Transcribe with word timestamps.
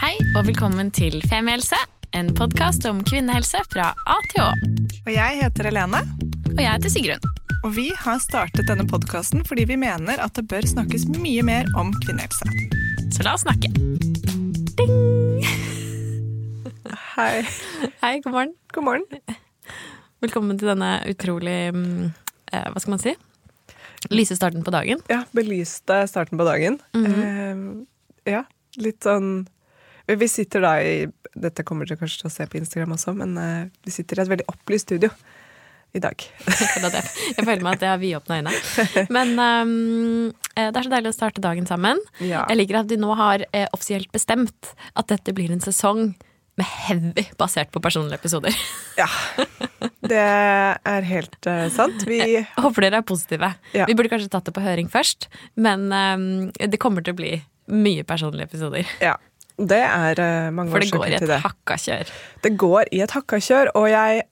Hei 0.00 0.14
og 0.36 0.46
velkommen 0.48 0.88
til 0.94 1.18
Femihelse, 1.28 1.76
en 2.16 2.30
podkast 2.36 2.86
om 2.88 3.02
kvinnehelse 3.06 3.60
fra 3.72 3.90
A 4.08 4.16
til 4.30 4.42
Å. 4.44 4.48
Og 5.04 5.10
jeg 5.12 5.38
heter 5.42 5.68
Helene, 5.70 6.00
Og 6.50 6.60
jeg 6.60 6.70
heter 6.70 6.92
Sigrun. 6.92 7.28
og 7.64 7.74
vi 7.76 7.90
har 7.96 8.18
startet 8.22 8.68
denne 8.68 8.86
podkasten 8.88 9.44
fordi 9.44 9.66
vi 9.68 9.76
mener 9.76 10.20
at 10.24 10.34
det 10.38 10.46
bør 10.48 10.64
snakkes 10.66 11.06
mye 11.18 11.42
mer 11.44 11.68
om 11.76 11.92
kvinnehelse. 12.04 12.48
Så 13.12 13.26
la 13.26 13.34
oss 13.36 13.44
snakke. 13.44 13.68
Ding! 14.80 15.44
Hei. 17.16 17.44
Hei, 18.00 18.14
god 18.24 18.32
morgen. 18.32 18.54
God 18.72 18.84
morgen. 18.86 19.04
Velkommen 20.24 20.58
til 20.60 20.70
denne 20.72 20.94
utrolig 21.08 21.58
mm, 21.74 22.10
eh, 22.52 22.66
Hva 22.72 22.80
skal 22.80 22.94
man 22.96 23.02
si? 23.02 23.14
Lyse 24.10 24.36
starten 24.36 24.64
på 24.64 24.72
dagen. 24.72 25.02
Ja, 25.12 25.24
belyste 25.36 26.02
starten 26.08 26.40
på 26.40 26.46
dagen. 26.48 26.80
eh, 26.96 28.32
ja, 28.32 28.44
litt 28.80 29.04
sånn 29.04 29.48
Vi 30.18 30.28
sitter 30.28 30.64
da 30.64 30.76
i 30.82 30.94
Dette 31.30 31.62
kommer 31.66 31.86
dere 31.86 32.00
kanskje 32.00 32.24
til 32.24 32.30
å 32.30 32.32
se 32.34 32.46
på 32.50 32.58
Instagram 32.58 32.96
også, 32.96 33.14
men 33.14 33.36
eh, 33.38 33.68
vi 33.86 33.92
sitter 33.94 34.18
i 34.18 34.24
et 34.24 34.32
veldig 34.32 34.48
opplyst 34.50 34.88
studio 34.88 35.12
i 35.94 36.00
dag. 36.02 36.22
Jeg 36.46 37.44
føler 37.46 37.62
meg 37.62 37.76
at 37.76 37.84
jeg 37.84 37.90
har 37.90 38.00
vidåpna 38.02 38.40
øyne. 38.40 38.54
Men 39.14 39.32
eh, 39.38 40.66
det 40.70 40.80
er 40.80 40.86
så 40.86 40.92
deilig 40.92 41.12
å 41.12 41.16
starte 41.16 41.42
dagen 41.44 41.68
sammen. 41.70 42.02
Ja. 42.18 42.44
Jeg 42.50 42.60
liker 42.60 42.80
at 42.82 42.90
de 42.90 42.98
nå 43.00 43.14
har 43.18 43.46
eh, 43.50 43.68
offisielt 43.74 44.10
bestemt 44.14 44.72
at 44.94 45.10
dette 45.10 45.34
blir 45.36 45.54
en 45.54 45.62
sesong 45.62 46.12
med 46.60 46.66
heavy 46.66 47.24
basert 47.40 47.70
på 47.72 47.82
personlige 47.82 48.20
episoder. 48.20 48.56
Ja. 48.98 49.06
Det 50.10 50.18
er 50.20 51.06
helt 51.08 51.46
uh, 51.48 51.68
sant. 51.72 52.02
Vi 52.08 52.18
Jeg 52.18 52.44
håper 52.58 52.84
dere 52.84 53.00
er 53.00 53.06
positive. 53.06 53.52
Ja. 53.72 53.86
Vi 53.88 53.94
burde 53.96 54.10
kanskje 54.12 54.28
tatt 54.32 54.48
det 54.48 54.54
på 54.56 54.64
høring 54.64 54.90
først, 54.92 55.30
men 55.56 55.86
um, 55.88 56.26
det 56.52 56.80
kommer 56.82 57.06
til 57.06 57.14
å 57.14 57.20
bli 57.20 57.32
mye 57.70 58.04
personlige 58.04 58.50
episoder. 58.50 58.88
Ja. 59.00 59.14
Det 59.60 59.80
er 59.84 60.20
eh, 60.22 60.50
mange 60.54 60.72
For 60.72 60.82
det 60.82 60.90
går 60.94 61.10
i 61.10 61.18
et 61.18 61.44
hakka 61.44 61.76
kjør. 61.84 62.10
Det 62.44 62.52
går 62.60 62.90
i 62.96 63.02
et 63.04 63.14
hakka 63.16 63.40
kjør, 63.44 63.72
og 63.76 63.88
jeg 63.92 64.24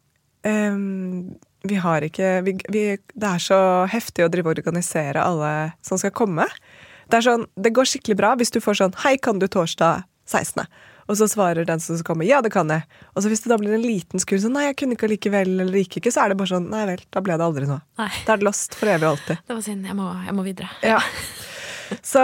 um, 0.48 1.36
Vi 1.68 1.80
har 1.82 2.06
ikke 2.06 2.38
vi, 2.46 2.54
vi, 2.72 2.84
Det 2.96 3.28
er 3.28 3.42
så 3.42 3.60
heftig 3.92 4.24
å 4.24 4.30
drive 4.32 4.52
og 4.52 4.60
organisere 4.62 5.24
alle 5.24 5.72
som 5.84 6.00
skal 6.00 6.14
komme. 6.16 6.46
Det, 7.08 7.22
sånn, 7.24 7.46
det 7.56 7.72
går 7.76 7.88
skikkelig 7.88 8.16
bra 8.20 8.34
hvis 8.38 8.52
du 8.54 8.60
får 8.60 8.80
sånn 8.82 8.94
'Hei, 9.00 9.16
kan 9.20 9.40
du 9.40 9.48
torsdag 9.48 10.04
16.?' 10.28 10.68
Og 11.08 11.16
så 11.16 11.24
svarer 11.24 11.64
den 11.64 11.80
som 11.80 11.96
skal 11.96 12.14
komme 12.14 12.26
'Ja, 12.28 12.42
det 12.44 12.52
kan 12.52 12.68
jeg'. 12.68 12.84
Og 13.16 13.22
så 13.24 13.32
hvis 13.32 13.40
det 13.40 13.48
da 13.48 13.56
blir 13.56 13.72
en 13.74 13.84
liten 13.84 14.20
skur 14.20 14.36
sånn 14.38 14.52
'Nei, 14.52 14.68
jeg 14.68 14.76
kunne 14.76 14.96
ikke 14.96 15.08
allikevel', 15.08 15.60
eller 15.64 15.80
gikk 15.80 16.00
ikke, 16.02 16.12
så 16.12 16.24
er 16.24 16.28
det 16.28 16.38
bare 16.40 16.52
sånn 16.52 16.68
'Nei 16.68 16.84
vel, 16.86 17.04
da 17.10 17.20
ble 17.20 17.36
det 17.36 17.46
aldri 17.48 17.64
noe'. 17.68 17.80
Nei, 17.98 18.10
Det 18.24 18.28
er 18.28 18.36
det 18.36 18.44
lost 18.44 18.76
for 18.76 18.86
evig 18.86 19.08
og 19.08 19.16
alltid. 19.16 19.38
det 19.48 19.54
var 19.56 19.62
synd. 19.64 19.86
Jeg 19.86 19.96
må, 19.96 20.08
jeg 20.24 20.34
må 20.34 20.44
videre. 20.44 20.68
Ja. 20.82 21.00
Så 22.04 22.22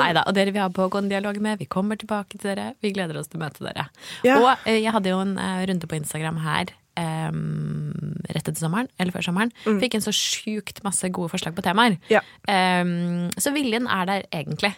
Nei 0.00 0.10
da. 0.16 0.24
Og 0.26 0.36
dere 0.36 0.54
vi 0.54 0.62
har 0.62 0.72
pågående 0.74 1.14
dialog 1.14 1.38
med, 1.42 1.60
vi 1.60 1.68
kommer 1.70 1.98
tilbake 2.00 2.38
til 2.38 2.50
dere. 2.52 2.72
Vi 2.84 2.92
gleder 2.96 3.18
oss 3.20 3.30
til 3.32 3.40
å 3.40 3.44
møte 3.44 3.64
dere. 3.66 3.88
Ja. 4.26 4.40
Og 4.40 4.66
eh, 4.66 4.80
jeg 4.82 4.92
hadde 4.94 5.12
jo 5.12 5.22
en 5.22 5.36
eh, 5.40 5.62
runde 5.70 5.90
på 5.90 5.98
Instagram 6.00 6.42
her 6.46 6.74
Um, 6.96 7.92
rett 8.24 8.46
etter 8.46 8.56
sommeren, 8.56 8.86
eller 8.96 9.12
før 9.12 9.26
sommeren. 9.26 9.50
Fikk 9.82 9.98
en 9.98 10.04
så 10.04 10.14
sjukt 10.16 10.78
masse 10.80 11.10
gode 11.12 11.28
forslag 11.28 11.52
på 11.52 11.64
temaer. 11.66 11.98
Ja. 12.08 12.22
Um, 12.48 13.26
så 13.36 13.52
viljen 13.52 13.84
er 13.84 14.08
der 14.08 14.24
egentlig. 14.32 14.72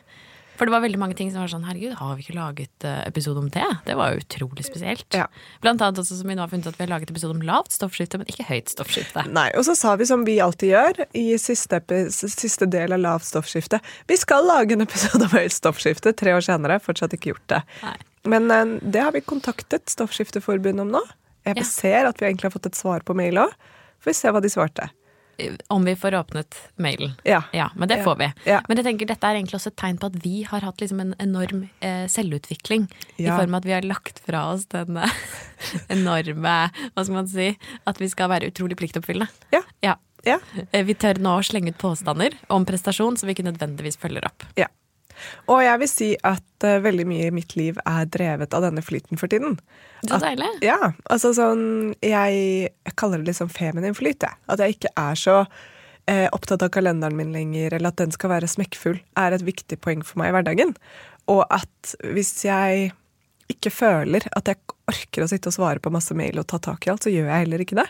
For 0.58 0.66
det 0.66 0.72
var 0.74 0.82
veldig 0.82 0.98
mange 0.98 1.14
ting 1.14 1.28
som 1.30 1.38
var 1.44 1.50
sånn 1.52 1.62
Herregud, 1.68 1.92
har 2.00 2.16
vi 2.18 2.24
ikke 2.24 2.34
laget 2.34 2.84
eh, 2.88 3.04
episode 3.06 3.38
om 3.38 3.46
det? 3.54 3.64
Det 3.86 3.94
var 3.98 4.10
jo 4.16 4.22
utrolig 4.24 4.64
spesielt. 4.66 5.06
Ja. 5.14 5.28
Blant 5.62 5.80
annet 5.86 6.00
også 6.02 6.16
som 6.18 6.26
vi 6.28 6.34
nå 6.34 6.42
har 6.42 6.50
funnet 6.50 6.66
at 6.66 6.78
vi 6.80 6.82
har 6.84 6.90
laget 6.90 7.12
episode 7.14 7.36
om 7.36 7.44
lavt 7.46 7.70
stoffskifte, 7.76 8.18
men 8.18 8.26
ikke 8.32 8.46
høyt 8.48 8.72
stoffskifte. 8.74 9.22
Nei, 9.30 9.46
og 9.54 9.62
så 9.68 9.76
sa 9.78 9.94
vi 10.00 10.08
som 10.10 10.24
vi 10.26 10.34
alltid 10.42 10.72
gjør 10.74 11.00
i 11.16 11.24
siste, 11.38 11.78
siste 12.10 12.66
del 12.74 12.96
av 12.98 13.04
lavt 13.04 13.28
stoffskifte. 13.30 13.78
Vi 14.10 14.18
skal 14.18 14.44
lage 14.50 14.74
en 14.74 14.82
episode 14.88 15.22
om 15.30 15.36
høyt 15.38 15.54
stoffskifte 15.54 16.12
tre 16.18 16.34
år 16.34 16.42
senere. 16.44 16.80
Fortsatt 16.82 17.14
ikke 17.14 17.32
gjort 17.36 17.46
det. 17.54 17.62
Nei. 17.86 17.96
Men 18.28 18.50
eh, 18.50 18.76
det 18.82 19.06
har 19.06 19.14
vi 19.14 19.22
kontaktet 19.24 19.86
Stoffskifteforbundet 19.94 20.82
om 20.84 20.90
nå. 20.98 21.04
Jeg 21.46 21.62
Ja. 21.62 21.64
ser 21.64 22.08
at 22.10 22.18
vi 22.20 22.26
egentlig 22.26 22.50
har 22.50 22.56
fått 22.58 22.66
et 22.66 22.76
svar 22.76 23.00
på 23.06 23.14
mail 23.16 23.38
òg. 23.46 23.54
Får 24.02 24.10
vi 24.10 24.16
se 24.18 24.28
hva 24.34 24.42
de 24.42 24.50
svarte. 24.52 24.90
Om 25.70 25.84
vi 25.86 25.94
får 25.96 26.14
åpnet 26.18 26.56
mailen. 26.82 27.12
Ja. 27.24 27.42
Ja, 27.54 27.68
men 27.76 27.88
det 27.88 27.98
Ja. 27.98 28.04
får 28.04 28.16
vi. 28.18 28.32
Ja. 28.50 28.60
Men 28.68 28.76
jeg 28.80 28.86
tenker 28.86 29.06
dette 29.06 29.26
er 29.28 29.36
egentlig 29.38 29.54
også 29.60 29.70
et 29.70 29.76
tegn 29.76 29.98
på 30.02 30.06
at 30.10 30.16
vi 30.24 30.42
har 30.42 30.60
hatt 30.66 30.80
liksom 30.82 31.00
en 31.00 31.14
enorm 31.22 31.68
eh, 31.80 32.06
selvutvikling. 32.10 32.88
I 33.18 33.26
form 33.30 33.54
av 33.54 33.60
at 33.62 33.64
vi 33.68 33.72
har 33.76 33.82
lagt 33.86 34.18
fra 34.26 34.52
oss 34.52 34.66
den 34.66 34.96
eh, 34.96 35.08
enorme 35.94 36.56
Hva 36.94 37.04
skal 37.04 37.14
man 37.14 37.28
si? 37.30 37.52
At 37.86 38.00
vi 38.02 38.08
skal 38.10 38.28
være 38.32 38.50
utrolig 38.50 38.76
pliktoppfyllende. 38.80 39.28
Ja. 39.54 39.62
Ja. 39.82 39.94
Ja. 40.26 40.38
Eh, 40.72 40.82
Vi 40.84 40.94
tør 40.98 41.20
nå 41.22 41.36
å 41.38 41.44
slenge 41.46 41.70
ut 41.70 41.78
påstander 41.78 42.34
om 42.50 42.64
prestasjon 42.66 43.16
som 43.16 43.28
vi 43.28 43.34
ikke 43.36 43.46
nødvendigvis 43.46 43.96
følger 44.02 44.26
opp. 44.26 44.42
ja. 44.58 44.66
Og 45.48 45.62
jeg 45.64 45.80
vil 45.82 45.90
si 45.90 46.10
at 46.26 46.66
uh, 46.66 46.78
veldig 46.84 47.06
mye 47.08 47.28
i 47.28 47.34
mitt 47.34 47.56
liv 47.58 47.80
er 47.84 48.08
drevet 48.10 48.54
av 48.56 48.66
denne 48.66 48.84
flyten 48.84 49.20
for 49.20 49.30
tiden. 49.32 49.58
Så 50.04 50.18
At- 50.18 50.26
deilig. 50.26 50.50
Ja, 50.62 50.92
altså 51.10 51.32
sånn 51.34 51.94
Jeg, 52.04 52.70
jeg 52.70 52.94
kaller 53.00 53.22
det 53.22 53.32
liksom 53.32 53.50
feminin 53.52 53.96
flyt, 53.98 54.22
jeg. 54.22 54.38
At 54.48 54.62
jeg 54.62 54.78
ikke 54.78 54.94
er 54.96 55.18
så 55.18 55.40
uh, 55.42 56.28
opptatt 56.32 56.64
av 56.64 56.72
kalenderen 56.74 57.18
min 57.18 57.34
lenger, 57.34 57.74
eller 57.74 57.92
at 57.92 58.00
den 58.00 58.14
skal 58.14 58.32
være 58.36 58.50
smekkfull, 58.50 59.00
er 59.18 59.36
et 59.36 59.46
viktig 59.46 59.80
poeng 59.84 60.04
for 60.06 60.22
meg 60.22 60.32
i 60.32 60.38
hverdagen. 60.38 60.76
Og 61.28 61.44
at 61.52 61.94
hvis 62.06 62.32
jeg 62.46 62.92
ikke 63.52 63.72
føler 63.72 64.24
at 64.36 64.48
jeg 64.50 64.60
orker 64.88 65.24
å 65.24 65.28
sitte 65.30 65.50
og 65.50 65.56
svare 65.56 65.82
på 65.82 65.92
masse 65.92 66.14
mail 66.16 66.40
og 66.40 66.48
ta 66.50 66.60
tak 66.62 66.86
i 66.86 66.92
alt, 66.92 67.04
så 67.04 67.12
gjør 67.12 67.30
jeg 67.30 67.44
heller 67.46 67.64
ikke 67.64 67.78
det. 67.80 67.88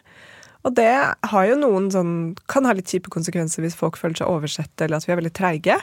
Og 0.66 0.74
det 0.74 0.90
har 1.30 1.44
jo 1.46 1.58
noen 1.60 1.86
sånn 1.94 2.14
Kan 2.50 2.66
ha 2.66 2.72
litt 2.74 2.90
kjipe 2.90 3.12
konsekvenser 3.14 3.62
hvis 3.62 3.78
folk 3.78 3.98
føler 4.00 4.18
seg 4.18 4.30
oversett, 4.30 4.74
eller 4.82 4.98
at 4.98 5.06
vi 5.06 5.14
er 5.14 5.20
veldig 5.20 5.34
treige. 5.38 5.78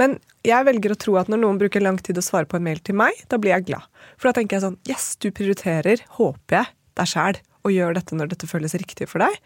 Men 0.00 0.16
jeg 0.46 0.66
velger 0.66 0.94
å 0.94 0.98
tro 0.98 1.16
at 1.20 1.30
når 1.30 1.42
noen 1.44 1.60
bruker 1.60 1.84
lang 1.84 2.00
tid 2.02 2.18
å 2.18 2.24
svare 2.24 2.48
på 2.50 2.58
en 2.58 2.66
mail 2.66 2.80
til 2.84 2.98
meg, 2.98 3.18
da 3.30 3.38
blir 3.40 3.54
jeg 3.54 3.68
glad. 3.70 3.86
For 4.16 4.30
da 4.30 4.38
tenker 4.38 4.58
jeg 4.58 4.66
sånn 4.66 4.80
Yes, 4.90 5.14
du 5.22 5.30
prioriterer, 5.34 6.02
håper 6.18 6.60
jeg, 6.60 6.74
deg 6.98 7.10
sjæl, 7.10 7.40
og 7.64 7.74
gjør 7.74 7.96
dette 7.96 8.18
når 8.18 8.34
dette 8.34 8.50
føles 8.50 8.76
riktig 8.78 9.08
for 9.10 9.24
deg. 9.24 9.38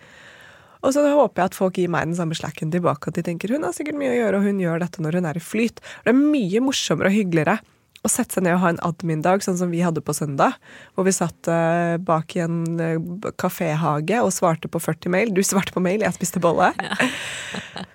Og 0.87 0.95
så 0.95 1.03
håper 1.03 1.43
jeg 1.43 1.51
at 1.51 1.59
folk 1.59 1.79
gir 1.81 1.91
meg 1.91 2.07
den 2.07 2.19
samme 2.19 2.37
slacken 2.39 2.71
tilbake, 2.73 3.11
at 3.11 3.19
de 3.19 3.25
tenker 3.27 3.51
hun 3.55 3.67
har 3.67 3.75
sikkert 3.75 3.99
mye 3.99 4.13
å 4.13 4.21
gjøre, 4.21 4.39
og 4.39 4.47
hun 4.47 4.63
gjør 4.63 4.85
dette 4.85 5.03
når 5.03 5.19
hun 5.19 5.29
er 5.31 5.41
i 5.41 5.43
flyt. 5.43 5.83
Det 6.05 6.15
er 6.15 6.19
mye 6.19 6.63
morsommere 6.65 7.11
og 7.11 7.19
hyggeligere 7.19 7.59
å 8.07 8.11
sette 8.11 8.39
seg 8.39 8.47
ned 8.47 8.55
og 8.55 8.63
ha 8.63 8.73
en 8.73 8.81
admin-dag, 8.87 9.43
sånn 9.43 9.59
som 9.59 9.73
vi 9.75 9.83
hadde 9.83 10.03
på 10.05 10.15
søndag, 10.15 10.55
hvor 10.95 11.07
vi 11.09 11.15
satt 11.15 11.51
eh, 11.51 11.97
bak 11.99 12.37
i 12.37 12.45
en 12.45 12.61
eh, 12.79 12.99
kaféhage 13.41 14.23
og 14.23 14.31
svarte 14.35 14.71
på 14.71 14.81
40 14.83 15.15
mail. 15.15 15.35
Du 15.35 15.43
svarte 15.47 15.75
på 15.75 15.83
mail, 15.83 16.07
jeg 16.07 16.19
spiste 16.19 16.43
bolle. 16.43 16.71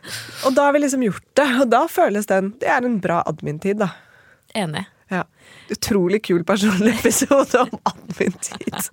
og 0.46 0.56
da 0.56 0.68
har 0.68 0.74
vi 0.76 0.84
liksom 0.84 1.04
gjort 1.06 1.26
det, 1.40 1.50
og 1.62 1.70
da 1.72 1.86
føles 1.92 2.28
den 2.30 2.54
Det 2.60 2.68
er 2.70 2.86
en 2.86 3.00
bra 3.04 3.22
admin-tid, 3.30 3.80
da. 3.84 3.94
Enig. 4.54 4.86
Ja. 5.14 5.24
Utrolig 5.70 6.24
kul 6.26 6.42
personlig 6.48 6.94
episode 7.00 7.60
om 7.62 7.74
admin-tid. 7.90 8.90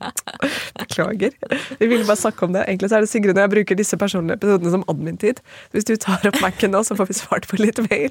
Beklager. 0.78 1.32
Vi 1.78 1.87
ville 1.87 2.04
bare 2.04 2.16
snakke 2.21 2.44
om 2.44 2.53
det. 2.53 2.65
Egentlig 2.69 2.91
så 2.91 2.98
er 2.98 3.04
det 3.06 3.10
Sigrun 3.12 3.37
og 3.37 3.43
jeg 3.44 3.53
bruker 3.54 3.78
disse 3.78 3.98
personlige 4.00 4.37
episodene 4.41 4.72
som 4.75 4.84
admin-tid. 4.93 5.41
Hvis 5.72 5.88
du 5.88 5.94
tar 6.00 6.26
opp 6.28 6.41
Mac-en 6.44 6.75
nå, 6.75 6.82
så 6.87 6.97
får 6.98 7.09
vi 7.10 7.16
svart 7.21 7.48
på 7.50 7.60
litt 7.60 7.81
mail. 7.88 8.10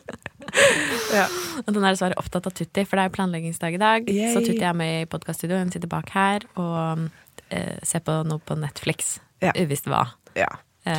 Ja. 1.13 1.27
Og 1.65 1.73
den 1.75 1.83
er 1.83 1.93
dessverre 1.93 2.17
opptatt 2.21 2.47
av 2.49 2.55
Tutti, 2.57 2.85
for 2.87 2.97
det 2.97 3.07
er 3.09 3.13
planleggingsdag 3.17 3.77
i 3.77 3.81
dag. 3.81 4.09
Yay. 4.09 4.31
Så 4.33 4.41
Tutti 4.45 4.63
er 4.65 4.77
med 4.77 5.03
i 5.03 5.09
podkaststudioet. 5.11 5.67
hun 5.67 5.73
sitter 5.75 5.91
bak 5.91 6.09
her 6.15 6.47
og 6.55 7.05
eh, 7.49 7.77
ser 7.85 8.01
på 8.05 8.21
noe 8.29 8.41
på 8.41 8.57
Netflix. 8.57 9.17
Ja. 9.43 9.53
Uvisst 9.59 9.89
hva. 9.89 10.07
ja. 10.39 10.49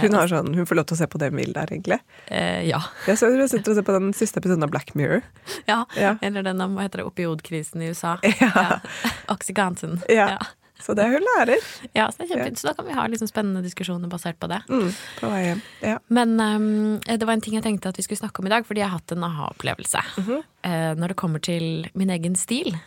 Hun, 0.03 0.15
har 0.15 0.29
sånn, 0.31 0.55
hun 0.55 0.67
får 0.67 0.77
lov 0.79 0.87
til 0.91 0.97
å 0.97 1.01
se 1.01 1.07
på 1.11 1.19
det 1.19 1.31
Mild 1.35 1.55
der, 1.57 1.67
egentlig. 1.73 1.99
Eh, 2.29 2.63
ja. 2.69 2.81
Jeg 3.07 3.19
så 3.19 3.31
hun 3.33 3.43
sitter 3.49 3.73
og 3.73 3.77
ser 3.81 3.87
på 3.87 3.97
den 3.99 4.13
siste 4.17 4.39
episoden 4.43 4.63
av 4.67 4.71
Black 4.71 4.95
Mirror. 4.95 5.23
ja. 5.67 5.83
Ja. 5.97 6.15
Eller 6.23 6.43
den 6.47 6.61
om 6.61 6.77
hva 6.79 6.87
heter 6.87 7.03
det, 7.03 7.09
opiodkrisen 7.11 7.83
i 7.83 7.91
USA. 7.93 8.17
Ja. 8.41 8.81
Oxycontin. 9.29 10.01
Ja. 10.09 10.29
Ja. 10.37 10.39
Så 10.81 10.95
det 10.97 11.05
er 11.05 11.13
hun 11.13 11.25
lærer. 11.37 11.61
Ja, 11.93 12.07
så 12.09 12.23
det 12.23 12.25
er 12.25 12.31
kjempefint. 12.31 12.59
Så 12.63 12.71
da 12.71 12.73
kan 12.79 12.87
vi 12.89 12.95
ha 12.97 13.03
liksom 13.13 13.29
spennende 13.29 13.61
diskusjoner 13.61 14.09
basert 14.09 14.39
på 14.41 14.49
det. 14.49 14.63
Mm, 14.73 14.87
på 15.19 15.29
vei 15.29 15.41
hjem. 15.45 15.61
Ja. 15.85 15.99
Men 16.09 16.33
um, 16.41 17.01
det 17.05 17.27
var 17.29 17.35
en 17.37 17.43
ting 17.45 17.59
jeg 17.59 17.67
tenkte 17.67 17.91
at 17.93 17.99
vi 18.01 18.05
skulle 18.07 18.23
snakke 18.23 18.41
om 18.41 18.49
i 18.49 18.53
dag, 18.55 18.65
fordi 18.65 18.81
jeg 18.81 18.89
har 18.89 18.97
hatt 18.97 19.13
en 19.13 19.27
aha-opplevelse. 19.29 20.01
Eh, 20.25 20.93
når 20.97 21.13
det 21.13 21.19
kommer 21.21 21.43
til 21.45 21.85
min 21.93 22.09
egen 22.17 22.39
stil. 22.41 22.79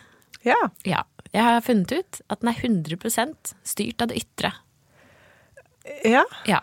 ja. 0.42 0.58
Ja. 0.82 1.04
Jeg 1.34 1.42
har 1.42 1.62
funnet 1.66 1.90
ut 1.90 2.18
at 2.30 2.42
den 2.42 2.50
er 2.52 2.58
100% 2.62 3.54
styrt 3.66 4.02
av 4.04 4.10
det 4.10 4.20
ytre. 4.20 4.52
Ja. 6.06 6.20
Ja. 6.46 6.60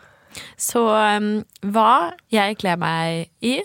Så 0.60 0.84
um, 0.88 1.30
hva 1.74 2.14
jeg 2.34 2.58
kler 2.62 2.80
meg 2.82 3.30
i, 3.46 3.60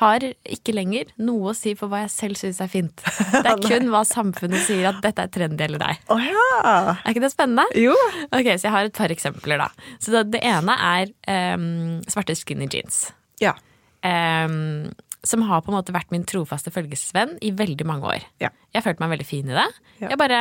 har 0.00 0.24
ikke 0.24 0.72
lenger 0.72 1.10
noe 1.20 1.50
å 1.50 1.56
si 1.56 1.74
for 1.76 1.92
hva 1.92 2.02
jeg 2.06 2.12
selv 2.14 2.38
syns 2.40 2.60
er 2.64 2.70
fint. 2.72 3.02
Det 3.04 3.42
er 3.44 3.60
kun 3.68 3.90
hva 3.92 4.00
samfunnet 4.08 4.62
sier 4.64 4.88
at 4.94 5.02
dette 5.04 5.26
er 5.26 5.32
trendy 5.34 5.66
eller 5.66 5.82
deg. 5.82 6.00
Oh, 6.12 6.22
ja. 6.24 6.46
Er 6.94 7.12
ikke 7.12 7.24
det 7.26 7.32
spennende? 7.34 7.66
Jo. 7.76 7.96
Ok, 8.30 8.48
Så 8.54 8.68
jeg 8.68 8.74
har 8.76 8.88
et 8.88 8.96
par 8.96 9.12
eksempler, 9.12 9.60
da. 9.60 9.68
Så 10.00 10.14
det, 10.14 10.24
det 10.36 10.42
ene 10.48 10.76
er 10.94 11.12
um, 11.58 12.00
svarte 12.08 12.36
skinny 12.38 12.70
jeans. 12.72 13.10
Ja. 13.44 13.54
Um, 14.00 14.88
som 15.26 15.44
har 15.44 15.60
på 15.60 15.68
en 15.72 15.76
måte 15.76 15.92
vært 15.92 16.12
min 16.14 16.24
trofaste 16.24 16.72
følgesvenn 16.72 17.36
i 17.44 17.52
veldig 17.52 17.84
mange 17.88 18.08
år. 18.08 18.28
Ja. 18.40 18.48
Jeg 18.72 18.80
har 18.80 18.88
følt 18.88 19.02
meg 19.02 19.12
veldig 19.18 19.28
fin 19.28 19.50
i 19.52 19.56
det. 19.56 19.68
Ja. 20.00 20.14
Jeg 20.14 20.20
bare 20.20 20.40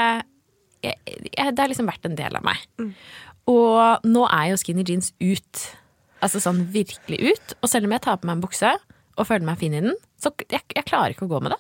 jeg, 0.80 0.96
jeg, 1.04 1.52
Det 1.52 1.60
har 1.60 1.68
liksom 1.68 1.90
vært 1.90 2.08
en 2.08 2.16
del 2.16 2.40
av 2.40 2.46
meg. 2.48 2.62
Og 3.50 4.06
nå 4.06 4.25
er 4.30 4.51
jo 4.51 4.60
skinny 4.62 4.86
jeans 4.86 5.12
ut. 5.22 5.66
Altså 6.24 6.42
sånn 6.44 6.66
virkelig 6.74 7.34
ut. 7.34 7.56
Og 7.63 7.72
selv 7.72 7.88
om 7.88 7.96
jeg 7.96 8.06
tar 8.06 8.19
på 8.19 8.30
meg 8.30 8.38
en 8.38 8.46
bukse 8.46 8.74
og 9.19 9.28
føler 9.28 9.48
meg 9.48 9.60
fin 9.60 9.75
i 9.75 9.81
den, 9.84 9.98
så 10.22 10.31
jeg, 10.46 10.63
jeg 10.75 10.88
klarer 10.88 11.16
ikke 11.16 11.28
å 11.28 11.31
gå 11.31 11.42
med 11.44 11.56
det. 11.56 11.60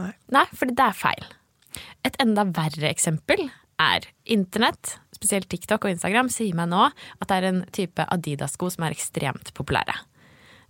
Nei. 0.00 0.12
Nei, 0.34 0.46
fordi 0.56 0.76
det 0.76 0.86
er 0.86 0.96
feil. 0.98 1.26
et 2.06 2.16
enda 2.22 2.44
verre 2.46 2.90
eksempel 2.90 3.48
er 3.82 4.06
internett, 4.30 4.98
spesielt 5.14 5.48
TikTok 5.50 5.86
og 5.86 5.94
Instagram, 5.94 6.28
sier 6.30 6.54
meg 6.54 6.70
nå 6.70 6.86
at 6.86 7.28
det 7.30 7.36
er 7.36 7.48
en 7.48 7.62
type 7.74 8.06
Adidas-sko 8.14 8.70
som 8.70 8.86
er 8.86 8.94
ekstremt 8.94 9.50
populære. 9.56 9.96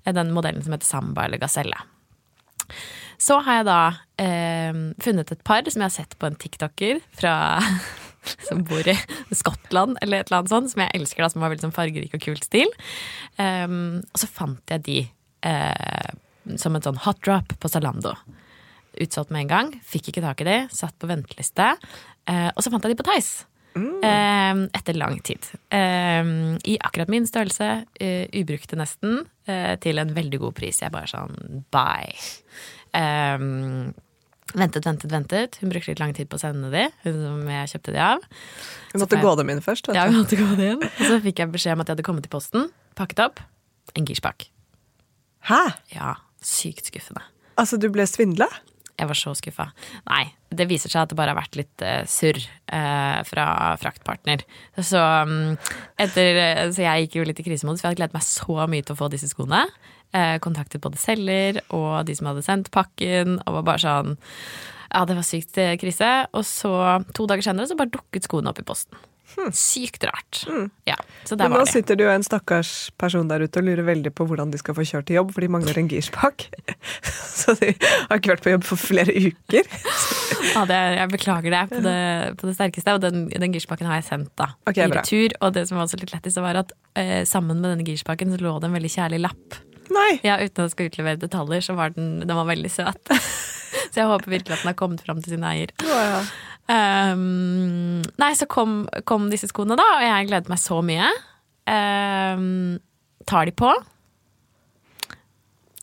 Den 0.05 0.33
modellen 0.37 0.65
som 0.65 0.75
heter 0.75 0.89
Samba 0.89 1.27
eller 1.27 1.41
Gazelle. 1.41 1.79
Så 3.21 3.39
har 3.45 3.61
jeg 3.61 3.67
da 3.69 3.81
eh, 4.21 4.81
funnet 5.05 5.33
et 5.33 5.45
par 5.47 5.65
som 5.69 5.85
jeg 5.85 5.89
har 5.89 5.95
sett 5.95 6.17
på 6.19 6.29
en 6.29 6.39
tiktoker 6.41 7.01
fra 7.17 7.35
som 8.49 8.63
bor 8.67 8.87
i 8.89 8.97
Skottland, 9.35 9.99
eller 10.03 10.23
et 10.23 10.31
eller 10.31 10.43
annet 10.43 10.53
sånt, 10.53 10.73
som 10.73 10.85
jeg 10.85 10.95
elsker, 10.99 11.25
da, 11.25 11.31
som 11.33 11.45
har 11.45 11.53
veldig 11.53 11.67
sånn 11.67 11.77
fargerik 11.77 12.17
og 12.17 12.25
kult 12.25 12.47
stil. 12.47 12.71
Um, 13.39 14.03
og 14.11 14.21
så 14.23 14.29
fant 14.31 14.75
jeg 14.75 14.85
de 14.87 14.99
uh, 15.47 16.13
som 16.61 16.77
en 16.77 16.85
sånn 16.85 17.01
hot 17.07 17.23
drop 17.25 17.57
på 17.61 17.71
Zalando. 17.73 18.15
Utsolgt 19.01 19.33
med 19.35 19.47
en 19.47 19.53
gang. 19.53 19.73
Fikk 19.87 20.13
ikke 20.13 20.25
tak 20.25 20.45
i 20.45 20.49
de, 20.49 20.61
satt 20.75 20.97
på 21.01 21.11
venteliste. 21.11 21.75
Uh, 22.29 22.51
og 22.55 22.63
så 22.65 22.73
fant 22.73 22.87
jeg 22.87 22.95
de 22.95 23.01
på 23.03 23.09
Theis. 23.11 23.35
Mm. 23.75 24.69
etter 24.71 24.95
lang 24.95 25.17
tid. 25.27 25.49
Um, 25.75 26.55
I 26.63 26.77
akkurat 26.79 27.11
min 27.11 27.25
størrelse, 27.27 27.71
uh, 27.83 28.27
ubrukte 28.31 28.79
nesten, 28.79 29.25
til 29.83 29.99
en 30.01 30.15
veldig 30.17 30.39
god 30.41 30.55
pris. 30.57 30.79
Jeg 30.81 30.95
bare 30.95 31.11
sånn 31.11 31.65
bye. 31.75 32.15
Ventet, 34.55 34.87
ventet, 34.87 35.11
ventet. 35.11 35.57
Hun 35.61 35.73
brukte 35.73 35.91
litt 35.91 36.03
lang 36.03 36.13
tid 36.15 36.29
på 36.31 36.39
å 36.39 36.43
sende 36.43 36.71
de, 36.71 36.85
hun 37.03 37.17
som 37.19 37.49
jeg 37.51 37.73
kjøpte 37.73 37.95
de 37.95 38.03
av. 38.05 38.27
Hun 38.93 39.03
måtte 39.03 39.19
gå 39.23 39.33
dem 39.41 39.51
inn 39.51 39.63
først? 39.65 39.91
Ja, 39.97 40.07
hun 40.07 40.21
måtte 40.21 40.39
gå 40.39 40.47
dem 40.55 40.77
inn. 40.77 40.85
Og 40.87 41.03
så 41.11 41.19
fikk 41.25 41.43
jeg 41.43 41.51
beskjed 41.55 41.75
om 41.75 41.83
at 41.83 41.91
de 41.91 41.97
hadde 41.97 42.07
kommet 42.07 42.29
i 42.29 42.33
posten, 42.33 42.69
pakket 42.99 43.25
opp. 43.27 43.43
En 43.99 44.07
girspak. 44.07 44.47
Hæ? 45.51 45.61
Ja, 45.93 46.15
sykt 46.45 46.89
skuffende. 46.89 47.27
Altså, 47.61 47.79
du 47.83 47.91
ble 47.93 48.07
svindla? 48.09 48.49
Jeg 48.95 49.11
var 49.11 49.19
så 49.19 49.33
skuffa. 49.35 49.67
Nei, 50.07 50.23
det 50.55 50.69
viser 50.71 50.93
seg 50.93 51.03
at 51.03 51.11
det 51.11 51.19
bare 51.19 51.35
har 51.35 51.41
vært 51.41 51.59
litt 51.59 51.83
uh, 51.83 52.05
surr 52.07 52.39
uh, 52.39 53.21
fra 53.27 53.47
fraktpartner. 53.83 54.45
Så, 54.79 55.01
um, 55.03 55.57
etter, 55.99 56.39
så 56.71 56.87
jeg 56.87 57.07
gikk 57.07 57.19
jo 57.19 57.27
litt 57.27 57.43
i 57.43 57.47
krisemodus, 57.47 57.83
for 57.83 57.91
jeg 57.91 57.95
hadde 57.95 58.03
gledet 58.05 58.17
meg 58.17 58.27
så 58.29 58.69
mye 58.71 58.87
til 58.87 58.95
å 58.95 59.01
få 59.03 59.11
disse 59.11 59.33
skoene. 59.33 59.65
Uh, 60.15 60.37
kontaktet 60.39 60.83
både 60.85 61.01
selger 61.01 61.59
og 61.75 62.05
de 62.07 62.15
som 62.15 62.29
hadde 62.31 62.45
sendt 62.47 62.71
pakken, 62.75 63.41
og 63.43 63.57
var 63.61 63.67
bare 63.73 63.83
sånn 63.83 64.13
Ja, 64.95 65.03
det 65.11 65.17
var 65.19 65.27
sykt 65.27 65.59
krise. 65.83 66.13
Og 66.39 66.45
så, 66.47 66.71
to 67.19 67.27
dager 67.27 67.43
senere, 67.43 67.67
så 67.67 67.75
bare 67.75 67.91
dukket 67.91 68.29
skoene 68.29 68.53
opp 68.53 68.63
i 68.63 68.67
posten. 68.69 68.95
Hmm. 69.35 69.51
Sykt 69.57 70.05
rart. 70.05 70.45
Hmm. 70.47 70.69
Ja, 70.87 70.95
så 71.25 71.35
der 71.35 71.49
Men 71.49 71.59
nå 71.59 71.65
det. 71.65 71.67
de. 71.67 71.73
sitter 71.73 71.97
det 71.99 72.05
jo 72.05 72.11
en 72.13 72.23
stakkars 72.23 72.93
person 73.01 73.27
der 73.29 73.43
ute 73.43 73.59
og 73.59 73.67
lurer 73.67 73.83
veldig 73.87 74.13
på 74.15 74.27
hvordan 74.29 74.53
de 74.53 74.61
skal 74.61 74.77
få 74.77 74.85
kjørt 74.87 75.09
til 75.09 75.19
jobb, 75.19 75.33
for 75.35 75.43
de 75.43 75.49
mangler 75.51 75.81
en 75.81 75.89
girspak. 75.91 76.47
Så 77.41 77.57
de 77.59 77.73
har 77.75 78.21
ikke 78.21 78.35
vært 78.35 78.45
på 78.45 78.53
jobb 78.55 78.67
for 78.69 78.79
flere 78.79 79.11
uker. 79.11 79.67
Ja, 80.55 80.63
det, 80.71 80.79
jeg 81.01 81.11
beklager 81.17 81.51
det 81.51 81.65
på, 81.73 81.83
det 81.83 81.99
på 82.39 82.47
det 82.47 82.55
sterkeste. 82.61 82.95
Og 82.95 83.03
den, 83.03 83.27
den 83.33 83.57
girspaken 83.57 83.91
har 83.91 83.99
jeg 83.99 84.09
sendt 84.13 84.31
da, 84.39 84.53
Ok, 84.69 84.79
i 84.79 84.91
retur. 84.93 85.35
Og 85.41 85.57
det 85.57 85.67
som 85.71 85.81
var 85.81 85.89
også 85.89 85.99
litt 85.99 86.15
lettest, 86.15 86.39
var 86.45 86.61
at 86.63 86.75
eh, 87.01 87.23
sammen 87.27 87.59
med 87.59 87.73
denne 87.73 87.89
girspaken 87.89 88.37
så 88.37 88.39
lå 88.45 88.59
det 88.61 88.71
en 88.71 88.79
veldig 88.79 88.93
kjærlig 88.93 89.25
lapp. 89.25 89.63
Nei. 89.93 90.11
Ja, 90.25 90.39
Uten 90.41 90.67
jeg 90.67 90.73
skal 90.73 90.89
utlevere 90.91 91.21
detaljer, 91.21 91.65
så 91.65 91.77
var 91.79 91.93
den, 91.97 92.17
den 92.25 92.39
var 92.39 92.49
veldig 92.49 92.71
søt. 92.73 93.13
så 93.93 94.01
jeg 94.01 94.09
håper 94.11 94.33
virkelig 94.39 94.57
at 94.57 94.65
den 94.65 94.73
har 94.73 94.79
kommet 94.79 95.05
fram 95.05 95.21
til 95.25 95.37
sin 95.37 95.47
eier. 95.47 95.75
Ja, 95.85 96.03
ja. 96.15 96.25
Um, 96.65 98.01
nei, 98.17 98.31
så 98.39 98.47
kom, 98.49 98.85
kom 99.05 99.27
disse 99.33 99.51
skoene, 99.51 99.77
da, 99.77 99.85
og 99.99 100.07
jeg 100.07 100.31
gledet 100.31 100.49
meg 100.53 100.63
så 100.63 100.79
mye. 100.85 101.11
Um, 101.69 102.79
tar 103.29 103.51
de 103.51 103.53
på. 103.57 103.73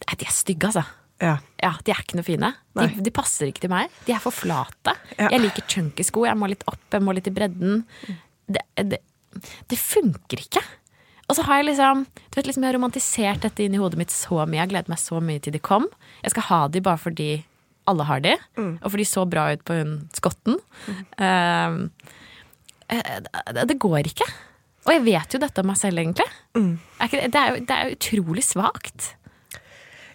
Nei, 0.01 0.17
de 0.17 0.25
er 0.27 0.33
stygge, 0.33 0.71
altså. 0.71 0.85
Ja. 1.21 1.35
Ja, 1.61 1.75
De 1.85 1.93
er 1.93 2.01
ikke 2.01 2.17
noe 2.17 2.25
fine. 2.25 2.49
De, 2.73 2.87
de 3.05 3.13
passer 3.13 3.51
ikke 3.51 3.61
til 3.67 3.71
meg. 3.73 3.93
De 4.07 4.15
er 4.15 4.21
for 4.23 4.33
flate. 4.33 4.95
Ja. 5.19 5.29
Jeg 5.29 5.43
liker 5.43 5.67
chunky 5.69 6.05
sko. 6.07 6.25
Jeg 6.25 6.37
må 6.39 6.49
litt 6.49 6.65
opp, 6.65 6.81
jeg 6.89 7.05
må 7.05 7.13
litt 7.13 7.29
i 7.29 7.33
bredden. 7.35 7.83
Det, 8.49 8.63
det, 8.89 9.03
det 9.69 9.77
funker 9.79 10.41
ikke. 10.41 10.63
Og 11.31 11.37
så 11.37 11.45
har 11.47 11.61
jeg 11.61 11.69
liksom 11.71 12.03
Du 12.11 12.35
vet 12.35 12.49
liksom 12.49 12.65
Jeg 12.65 12.73
har 12.73 12.77
romantisert 12.77 13.45
dette 13.45 13.63
inn 13.63 13.77
i 13.77 13.79
hodet 13.79 13.99
mitt 14.01 14.11
så 14.11 14.43
mye. 14.43 14.59
Jeg 14.59 14.73
gleder 14.73 14.91
meg 14.91 14.99
så 14.99 15.21
mye 15.23 15.39
til 15.43 15.55
de 15.55 15.63
kom. 15.63 15.87
Jeg 16.25 16.35
skal 16.35 16.47
ha 16.49 16.61
de 16.71 16.83
bare 16.83 16.99
fordi 16.99 17.31
alle 17.89 18.05
har 18.05 18.19
de, 18.21 18.35
og 18.61 18.91
fordi 18.93 19.03
de 19.03 19.09
så 19.09 19.23
bra 19.25 19.47
ut 19.55 19.63
på 19.65 19.73
hun 19.73 19.95
skotten. 20.13 20.59
Mm. 20.85 21.87
Uh, 22.93 22.99
det, 23.57 23.77
går 23.81 24.11
ikke. 24.11 24.27
Og 24.85 24.91
jeg 24.93 25.03
vet 25.07 25.33
jo 25.33 25.39
dette 25.41 25.63
om 25.63 25.67
meg 25.71 25.79
selv, 25.79 25.97
egentlig. 25.97 26.27
Ikke 27.01 27.17
det, 27.17 27.31
det, 27.33 27.41
er 27.41 27.49
jo, 27.49 27.63
det 27.65 27.77
er 27.77 27.95
utrolig 27.95 28.45
svakt. 28.45 29.09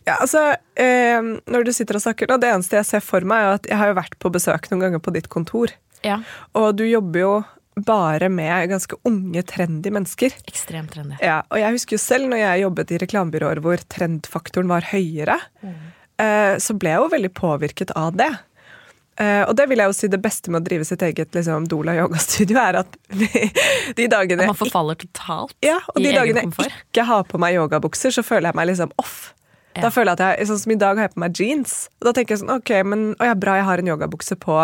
Ja, 0.07 0.21
altså, 0.21 0.55
eh, 0.79 1.19
Når 1.51 1.67
du 1.67 1.73
sitter 1.75 1.99
og 1.99 2.05
snakker 2.05 2.31
nå, 2.31 2.39
det 2.39 2.53
eneste 2.55 2.79
jeg 2.79 2.87
ser 2.87 3.03
for 3.03 3.27
meg, 3.27 3.43
er 3.43 3.59
at 3.59 3.69
jeg 3.73 3.81
har 3.81 3.91
jo 3.91 3.99
vært 3.99 4.17
på 4.23 4.31
besøk 4.33 4.71
noen 4.71 4.85
ganger 4.87 5.03
på 5.03 5.15
ditt 5.17 5.29
kontor. 5.33 5.75
Ja, 6.07 6.21
Og 6.55 6.77
du 6.79 6.85
jobber 6.87 7.21
jo 7.21 7.33
bare 7.77 8.31
med 8.33 8.71
ganske 8.73 8.97
unge, 9.09 9.43
trendy 9.43 9.93
mennesker. 9.93 10.35
Ekstremt 10.49 10.95
trendy. 10.95 11.19
Ja, 11.21 11.43
og 11.51 11.61
jeg 11.61 11.77
husker 11.77 11.99
jo 11.99 12.03
selv 12.03 12.31
når 12.33 12.43
jeg 12.43 12.65
jobbet 12.65 12.93
i 12.95 13.01
reklamebyråer 13.05 13.61
hvor 13.65 13.85
trendfaktoren 13.93 14.71
var 14.73 14.89
høyere, 14.95 15.37
mm. 15.61 15.79
så 16.63 16.77
ble 16.81 16.95
jeg 16.95 17.03
jo 17.03 17.11
veldig 17.13 17.33
påvirket 17.37 17.93
av 17.99 18.17
det. 18.17 18.33
Eh, 19.17 19.43
og 19.49 19.55
det 19.57 19.65
vil 19.71 19.81
jeg 19.81 19.89
jo 19.89 19.97
si 19.97 20.09
det 20.13 20.19
beste 20.21 20.53
med 20.53 20.61
å 20.61 20.67
drive 20.67 20.85
sitt 20.85 21.01
eget 21.01 21.33
liksom, 21.33 21.65
Dola 21.73 21.95
yogastudio, 21.97 22.59
er 22.61 22.83
at 22.83 22.99
de 23.97 24.09
dagene 24.13 24.45
Man 24.51 24.59
forfaller 24.59 24.99
totalt 25.01 25.55
ja, 25.65 25.79
og 25.95 26.03
de 26.05 26.11
dagene 26.13 26.43
jeg 26.45 26.69
ikke 26.69 27.07
har 27.09 27.25
på 27.25 27.41
meg 27.41 27.57
yogabukser, 27.57 28.13
så 28.13 28.25
føler 28.27 28.51
jeg 28.51 28.59
meg 28.61 28.69
liksom 28.75 28.93
off. 29.01 29.33
Da 29.77 29.89
føler 29.93 30.13
jeg 30.13 30.19
at 30.21 30.41
jeg, 30.41 30.49
Sånn 30.51 30.61
som 30.61 30.75
i 30.75 30.79
dag 30.81 31.01
har 31.01 31.09
jeg 31.09 31.15
på 31.15 31.23
meg 31.25 31.41
jeans. 31.41 31.73
Og 32.01 32.09
da 32.09 32.13
tenker 32.17 32.33
jeg 32.33 32.43
sånn, 32.43 32.53
ok, 32.61 32.73
men 32.89 33.07
å 33.17 33.29
ja, 33.29 33.37
bra 33.37 33.57
jeg 33.59 33.67
har 33.69 33.81
en 33.81 33.91
yogabukse 33.93 34.37
på, 34.41 34.59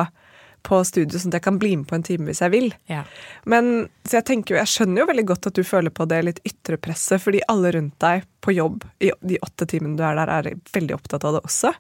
på 0.66 0.78
studio, 0.86 1.18
sånn 1.18 1.32
at 1.32 1.40
jeg 1.40 1.46
kan 1.46 1.58
bli 1.60 1.72
med 1.76 1.88
på 1.90 1.96
en 1.98 2.04
time 2.06 2.28
hvis 2.28 2.42
jeg 2.44 2.52
vil. 2.54 2.68
Ja. 2.90 3.02
Men 3.50 3.88
så 4.06 4.20
jeg 4.20 4.28
tenker 4.30 4.54
jo, 4.54 4.60
jeg 4.60 4.70
skjønner 4.70 5.02
jo 5.02 5.08
veldig 5.10 5.24
godt 5.32 5.48
at 5.50 5.58
du 5.58 5.62
føler 5.66 5.94
på 5.94 6.06
det 6.10 6.20
litt 6.26 6.42
ytre 6.48 6.78
presset, 6.82 7.22
fordi 7.22 7.42
alle 7.50 7.72
rundt 7.76 7.96
deg 8.02 8.26
på 8.44 8.54
jobb 8.54 8.86
i 9.02 9.10
de 9.26 9.40
åtte 9.42 9.68
timene 9.70 9.98
du 9.98 10.04
er 10.06 10.18
der, 10.20 10.32
er 10.32 10.62
veldig 10.74 10.96
opptatt 10.98 11.26
av 11.28 11.38
det 11.38 11.44
også. 11.48 11.72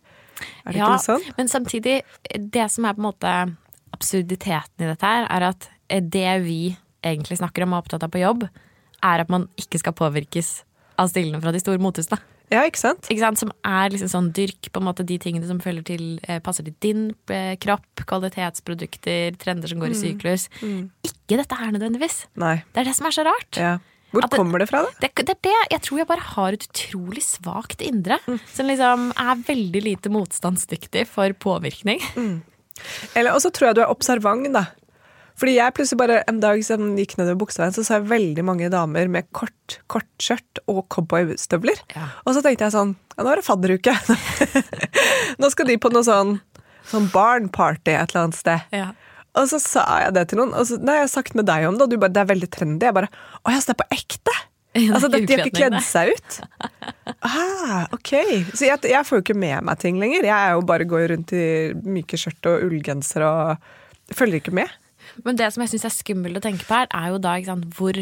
Er 0.64 0.74
det 0.74 0.80
ja, 0.80 0.86
ikke 0.86 0.96
litt 0.96 1.06
sånn? 1.06 1.28
men 1.38 1.50
samtidig, 1.50 1.96
det 2.56 2.66
som 2.74 2.88
er 2.88 2.96
på 2.96 3.02
en 3.02 3.08
måte 3.10 3.36
absurditeten 3.92 4.84
i 4.84 4.90
dette 4.90 5.06
her, 5.06 5.28
er 5.30 5.48
at 5.52 5.68
det 6.12 6.34
vi 6.46 6.60
egentlig 7.04 7.38
snakker 7.38 7.64
om 7.64 7.74
og 7.74 7.80
er 7.80 7.86
opptatt 7.86 8.06
av 8.06 8.12
på 8.12 8.22
jobb, 8.22 8.46
er 9.02 9.22
at 9.22 9.30
man 9.32 9.48
ikke 9.58 9.80
skal 9.82 9.94
påvirkes 9.98 10.62
av 11.00 11.10
stilene 11.10 11.40
fra 11.42 11.52
de 11.54 11.60
store 11.62 11.82
mothusene. 11.82 12.20
Ja, 12.52 12.62
ikke 12.68 12.80
sant? 12.82 13.06
Ikke 13.08 13.22
sant? 13.24 13.40
Som 13.40 13.52
er 13.64 13.88
liksom 13.94 14.10
sånn 14.12 14.26
dyrk 14.36 14.68
på 14.74 14.80
en 14.82 14.84
måte 14.90 15.06
de 15.08 15.16
tingene 15.22 15.46
som 15.48 15.58
til, 15.62 16.18
eh, 16.28 16.38
passer 16.44 16.66
til 16.68 16.74
din 16.84 17.14
eh, 17.32 17.54
kropp, 17.56 18.04
kvalitetsprodukter, 18.04 19.38
trender 19.40 19.68
som 19.68 19.78
Mm. 19.78 19.84
går 19.86 19.90
i 19.94 20.00
syklus. 20.02 20.48
Ikke 21.02 21.38
dette 21.40 21.56
her 21.56 21.72
nødvendigvis. 21.72 22.26
Nei. 22.36 22.62
Det 22.74 22.82
er 22.82 22.84
det 22.90 22.94
som 22.96 23.06
er 23.06 23.10
så 23.16 23.24
rart. 23.24 23.56
Ja. 23.56 23.78
Hvor 24.12 24.20
det- 24.20 24.30
kommer 24.36 24.58
det 24.60 24.68
fra, 24.68 24.82
da? 24.84 24.90
Det, 25.00 25.14
det 25.24 25.40
det. 25.42 25.54
Jeg 25.70 25.80
tror 25.80 25.98
jeg 25.98 26.06
bare 26.06 26.20
har 26.20 26.52
et 26.52 26.68
utrolig 26.68 27.22
svakt 27.24 27.80
indre. 27.80 28.18
Som 28.52 28.66
liksom 28.66 29.10
er 29.16 29.34
veldig 29.48 29.82
lite 29.82 30.10
motstandsdyktig 30.12 31.06
for 31.08 31.32
påvirkning. 31.32 32.00
Eller, 33.16 33.32
og 33.32 33.40
så 33.40 33.50
tror 33.50 33.68
jeg 33.68 33.74
du 33.76 33.80
er 33.82 33.90
observant, 33.92 34.52
da. 34.52 34.66
Fordi 35.40 35.56
jeg 35.56 35.74
plutselig 35.76 36.00
bare 36.02 36.22
en 36.30 36.40
dag 36.42 36.62
som 36.66 36.92
gikk 36.98 37.16
nedover 37.18 37.40
Bukseveien, 37.44 37.74
så 37.74 37.84
så 37.86 37.98
jeg 37.98 38.08
veldig 38.10 38.44
mange 38.46 38.70
damer 38.72 39.10
med 39.12 39.28
kort, 39.36 39.78
kort 39.92 40.08
skjørt 40.22 40.62
og 40.70 40.84
cowboystøvler. 40.92 41.80
Ja. 41.96 42.08
Og 42.26 42.36
så 42.36 42.44
tenkte 42.44 42.68
jeg 42.68 42.76
sånn 42.76 42.96
Ja, 43.16 43.24
nå 43.24 43.32
er 43.32 43.40
det 43.40 43.46
fadderuke. 43.46 43.96
nå 45.40 45.52
skal 45.52 45.68
de 45.68 45.78
på 45.80 45.92
noe 45.92 46.06
sånn, 46.06 46.38
sånn 46.90 47.08
barnparty 47.12 47.96
et 47.96 48.12
eller 48.12 48.26
annet 48.26 48.38
sted. 48.38 48.68
Ja. 48.74 48.92
Og 49.38 49.48
så 49.48 49.58
sa 49.62 49.84
jeg 50.04 50.16
det 50.16 50.26
til 50.30 50.42
noen, 50.42 50.52
og 50.52 50.66
så, 50.68 50.76
nei, 50.80 50.98
jeg 51.00 51.06
har 51.06 51.12
sagt 51.12 51.36
med 51.38 51.48
deg 51.48 51.64
om 51.68 51.78
det, 51.78 51.86
og 51.86 51.92
du 51.92 52.00
bare 52.00 52.12
'det 52.12 52.22
er 52.22 52.32
veldig 52.34 52.50
trendy'. 52.52 52.88
Jeg 52.88 52.94
bare 52.94 53.08
'å 53.08 53.52
ja, 53.52 53.60
så 53.60 53.72
det 53.72 53.76
er 53.76 53.84
på 53.84 53.92
ekte'? 53.96 54.40
Altså, 54.94 55.08
det 55.12 55.26
de 55.28 55.36
har 55.36 55.46
ikke 55.46 55.60
kledd 55.60 55.80
seg 55.84 56.14
ut? 56.16 56.40
Ah, 57.22 57.86
ok. 57.94 58.10
Så 58.54 58.66
jeg, 58.66 58.78
jeg 58.88 59.06
får 59.06 59.18
jo 59.18 59.22
ikke 59.22 59.38
med 59.38 59.62
meg 59.62 59.78
ting 59.78 59.98
lenger. 60.00 60.24
Jeg 60.26 60.34
er 60.34 60.56
jo 60.56 60.62
bare 60.66 60.86
går 60.88 61.12
rundt 61.12 61.32
i 61.36 61.70
myke 61.86 62.18
skjørt 62.18 62.48
og 62.50 62.64
ullgenser 62.66 63.22
og 63.22 64.14
følger 64.16 64.40
ikke 64.40 64.54
med. 64.54 64.70
Men 65.24 65.38
det 65.38 65.50
som 65.52 65.64
jeg 65.64 65.74
syns 65.74 65.86
er 65.88 65.94
skummelt 65.94 66.40
å 66.40 66.44
tenke 66.44 66.66
på 66.66 66.80
her, 66.80 66.90
er 66.96 67.12
jo 67.12 67.20
da 67.22 67.36
sant, 67.46 67.68
hvor, 67.76 67.98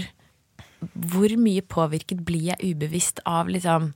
hvor 1.12 1.36
mye 1.40 1.66
påvirket 1.66 2.24
blir 2.26 2.52
jeg 2.52 2.74
ubevisst 2.74 3.22
av 3.28 3.50
liksom, 3.52 3.92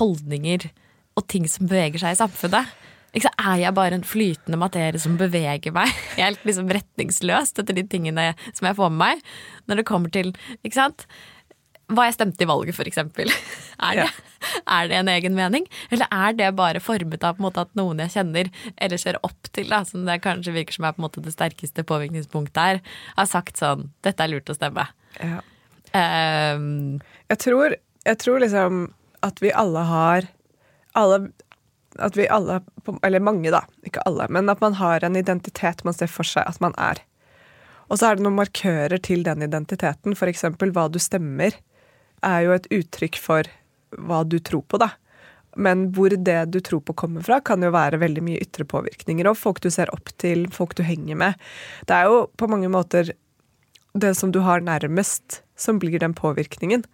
holdninger 0.00 0.68
og 1.18 1.26
ting 1.30 1.48
som 1.50 1.68
beveger 1.68 2.02
seg 2.02 2.16
i 2.16 2.20
samfunnet? 2.20 2.76
Ikke 3.16 3.32
er 3.40 3.62
jeg 3.62 3.74
bare 3.76 3.96
en 3.96 4.04
flytende 4.04 4.58
materie 4.60 5.00
som 5.00 5.16
beveger 5.20 5.72
meg 5.74 5.92
helt 6.20 6.44
liksom 6.48 6.68
retningsløst 6.72 7.60
etter 7.62 7.76
de 7.76 7.86
tingene 7.88 8.30
som 8.52 8.68
jeg 8.68 8.78
får 8.78 8.92
med 8.92 9.02
meg? 9.04 9.26
Når 9.68 9.80
det 9.80 9.88
kommer 9.88 10.12
til 10.12 10.34
ikke 10.60 10.76
sant? 10.76 11.08
hva 11.88 12.08
jeg 12.08 12.18
stemte 12.18 12.44
i 12.44 12.48
valget, 12.48 12.76
for 12.76 12.88
eksempel. 12.88 13.30
Er 13.88 14.02
det, 14.02 14.08
er 14.78 14.90
det 14.90 14.98
en 15.00 15.10
egen 15.12 15.36
mening? 15.38 15.66
Eller 15.94 16.10
er 16.14 16.36
det 16.38 16.52
bare 16.58 16.82
formet 16.84 17.26
av 17.26 17.42
måte, 17.42 17.66
at 17.66 17.74
noen 17.78 18.02
jeg 18.04 18.14
kjenner 18.16 18.50
eller 18.76 19.00
ser 19.00 19.20
opp 19.26 19.52
til, 19.52 19.68
da, 19.72 19.82
som 19.88 20.06
det 20.08 20.20
kanskje 20.24 20.56
virker 20.56 20.78
som 20.78 20.88
er 20.88 20.96
på 20.96 21.02
en 21.02 21.08
måte 21.08 21.24
det 21.24 21.34
sterkeste 21.34 21.86
påvirkningspunktet 21.88 22.62
her, 22.62 22.80
har 23.16 23.28
sagt 23.28 23.60
sånn 23.60 23.90
'dette 24.02 24.24
er 24.24 24.32
lurt 24.34 24.50
å 24.50 24.56
stemme'. 24.56 24.88
Ja. 25.18 25.40
Um, 25.94 27.00
Jeg 27.28 27.38
tror, 27.40 27.74
jeg 28.04 28.18
tror 28.18 28.40
liksom 28.40 28.92
at 29.24 29.40
vi 29.42 29.50
alle 29.52 29.82
har 29.88 30.28
alle, 30.98 31.30
at 31.98 32.16
vi 32.16 32.28
alle, 32.28 32.60
eller 33.02 33.22
mange 33.22 33.52
da, 33.54 33.62
ikke 33.86 34.02
alle, 34.08 34.26
men 34.34 34.50
at 34.50 34.60
man 34.64 34.76
har 34.78 35.04
en 35.04 35.18
identitet 35.18 35.84
man 35.86 35.96
ser 35.96 36.10
for 36.10 36.26
seg 36.26 36.46
at 36.48 36.60
man 36.64 36.74
er. 36.78 37.00
Og 37.88 38.00
så 38.00 38.10
er 38.10 38.18
det 38.18 38.26
noen 38.26 38.38
markører 38.38 39.00
til 39.00 39.24
den 39.26 39.44
identiteten, 39.46 40.16
f.eks. 40.16 40.44
hva 40.44 40.88
du 40.92 40.98
stemmer, 41.00 41.56
er 42.26 42.40
jo 42.44 42.54
et 42.56 42.66
uttrykk 42.74 43.16
for 43.22 43.48
hva 43.96 44.24
du 44.24 44.38
tror 44.44 44.64
på, 44.68 44.80
da. 44.80 44.92
Men 45.58 45.88
hvor 45.96 46.12
det 46.12 46.38
du 46.52 46.60
tror 46.64 46.82
på 46.86 46.94
kommer 46.98 47.24
fra, 47.26 47.40
kan 47.40 47.62
jo 47.64 47.72
være 47.74 48.00
veldig 48.02 48.22
mye 48.24 48.42
ytre 48.44 48.66
påvirkninger. 48.68 49.26
Og 49.26 49.38
folk 49.38 49.62
du 49.64 49.70
ser 49.74 49.90
opp 49.94 50.12
til, 50.20 50.46
folk 50.54 50.76
du 50.78 50.84
henger 50.86 51.18
med. 51.18 51.48
Det 51.88 51.96
er 51.96 52.10
jo 52.10 52.26
på 52.38 52.50
mange 52.50 52.70
måter 52.72 53.14
det 53.98 54.14
som 54.14 54.30
du 54.30 54.40
har 54.44 54.62
nærmest, 54.62 55.40
som 55.58 55.80
blir 55.82 55.98
den 55.98 56.14
påvirkningen. 56.14 56.84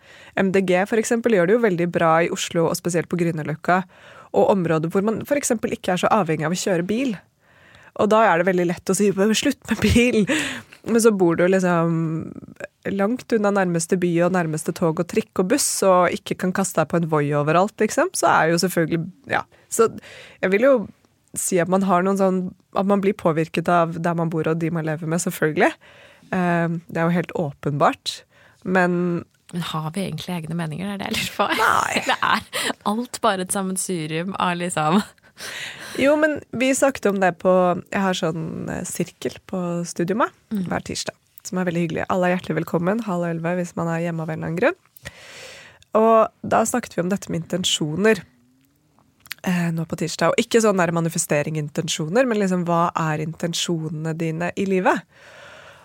MDG 0.41 0.87
for 0.89 1.01
eksempel, 1.01 1.37
gjør 1.37 1.51
det 1.51 1.57
jo 1.59 1.65
veldig 1.67 1.89
bra 1.93 2.15
i 2.25 2.31
Oslo, 2.33 2.69
og 2.71 2.79
spesielt 2.79 3.11
på 3.11 3.19
Grünerløkka, 3.21 3.83
og 4.35 4.51
områder 4.55 4.91
hvor 4.91 5.05
man 5.07 5.21
f.eks. 5.27 5.53
ikke 5.59 5.95
er 5.95 6.01
så 6.01 6.11
avhengig 6.15 6.47
av 6.49 6.55
å 6.55 6.63
kjøre 6.63 6.87
bil. 6.89 7.17
Og 8.01 8.09
da 8.11 8.25
er 8.27 8.41
det 8.41 8.49
veldig 8.49 8.71
lett 8.73 8.91
å 8.91 8.97
si 8.97 9.13
'slutt 9.13 9.61
med 9.71 9.79
bil', 9.85 10.27
men 10.85 11.01
så 11.01 11.13
bor 11.17 11.37
du 11.37 11.47
liksom 11.49 11.95
langt 12.93 13.33
unna 13.33 13.53
nærmeste 13.55 13.97
by 14.01 14.11
og 14.27 14.35
nærmeste 14.37 14.75
tog 14.77 15.01
og 15.01 15.09
trikk 15.09 15.41
og 15.41 15.49
buss, 15.55 15.69
og 15.87 16.13
ikke 16.13 16.37
kan 16.45 16.53
kaste 16.57 16.83
deg 16.83 16.91
på 16.91 17.01
en 17.01 17.09
Voi 17.13 17.25
overalt, 17.37 17.77
liksom, 17.81 18.13
så 18.17 18.31
er 18.33 18.53
jo 18.53 18.61
selvfølgelig 18.65 19.05
Ja. 19.33 19.45
Så 19.73 19.89
jeg 20.43 20.53
vil 20.53 20.67
jo 20.69 20.75
si 21.35 21.59
at 21.59 21.71
man 21.73 21.83
har 21.83 22.05
noen 22.07 22.19
sånn 22.21 22.37
At 22.79 22.87
man 22.87 23.01
blir 23.03 23.17
påvirket 23.19 23.67
av 23.69 23.97
der 23.99 24.15
man 24.15 24.31
bor 24.31 24.47
og 24.47 24.61
de 24.61 24.71
man 24.71 24.87
lever 24.87 25.07
med, 25.07 25.23
selvfølgelig. 25.23 25.73
Eh, 26.31 26.69
det 26.69 26.99
er 26.99 27.09
jo 27.09 27.17
helt 27.17 27.33
åpenbart. 27.39 28.23
Men 28.65 29.25
men 29.53 29.63
har 29.63 29.91
vi 29.95 30.03
egentlig 30.03 30.33
egne 30.35 30.57
meninger? 30.59 30.89
Det 30.89 30.95
er 30.95 30.99
det 30.99 31.07
jeg 31.07 31.17
lurer 31.21 31.35
på. 31.37 31.45
Nei. 31.61 32.01
Det 32.09 32.17
er 32.19 32.73
alt 32.91 33.21
bare 33.23 33.45
et 33.45 33.55
sammensurium 33.55 34.33
av 34.43 34.57
liksom 34.59 34.99
Jo, 35.99 36.17
men 36.19 36.41
vi 36.51 36.73
snakket 36.75 37.07
om 37.07 37.21
det 37.23 37.37
på 37.43 37.53
Jeg 37.93 38.03
har 38.03 38.17
sånn 38.19 38.69
eh, 38.71 38.83
sirkel 38.89 39.37
på 39.47 39.61
studiet 39.87 40.19
Mm. 40.51 40.67
hver 40.69 40.83
tirsdag. 40.87 41.15
Som 41.45 41.59
er 41.59 41.67
veldig 41.69 41.83
hyggelig. 41.89 42.05
Alle 42.09 42.29
er 42.29 42.37
hjertelig 42.37 42.65
velkommen 42.65 43.03
halv 43.05 43.27
elleve 43.29 43.57
hvis 43.59 43.75
man 43.77 43.89
er 43.89 44.01
hjemme 44.07 44.23
av 44.23 44.31
en 44.31 44.39
eller 44.39 44.47
annen 44.49 44.59
grunn. 44.61 44.79
Og 45.95 46.29
da 46.43 46.63
snakket 46.67 46.97
vi 46.97 47.03
om 47.03 47.11
dette 47.13 47.31
med 47.31 47.45
intensjoner 47.45 48.23
eh, 49.45 49.71
nå 49.75 49.85
på 49.87 49.99
tirsdag. 50.01 50.33
Og 50.33 50.41
ikke 50.41 50.63
sånn 50.65 50.81
der 50.81 50.95
manifestering 50.95 51.59
intensjoner, 51.61 52.27
men 52.27 52.41
liksom 52.41 52.65
hva 52.67 52.89
er 52.97 53.23
intensjonene 53.27 54.15
dine 54.19 54.53
i 54.57 54.65
livet? 54.67 55.05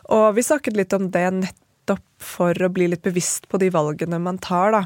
Og 0.09 0.31
vi 0.37 0.45
snakket 0.45 0.77
litt 0.79 0.93
om 0.97 1.09
det 1.13 1.25
nettopp 1.35 2.05
for 2.17 2.53
å 2.53 2.71
bli 2.73 2.87
litt 2.89 3.03
bevisst 3.05 3.49
på 3.49 3.59
de 3.61 3.69
valgene 3.73 4.19
man 4.21 4.39
tar, 4.41 4.71
da. 4.73 4.85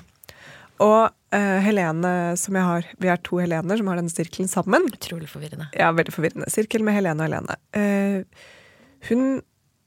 Og 0.81 1.11
uh, 1.11 1.59
Helene, 1.61 2.33
som 2.39 2.57
jeg 2.57 2.65
har 2.65 2.87
Vi 3.01 3.09
er 3.11 3.21
to 3.21 3.37
Helener 3.41 3.77
som 3.79 3.89
har 3.91 3.99
denne 3.99 4.13
sirkelen 4.13 4.49
sammen. 4.49 4.87
Utrolig 4.93 5.29
forvirrende. 5.31 5.69
Ja, 5.77 5.91
veldig 5.95 6.15
forvirrende. 6.15 6.49
Sirkel 6.53 6.85
med 6.85 6.97
Helene 6.97 7.21
og 7.21 7.29
Helene. 7.29 7.57
Uh, 7.77 8.51
hun 9.09 9.41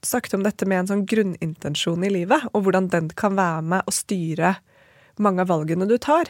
snakket 0.05 0.37
om 0.37 0.43
dette 0.45 0.67
med 0.69 0.83
en 0.83 0.89
sånn 0.91 1.05
grunnintensjon 1.09 2.03
i 2.05 2.11
livet, 2.13 2.45
og 2.53 2.67
hvordan 2.67 2.89
den 2.93 3.09
kan 3.17 3.35
være 3.37 3.63
med 3.65 3.87
å 3.89 3.93
styre 3.95 4.53
mange 5.23 5.43
av 5.43 5.49
valgene 5.51 5.87
du 5.89 5.97
tar. 6.01 6.29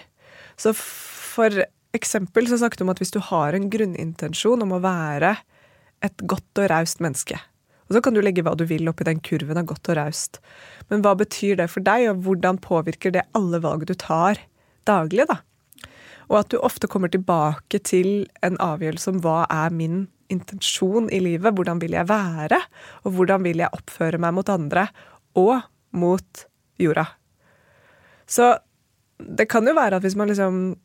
Så 0.58 0.72
for 0.78 1.52
eksempel 1.98 2.48
så 2.50 2.60
snakket 2.62 2.82
hun 2.82 2.88
om 2.88 2.94
at 2.96 3.02
hvis 3.04 3.14
du 3.14 3.20
har 3.28 3.58
en 3.58 3.68
grunnintensjon 3.72 4.64
om 4.64 4.76
å 4.78 4.82
være 4.84 5.36
et 6.06 6.26
godt 6.30 6.62
og 6.62 6.70
raust 6.72 7.02
menneske, 7.04 7.40
og 7.88 7.96
så 7.96 8.04
kan 8.04 8.16
du 8.16 8.22
legge 8.24 8.44
hva 8.44 8.56
du 8.60 8.66
vil 8.68 8.90
oppi 8.92 9.08
den 9.08 9.22
kurven 9.24 9.60
av 9.60 9.68
godt 9.70 9.92
og 9.92 10.00
raust, 10.00 10.42
men 10.92 11.04
hva 11.06 11.16
betyr 11.20 11.58
det 11.62 11.70
for 11.72 11.86
deg, 11.86 12.10
og 12.12 12.24
hvordan 12.26 12.60
påvirker 12.64 13.16
det 13.16 13.28
alle 13.38 13.62
valg 13.64 13.88
du 13.88 13.96
tar 13.96 14.42
daglig, 14.88 15.28
da? 15.30 15.42
Og 16.28 16.42
at 16.42 16.52
du 16.52 16.60
ofte 16.60 16.90
kommer 16.92 17.12
tilbake 17.12 17.80
til 17.88 18.28
en 18.44 18.60
avgjørelse 18.64 19.14
om 19.14 19.22
hva 19.24 19.46
er 19.54 19.72
min 19.72 20.06
intensjon 20.34 21.08
i 21.14 21.22
livet, 21.24 21.56
hvordan 21.56 21.80
vil 21.80 21.96
jeg 21.96 22.10
være, 22.10 22.60
og 23.08 23.16
hvordan 23.16 23.46
vil 23.48 23.64
jeg 23.64 23.72
oppføre 23.72 24.20
meg 24.20 24.36
mot 24.36 24.52
andre, 24.52 24.90
og 25.40 25.62
mot 25.96 26.44
jorda. 26.82 27.06
Så 28.28 28.58
det 29.18 29.48
kan 29.50 29.66
jo 29.68 29.76
være 29.78 29.98
at 29.98 30.06
hvis 30.06 30.18
man 30.20 30.30
liksom 30.30 30.76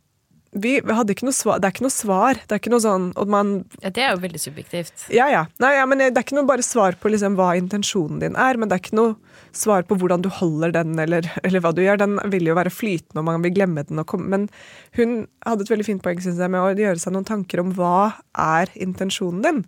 vi 0.53 0.75
hadde 0.85 1.15
ikke 1.15 1.25
noe 1.25 1.33
svar, 1.33 1.61
Det 1.61 1.69
er 1.69 1.73
ikke 1.73 1.85
noe 1.87 1.95
svar. 1.95 2.35
Det 2.37 2.53
er 2.53 2.61
ikke 2.61 2.73
noe 2.75 2.85
sånn 2.85 3.07
at 3.17 3.29
man, 3.29 3.53
Ja, 3.81 3.89
det 3.89 4.03
er 4.05 4.11
jo 4.13 4.21
veldig 4.21 4.41
subjektivt. 4.41 5.09
ja, 5.09 5.29
ja. 5.33 5.47
Nei, 5.59 5.77
ja, 5.79 5.87
men 5.87 5.99
Det 5.99 6.13
er 6.13 6.27
ikke 6.27 6.37
noe 6.37 6.49
bare 6.49 6.63
svar 6.63 6.93
på 7.01 7.09
liksom 7.09 7.37
hva 7.37 7.57
intensjonen 7.57 8.21
din 8.21 8.37
er, 8.37 8.59
men 8.61 8.69
det 8.69 8.77
er 8.77 8.83
ikke 8.85 8.99
noe 8.99 9.17
svar 9.53 9.83
på 9.89 9.97
hvordan 9.97 10.23
du 10.23 10.29
holder 10.29 10.73
den, 10.73 10.99
eller, 10.99 11.25
eller 11.45 11.61
hva 11.61 11.73
du 11.73 11.81
gjør. 11.81 11.99
Den 12.05 12.19
vil 12.31 12.45
jo 12.45 12.55
være 12.55 12.73
flytende, 12.73 13.21
og 13.21 13.25
man 13.25 13.43
vil 13.43 13.55
glemme 13.57 13.85
den. 13.89 14.03
Men 14.29 14.49
hun 14.97 15.27
hadde 15.47 15.65
et 15.65 15.73
veldig 15.73 15.89
fint 15.89 16.03
poeng 16.05 16.21
synes 16.21 16.39
jeg, 16.39 16.51
med 16.53 16.61
å 16.61 16.77
gjøre 16.77 17.01
seg 17.01 17.13
noen 17.17 17.29
tanker 17.29 17.61
om 17.61 17.73
hva 17.73 18.13
er 18.37 18.69
intensjonen 18.77 19.43
din. 19.43 19.65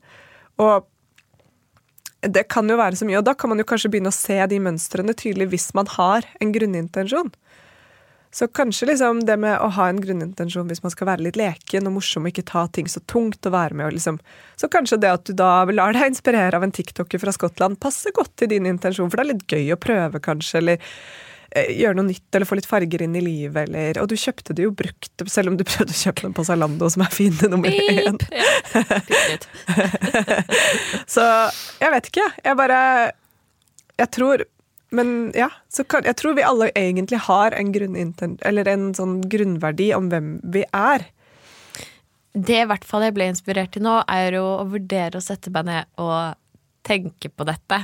Og 0.60 0.84
det 2.24 2.46
kan 2.48 2.68
jo 2.68 2.76
være 2.76 2.96
så 2.96 3.08
mye, 3.08 3.18
og 3.20 3.26
da 3.26 3.34
kan 3.36 3.52
man 3.52 3.60
jo 3.60 3.66
kanskje 3.68 3.90
begynne 3.92 4.12
å 4.12 4.16
se 4.16 4.36
de 4.48 4.60
mønstrene 4.60 5.16
tydelig 5.16 5.50
hvis 5.52 5.72
man 5.76 5.88
har 5.96 6.24
en 6.40 6.52
grunnintensjon. 6.52 7.32
Så 8.34 8.48
kanskje 8.48 8.88
liksom 8.88 9.20
det 9.28 9.36
med 9.38 9.60
å 9.62 9.68
ha 9.76 9.84
en 9.86 10.00
grunnintensjon 10.02 10.66
hvis 10.66 10.82
man 10.82 10.90
skal 10.90 11.06
være 11.06 11.22
litt 11.22 11.36
leken 11.38 11.86
og 11.86 11.92
morsom 12.00 12.24
og 12.26 12.32
ikke 12.32 12.42
ta 12.48 12.64
ting 12.74 12.88
så 12.90 12.98
tungt 13.06 13.46
og 13.46 13.54
være 13.54 13.78
med 13.78 13.86
og 13.86 13.94
liksom 13.94 14.16
Så 14.58 14.66
kanskje 14.72 14.98
det 15.04 15.12
at 15.14 15.28
du 15.28 15.36
da 15.38 15.62
lar 15.70 15.94
deg 15.94 16.08
inspirere 16.10 16.58
av 16.58 16.66
en 16.66 16.74
tiktoker 16.74 17.22
fra 17.22 17.34
Skottland, 17.34 17.78
passer 17.78 18.14
godt 18.16 18.32
til 18.40 18.50
din 18.50 18.66
intensjon, 18.66 19.06
for 19.10 19.20
det 19.20 19.24
er 19.24 19.30
litt 19.30 19.54
gøy 19.54 19.70
å 19.74 19.78
prøve, 19.78 20.18
kanskje, 20.22 20.58
eller 20.60 20.94
eh, 21.54 21.70
gjøre 21.78 21.98
noe 21.98 22.08
nytt, 22.08 22.26
eller 22.34 22.48
få 22.50 22.58
litt 22.58 22.68
farger 22.70 23.04
inn 23.06 23.14
i 23.18 23.22
livet, 23.22 23.68
eller 23.68 24.00
Og 24.02 24.10
du 24.10 24.16
kjøpte 24.18 24.54
det 24.54 24.66
jo 24.66 24.74
brukt, 24.74 25.26
selv 25.30 25.52
om 25.52 25.58
du 25.58 25.62
prøvde 25.66 25.94
å 25.94 26.00
kjøpe 26.00 26.26
den 26.26 26.34
på 26.34 26.46
Zalando, 26.46 26.90
som 26.90 27.06
er 27.06 27.14
fine 27.14 27.50
nummer 27.52 27.70
én. 27.70 28.18
Så 31.14 31.28
jeg 31.82 31.94
vet 31.94 32.10
ikke. 32.10 32.26
Jeg 32.42 32.58
bare 32.58 32.80
Jeg 33.98 34.10
tror 34.18 34.46
Men 34.94 35.10
ja, 35.34 35.48
så 35.72 35.84
kan, 35.88 36.06
jeg 36.06 36.16
tror 36.20 36.36
vi 36.38 36.46
alle 36.46 36.70
egentlig 36.78 37.18
har 37.26 37.56
en. 37.58 37.72
Eller 38.46 38.70
en 38.72 38.86
sånn 38.96 39.18
grunnverdi 39.30 39.90
om 39.96 40.08
hvem 40.12 40.36
vi 40.54 40.62
er. 40.70 41.08
Det 42.34 42.62
i 42.64 42.66
hvert 42.66 42.86
fall 42.86 43.04
jeg 43.06 43.14
ble 43.14 43.28
inspirert 43.30 43.74
til 43.76 43.84
nå, 43.86 44.00
er 44.10 44.34
jo 44.40 44.46
å 44.58 44.64
vurdere 44.66 45.20
å 45.20 45.22
sette 45.22 45.52
meg 45.54 45.68
ned 45.68 46.00
og 46.02 46.34
tenke 46.84 47.30
på 47.32 47.46
dette. 47.48 47.78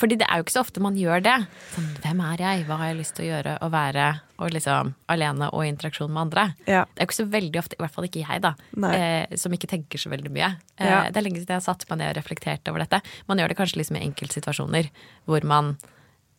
Fordi 0.00 0.16
det 0.16 0.24
er 0.24 0.38
jo 0.40 0.44
ikke 0.46 0.54
så 0.54 0.62
ofte 0.62 0.80
man 0.80 0.94
gjør 0.96 1.20
det. 1.26 1.34
Sånn, 1.74 1.88
hvem 2.00 2.22
er 2.24 2.40
jeg? 2.40 2.62
Hva 2.70 2.78
har 2.80 2.88
jeg 2.88 2.98
lyst 3.02 3.16
til 3.18 3.26
å 3.26 3.28
gjøre? 3.34 3.56
Å 3.60 3.68
være 3.74 4.06
og 4.40 4.54
liksom, 4.56 4.94
alene 5.12 5.50
og 5.52 5.66
i 5.66 5.68
interaksjon 5.68 6.08
med 6.14 6.22
andre. 6.22 6.46
Ja. 6.64 6.86
Det 6.88 7.02
er 7.02 7.04
jo 7.04 7.08
ikke 7.10 7.18
så 7.18 7.28
veldig 7.34 7.60
ofte, 7.60 7.76
i 7.76 7.82
hvert 7.84 7.92
fall 7.98 8.08
ikke 8.08 8.22
jeg, 8.24 8.40
da, 8.46 8.54
eh, 8.96 9.36
som 9.42 9.52
ikke 9.52 9.68
tenker 9.74 10.00
så 10.00 10.08
veldig 10.14 10.32
mye. 10.32 10.54
Eh, 10.78 10.88
Ja. 10.88 11.02
Det 11.10 11.20
er 11.20 11.26
lenge 11.26 11.42
siden 11.42 11.52
jeg 11.52 11.60
har 11.60 11.66
satt 11.68 11.84
meg 11.90 12.00
ned 12.00 12.14
og 12.14 12.16
reflektert 12.22 12.70
over 12.72 12.80
dette. 12.86 13.02
Man 13.28 13.42
gjør 13.42 13.52
det 13.52 13.58
kanskje 13.60 13.82
liksom 13.82 13.98
i 14.00 14.06
enkeltsituasjoner 14.08 14.88
hvor 15.28 15.44
man 15.44 15.74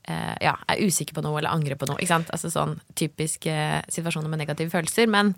eh, 0.08 0.34
ja, 0.42 0.56
er 0.68 0.82
usikker 0.86 1.18
på 1.18 1.24
noe 1.26 1.40
eller 1.40 1.54
angrer 1.54 1.78
på 1.80 1.90
noe. 1.90 2.00
Ikke 2.00 2.14
sant? 2.14 2.32
Altså 2.34 2.52
sånn 2.54 2.78
typiske 3.00 3.54
situasjoner 3.92 4.32
med 4.32 4.44
negative 4.44 4.74
følelser. 4.74 5.10
Men 5.12 5.34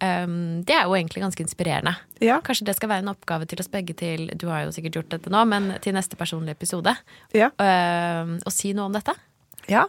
um, 0.00 0.62
det 0.66 0.76
er 0.76 0.84
jo 0.84 0.96
egentlig 0.98 1.24
ganske 1.24 1.44
inspirerende. 1.44 1.96
Ja. 2.24 2.40
Kanskje 2.44 2.68
det 2.68 2.76
skal 2.78 2.92
være 2.92 3.06
en 3.06 3.12
oppgave 3.12 3.48
til 3.48 3.62
oss 3.62 3.70
begge 3.72 3.96
til 3.96 4.28
Du 4.38 4.48
har 4.52 4.66
jo 4.66 4.74
sikkert 4.74 5.00
gjort 5.00 5.14
dette 5.16 5.32
nå, 5.32 5.44
men 5.48 5.74
til 5.84 5.96
neste 5.96 6.18
personlige 6.18 6.58
episode. 6.58 6.96
Ja. 7.36 7.52
Uh, 7.60 8.36
og 8.42 8.52
si 8.54 8.74
noe 8.76 8.90
om 8.90 8.96
dette. 8.96 9.16
ja. 9.70 9.86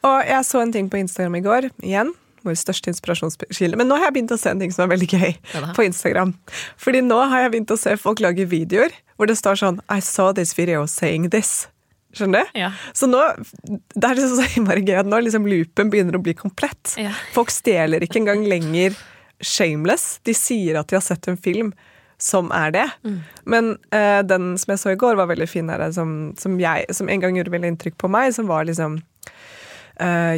Og 0.00 0.22
jeg 0.24 0.44
så 0.48 0.62
en 0.62 0.70
ting 0.72 0.86
på 0.88 0.96
Instagram 0.96 1.34
i 1.36 1.42
går, 1.44 1.66
igjen. 1.84 2.14
Vår 2.46 2.54
største 2.56 2.88
inspirasjonskilde. 2.88 3.76
Men 3.76 3.90
nå 3.90 3.98
har 3.98 4.08
jeg 4.08 4.14
begynt 4.16 4.32
å 4.32 4.38
se 4.40 4.48
en 4.48 4.62
ting 4.62 4.72
som 4.72 4.86
er 4.86 4.94
veldig 4.94 5.08
gøy 5.12 5.34
Hva 5.52 5.74
på 5.76 5.84
Instagram. 5.84 6.32
Fordi 6.80 7.02
nå 7.04 7.18
har 7.28 7.44
jeg 7.44 7.52
begynt 7.52 7.74
å 7.74 7.76
se 7.80 7.92
folk 8.00 8.22
lage 8.24 8.48
videoer 8.48 8.96
hvor 9.20 9.28
det 9.28 9.36
står 9.36 9.60
sånn 9.60 9.82
I 9.92 10.00
saw 10.00 10.32
this 10.32 10.56
video 10.56 10.86
saying 10.88 11.28
this. 11.34 11.68
Skjønner 12.16 12.42
du? 12.42 12.58
Ja. 12.58 12.72
Så 12.96 13.06
nå 13.06 13.20
det 13.68 14.02
er 14.06 14.18
liksom 14.18 14.36
så 14.40 14.46
innmari 14.58 14.82
gøy 14.86 14.98
at 15.02 15.08
nå 15.08 15.20
liksom 15.22 15.46
loopen 15.50 15.92
begynner 15.92 16.18
å 16.18 16.22
bli 16.24 16.34
komplett. 16.38 16.96
Ja. 16.98 17.12
Folk 17.34 17.52
stjeler 17.54 18.02
ikke 18.04 18.22
engang 18.22 18.42
lenger 18.50 18.96
shameless. 19.40 20.18
De 20.26 20.34
sier 20.36 20.78
at 20.80 20.90
de 20.90 20.98
har 20.98 21.04
sett 21.04 21.28
en 21.30 21.38
film 21.40 21.72
som 22.20 22.50
er 22.52 22.74
det. 22.74 22.86
Men 23.48 23.76
uh, 23.94 24.20
den 24.26 24.52
som 24.60 24.74
jeg 24.74 24.82
så 24.82 24.92
i 24.92 24.98
går, 25.00 25.16
var 25.16 25.30
veldig 25.30 25.48
fin. 25.48 25.70
Her, 25.72 25.86
som, 25.96 26.34
som, 26.38 26.58
jeg, 26.60 26.84
som 26.92 27.08
en 27.08 27.22
gang 27.22 27.38
gjorde 27.38 27.54
veldig 27.54 27.74
inntrykk 27.74 27.96
på 28.00 28.10
meg, 28.12 28.34
som 28.36 28.50
var 28.50 28.68
liksom 28.68 29.00
uh, 30.00 30.36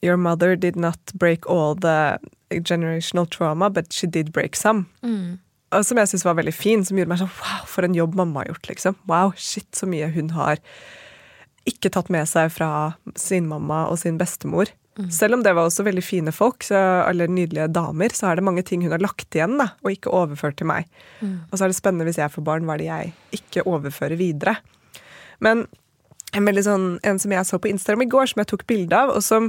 Your 0.00 0.16
mother 0.16 0.56
did 0.56 0.76
not 0.76 1.12
break 1.14 1.44
all 1.50 1.74
the 1.74 2.18
generational 2.64 3.26
trauma, 3.26 3.68
but 3.68 3.92
she 3.92 4.06
did 4.06 4.32
break 4.32 4.56
some. 4.56 4.86
Og 5.02 5.49
som 5.70 6.00
jeg 6.00 6.10
syntes 6.10 6.26
var 6.26 6.38
veldig 6.40 6.54
fin, 6.54 6.82
som 6.86 6.98
gjorde 6.98 7.12
meg 7.12 7.20
sånn 7.22 7.30
wow, 7.38 7.62
for 7.70 7.86
en 7.86 7.94
jobb 7.94 8.16
mamma 8.18 8.42
har 8.42 8.52
gjort, 8.52 8.70
liksom. 8.72 8.98
Wow, 9.10 9.34
shit, 9.38 9.68
så 9.76 9.86
mye 9.90 10.10
hun 10.14 10.32
har 10.34 10.62
ikke 11.68 11.92
tatt 11.92 12.08
med 12.10 12.26
seg 12.26 12.50
fra 12.54 12.70
sin 13.20 13.46
mamma 13.50 13.84
og 13.90 14.00
sin 14.02 14.18
bestemor. 14.20 14.72
Selv 15.08 15.38
om 15.38 15.42
det 15.44 15.52
var 15.56 15.64
også 15.64 15.84
veldig 15.86 16.02
fine 16.04 16.32
folk, 16.34 16.64
så, 16.66 16.76
eller 17.08 17.30
nydelige 17.30 17.70
damer, 17.72 18.12
så 18.12 18.28
er 18.28 18.36
det 18.36 18.44
mange 18.44 18.64
ting 18.66 18.82
hun 18.84 18.92
har 18.92 19.00
lagt 19.00 19.32
igjen 19.36 19.54
da, 19.60 19.70
og 19.80 19.94
ikke 19.94 20.12
overført 20.12 20.58
til 20.60 20.68
meg. 20.68 20.90
Og 21.22 21.54
så 21.54 21.64
er 21.64 21.72
det 21.72 21.78
spennende 21.78 22.04
hvis 22.08 22.18
jeg 22.20 22.32
får 22.34 22.44
barn, 22.44 22.66
hva 22.68 22.76
er 22.76 22.82
det 22.82 22.88
jeg 22.90 23.40
ikke 23.40 23.64
overfører 23.70 24.20
videre. 24.20 24.58
Men 25.40 25.64
en, 26.34 26.44
veldig 26.46 26.66
sånn, 26.66 26.86
en 27.06 27.22
som 27.22 27.32
jeg 27.32 27.48
så 27.48 27.58
på 27.62 27.70
Instagram 27.70 28.04
i 28.04 28.10
går, 28.12 28.32
som 28.32 28.42
jeg 28.42 28.50
tok 28.52 28.66
bilde 28.68 28.98
av, 28.98 29.14
og 29.14 29.24
som 29.24 29.48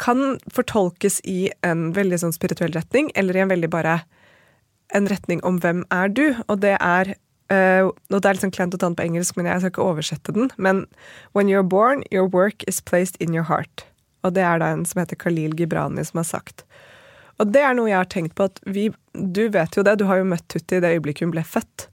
kan 0.00 0.38
fortolkes 0.54 1.20
i 1.28 1.52
en 1.66 1.90
veldig 1.96 2.22
sånn 2.24 2.34
spirituell 2.34 2.72
retning, 2.74 3.12
eller 3.18 3.36
i 3.36 3.44
en 3.44 3.52
veldig 3.52 3.70
bare 3.72 4.00
en 4.96 5.08
retning 5.10 5.42
om 5.44 5.58
hvem 5.62 5.84
er 5.90 6.12
du, 6.12 6.26
og 6.48 6.62
det 6.64 6.76
er 6.78 7.14
Uh, 7.52 7.90
og 8.08 8.22
Det 8.22 8.24
er 8.24 8.36
litt 8.36 8.44
sånn 8.46 8.54
klent 8.54 8.72
å 8.72 8.78
ta 8.80 8.88
den 8.88 8.96
på 8.96 9.04
engelsk, 9.04 9.36
men 9.36 9.44
jeg 9.44 9.60
skal 9.60 9.72
ikke 9.74 9.84
oversette 9.84 10.32
den. 10.32 10.48
Men 10.56 10.86
when 11.36 11.50
you're 11.50 11.66
born, 11.66 12.00
your 12.08 12.24
work 12.24 12.64
is 12.70 12.80
placed 12.80 13.18
in 13.20 13.34
your 13.36 13.44
heart. 13.44 13.84
Og 14.24 14.32
det 14.38 14.44
er 14.46 14.62
da 14.62 14.70
en 14.72 14.86
som 14.88 15.02
heter 15.02 15.18
Khalil 15.20 15.52
Gibrani 15.58 16.04
som 16.06 16.22
har 16.22 16.28
sagt. 16.30 16.64
Og 17.42 17.50
det 17.52 17.64
er 17.66 17.74
noe 17.76 17.90
jeg 17.90 17.98
har 17.98 18.08
tenkt 18.08 18.36
på 18.38 18.46
at 18.48 18.60
vi 18.64 18.90
Du 19.12 19.42
vet 19.52 19.76
jo 19.76 19.82
det, 19.84 19.98
du 20.00 20.06
har 20.08 20.22
jo 20.22 20.28
møtt 20.30 20.46
Tutti 20.48 20.78
i 20.78 20.80
det 20.80 20.94
øyeblikket 20.94 21.26
hun 21.26 21.34
ble 21.34 21.44
født. 21.44 21.88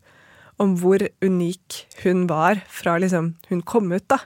Om 0.60 0.77
hvor 0.79 1.03
unik 1.24 1.82
hun 2.06 2.27
var 2.29 2.62
fra 2.72 2.96
liksom 3.01 3.34
hun 3.50 3.63
kom 3.68 3.91
ut, 3.91 4.06
da. 4.08 4.22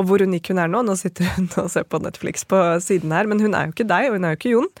Og 0.00 0.08
hvor 0.08 0.22
unik 0.24 0.52
hun 0.52 0.62
er 0.62 0.70
nå. 0.70 0.80
Nå 0.86 0.96
sitter 0.96 1.28
hun 1.34 1.50
og 1.60 1.68
ser 1.74 1.84
på 1.84 2.00
Netflix 2.00 2.46
på 2.48 2.62
siden 2.84 3.12
her, 3.12 3.28
men 3.28 3.42
hun 3.44 3.52
er 3.52 3.68
jo 3.68 3.76
ikke 3.76 3.88
deg, 3.90 4.08
og 4.08 4.16
hun 4.16 4.24
er 4.24 4.32
jo 4.32 4.40
ikke 4.40 4.54
Jon. 4.54 4.72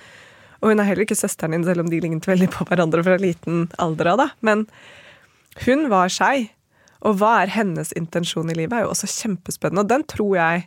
Og 0.60 0.72
hun 0.72 0.82
er 0.82 0.88
heller 0.88 1.06
ikke 1.06 1.18
søsteren 1.18 1.54
din, 1.54 1.66
selv 1.66 1.84
om 1.84 1.90
de 1.90 2.00
lignet 2.02 2.26
veldig 2.26 2.48
på 2.54 2.66
hverandre 2.68 3.04
fra 3.06 3.18
liten 3.20 3.68
alder 3.78 4.12
av. 4.14 4.22
da. 4.24 4.28
Men 4.44 4.64
hun 5.66 5.86
var 5.92 6.10
seg. 6.12 6.50
Og 7.06 7.20
hva 7.20 7.36
er 7.44 7.54
hennes 7.54 7.92
intensjon 7.98 8.50
i 8.50 8.56
livet, 8.58 8.74
er 8.74 8.86
jo 8.86 8.90
også 8.90 9.06
kjempespennende. 9.12 9.84
Og 9.84 9.92
den 9.92 10.04
tror 10.10 10.34
jeg 10.34 10.64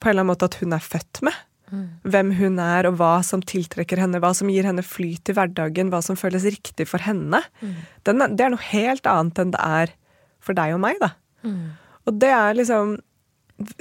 på 0.00 0.08
en 0.08 0.12
eller 0.12 0.24
annen 0.24 0.32
måte 0.32 0.48
at 0.50 0.58
hun 0.58 0.74
er 0.74 0.82
født 0.82 1.20
med. 1.26 1.36
Mm. 1.70 1.84
Hvem 2.10 2.32
hun 2.40 2.58
er, 2.62 2.88
og 2.88 2.96
hva 2.98 3.12
som 3.26 3.42
tiltrekker 3.46 4.00
henne, 4.02 4.18
hva 4.22 4.32
som 4.34 4.50
gir 4.50 4.66
henne 4.66 4.82
flyt 4.82 5.30
i 5.30 5.36
hverdagen, 5.36 5.92
hva 5.92 6.00
som 6.02 6.18
føles 6.18 6.48
riktig 6.48 6.88
for 6.90 7.02
henne. 7.04 7.44
Mm. 7.62 7.76
Den, 8.08 8.24
det 8.34 8.46
er 8.46 8.54
noe 8.54 8.70
helt 8.72 9.06
annet 9.06 9.38
enn 9.38 9.54
det 9.54 9.62
er 9.62 9.94
for 10.42 10.58
deg 10.58 10.74
og 10.74 10.82
meg, 10.82 10.98
da. 11.02 11.12
Mm. 11.46 11.70
Og 12.08 12.18
det 12.20 12.32
er 12.34 12.56
liksom 12.56 12.98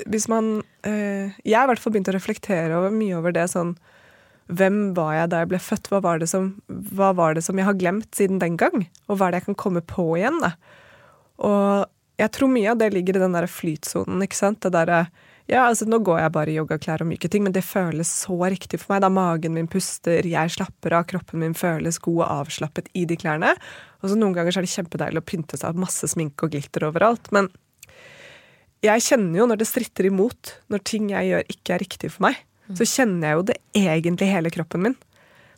Hvis 0.08 0.30
man 0.32 0.62
øh, 0.88 1.32
Jeg 1.44 1.56
har 1.58 1.66
i 1.66 1.70
hvert 1.72 1.82
fall 1.84 1.92
begynt 1.92 2.08
å 2.08 2.14
reflektere 2.16 2.78
over, 2.78 2.92
mye 2.92 3.18
over 3.18 3.36
det 3.36 3.50
sånn 3.52 3.74
hvem 4.50 4.78
var 4.98 5.14
jeg 5.14 5.30
da 5.32 5.44
jeg 5.44 5.52
ble 5.52 5.62
født? 5.62 5.90
Hva 5.92 6.02
var, 6.02 6.24
som, 6.30 6.52
hva 6.68 7.12
var, 7.18 7.38
det 7.38 7.46
som, 7.46 7.58
jeg 7.60 7.68
har 7.68 7.78
glemt 7.78 8.10
siden 8.18 8.42
den 8.42 8.58
gang? 8.58 8.88
Og 9.08 9.20
hva 9.20 9.28
er 9.28 9.36
det 9.36 9.44
jeg 9.44 9.50
kan 9.52 9.62
komme 9.66 9.84
på 9.86 10.06
igjen? 10.18 10.40
Da? 10.42 10.56
Og 11.46 11.86
jeg 12.20 12.34
tror 12.36 12.52
mye 12.52 12.72
av 12.72 12.80
det 12.82 12.90
ligger 12.96 13.20
i 13.20 13.24
den 13.24 13.38
der 13.38 13.50
flytsonen. 13.50 14.24
ikke 14.26 14.40
sant? 14.40 14.62
Det 14.66 14.74
derre 14.74 15.06
ja, 15.50 15.64
altså 15.66 15.88
Nå 15.90 15.98
går 16.06 16.20
jeg 16.22 16.34
bare 16.36 16.52
i 16.52 16.58
yogaklær 16.60 17.02
og 17.02 17.08
myke 17.10 17.30
ting, 17.32 17.42
men 17.42 17.54
det 17.56 17.64
føles 17.66 18.10
så 18.26 18.36
riktig 18.54 18.78
for 18.82 18.94
meg. 18.94 19.02
Da 19.02 19.10
magen 19.10 19.56
min 19.56 19.70
puster, 19.70 20.26
jeg 20.26 20.54
slapper 20.54 20.94
av, 20.94 21.08
kroppen 21.10 21.42
min 21.42 21.56
føles 21.58 21.98
god 22.06 22.20
og 22.20 22.28
avslappet 22.44 22.92
i 22.94 23.08
de 23.10 23.18
klærne. 23.18 23.56
Og 24.04 24.12
så 24.12 24.18
Noen 24.18 24.36
ganger 24.38 24.54
så 24.54 24.62
er 24.62 24.68
det 24.68 24.76
kjempedeilig 24.76 25.24
å 25.24 25.26
pynte 25.26 25.58
seg 25.58 25.72
av 25.72 25.82
masse 25.82 26.12
sminke 26.12 26.46
og 26.46 26.54
glitter 26.54 26.86
overalt. 26.92 27.32
Men 27.34 27.50
jeg 28.86 29.06
kjenner 29.08 29.42
jo 29.42 29.50
når 29.50 29.64
det 29.64 29.70
stritter 29.72 30.12
imot, 30.12 30.54
når 30.70 30.86
ting 30.86 31.10
jeg 31.16 31.32
gjør 31.32 31.50
ikke 31.56 31.76
er 31.76 31.84
riktig 31.86 32.14
for 32.14 32.30
meg 32.30 32.38
så 32.78 32.86
kjenner 32.86 33.28
jeg 33.28 33.38
jo 33.38 33.46
det 33.50 33.56
egentlig 33.78 34.30
hele 34.30 34.52
kroppen 34.54 34.84
min. 34.86 34.98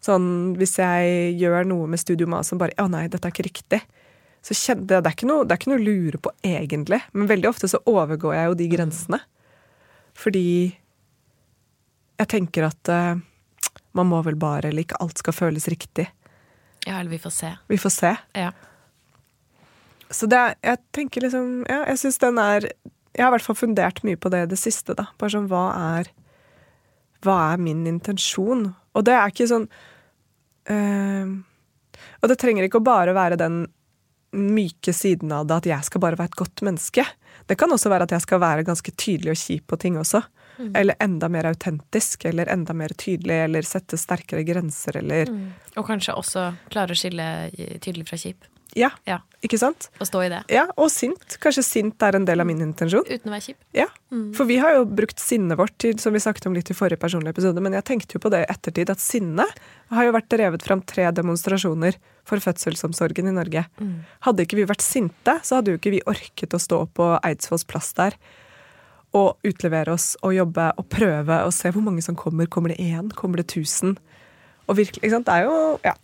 Sånn 0.02 0.28
hvis 0.58 0.78
jeg 0.80 1.34
gjør 1.38 1.68
noe 1.70 1.90
med 1.92 2.02
Studio 2.02 2.26
Mas 2.30 2.50
som 2.50 2.62
bare 2.62 2.74
Å 2.82 2.88
nei, 2.90 3.06
dette 3.12 3.28
er 3.28 3.34
ikke 3.34 3.50
riktig. 3.50 3.82
Så 4.42 4.56
kjenner, 4.58 4.88
det, 4.88 5.02
det, 5.04 5.12
er 5.12 5.18
ikke 5.18 5.30
noe, 5.30 5.46
det 5.46 5.54
er 5.54 5.62
ikke 5.62 5.72
noe 5.74 5.82
å 5.82 5.86
lure 5.86 6.22
på 6.22 6.32
egentlig. 6.48 7.02
Men 7.14 7.30
veldig 7.30 7.50
ofte 7.52 7.70
så 7.70 7.82
overgår 7.90 8.34
jeg 8.38 8.48
jo 8.48 8.58
de 8.58 8.70
grensene. 8.72 9.20
Fordi 10.18 10.48
jeg 12.22 12.30
tenker 12.32 12.66
at 12.68 12.92
uh, 12.92 13.22
man 13.98 14.10
må 14.10 14.20
vel 14.26 14.36
bare 14.40 14.70
Eller 14.70 14.86
ikke 14.86 15.00
alt 15.02 15.22
skal 15.22 15.36
føles 15.36 15.70
riktig. 15.72 16.08
Ja, 16.86 16.98
eller 16.98 17.12
vi 17.14 17.22
får 17.22 17.34
se. 17.36 17.52
Vi 17.70 17.78
får 17.82 17.94
se. 17.96 18.16
Ja. 18.38 18.52
Så 20.12 20.28
det 20.28 20.42
Jeg 20.60 20.82
tenker 20.92 21.24
liksom 21.28 21.62
Ja, 21.70 21.86
jeg 21.88 22.02
syns 22.02 22.20
den 22.20 22.42
er 22.42 22.66
Jeg 22.66 23.24
har 23.24 23.30
i 23.30 23.36
hvert 23.38 23.46
fall 23.46 23.60
fundert 23.60 24.02
mye 24.08 24.20
på 24.20 24.32
det 24.34 24.44
i 24.44 24.50
det 24.52 24.60
siste, 24.60 24.98
da. 24.98 25.08
Bare 25.22 25.34
sånn 25.34 25.50
hva 25.52 25.70
er 25.98 26.12
hva 27.26 27.38
er 27.54 27.62
min 27.62 27.86
intensjon? 27.90 28.68
Og 28.96 29.06
det 29.08 29.16
er 29.16 29.32
ikke 29.32 29.48
sånn 29.48 29.68
øh, 30.74 31.32
Og 32.22 32.32
det 32.32 32.38
trenger 32.42 32.68
ikke 32.68 32.82
å 32.82 32.90
bare 32.90 33.16
være 33.16 33.40
den 33.40 33.64
myke 34.32 34.94
siden 34.96 35.32
av 35.36 35.48
det 35.48 35.58
at 35.60 35.68
jeg 35.68 35.88
skal 35.90 36.02
bare 36.04 36.20
være 36.20 36.32
et 36.32 36.40
godt 36.40 36.62
menneske. 36.64 37.04
Det 37.50 37.58
kan 37.60 37.72
også 37.74 37.92
være 37.92 38.08
at 38.08 38.14
jeg 38.16 38.24
skal 38.24 38.40
være 38.40 38.64
ganske 38.68 38.94
tydelig 38.96 39.34
og 39.34 39.42
kjip 39.42 39.66
på 39.68 39.80
ting 39.82 39.98
også. 40.00 40.22
Mm. 40.62 40.70
Eller 40.78 40.96
enda 41.04 41.28
mer 41.32 41.50
autentisk, 41.50 42.26
eller 42.30 42.48
enda 42.54 42.74
mer 42.78 42.94
tydelig, 42.96 43.42
eller 43.48 43.68
sette 43.68 44.00
sterkere 44.00 44.46
grenser, 44.48 45.02
eller 45.02 45.32
mm. 45.32 45.44
Og 45.80 45.88
kanskje 45.88 46.16
også 46.16 46.46
klare 46.72 46.96
å 46.96 47.00
skille 47.00 47.28
tydelig 47.84 48.08
fra 48.08 48.20
kjip. 48.20 48.48
Ja, 48.78 48.92
ja. 49.10 49.20
Ikke 49.42 49.58
sant? 49.58 49.88
Og 49.98 50.06
stå 50.06 50.20
i 50.22 50.30
det. 50.30 50.44
Ja, 50.54 50.68
Og 50.78 50.92
sint. 50.94 51.38
Kanskje 51.42 51.64
sint 51.66 52.04
er 52.06 52.16
en 52.16 52.28
del 52.28 52.44
av 52.44 52.46
min 52.46 52.62
intensjon. 52.62 53.08
Uten 53.08 53.32
å 53.32 53.34
være 53.34 53.46
kjip. 53.48 53.58
Ja, 53.74 53.88
mm. 54.14 54.28
For 54.38 54.46
vi 54.46 54.60
har 54.62 54.76
jo 54.76 54.84
brukt 54.86 55.18
sinnet 55.20 55.58
vårt 55.58 55.74
til, 55.82 55.98
som 56.02 56.14
vi 56.14 56.22
snakket 56.22 56.46
om 56.46 56.54
litt 56.54 56.70
i 56.70 56.78
forrige 56.78 57.02
personlige 57.02 57.34
episode, 57.34 57.64
men 57.66 57.74
jeg 57.74 57.88
tenkte 57.90 58.18
jo 58.18 58.22
på 58.22 58.30
det 58.34 58.44
i 58.44 58.52
ettertid, 58.54 58.92
at 58.94 59.02
sinne 59.02 59.48
har 59.90 60.08
jo 60.08 60.14
vært 60.14 60.30
drevet 60.30 60.68
fram 60.68 60.84
tre 60.86 61.08
demonstrasjoner 61.18 61.98
for 62.30 62.44
fødselsomsorgen 62.44 63.32
i 63.32 63.36
Norge. 63.40 63.66
Mm. 63.82 63.98
Hadde 64.28 64.46
ikke 64.46 64.62
vi 64.62 64.70
vært 64.70 64.86
sinte, 64.86 65.40
så 65.42 65.58
hadde 65.58 65.74
jo 65.74 65.82
ikke 65.82 65.96
vi 65.98 66.06
orket 66.06 66.54
å 66.54 66.62
stå 66.62 66.84
på 66.94 67.10
Eidsvolls 67.26 67.66
plass 67.66 67.92
der 67.98 68.20
og 69.18 69.44
utlevere 69.44 69.92
oss 69.92 70.14
og 70.24 70.36
jobbe 70.38 70.70
og 70.80 70.88
prøve 70.92 71.42
og 71.44 71.52
se 71.56 71.72
hvor 71.74 71.84
mange 71.84 72.04
som 72.06 72.16
kommer. 72.16 72.48
Kommer 72.48 72.72
det 72.72 72.80
én? 72.80 73.10
Kommer 73.18 73.42
det 73.42 73.50
tusen? 73.52 73.98
Og 74.72 74.78
virkelig, 74.80 75.04
ikke 75.04 75.16
sant. 75.18 75.28
Det 75.28 75.42
er 75.42 75.50
jo 75.50 75.80
Ja. 75.88 75.98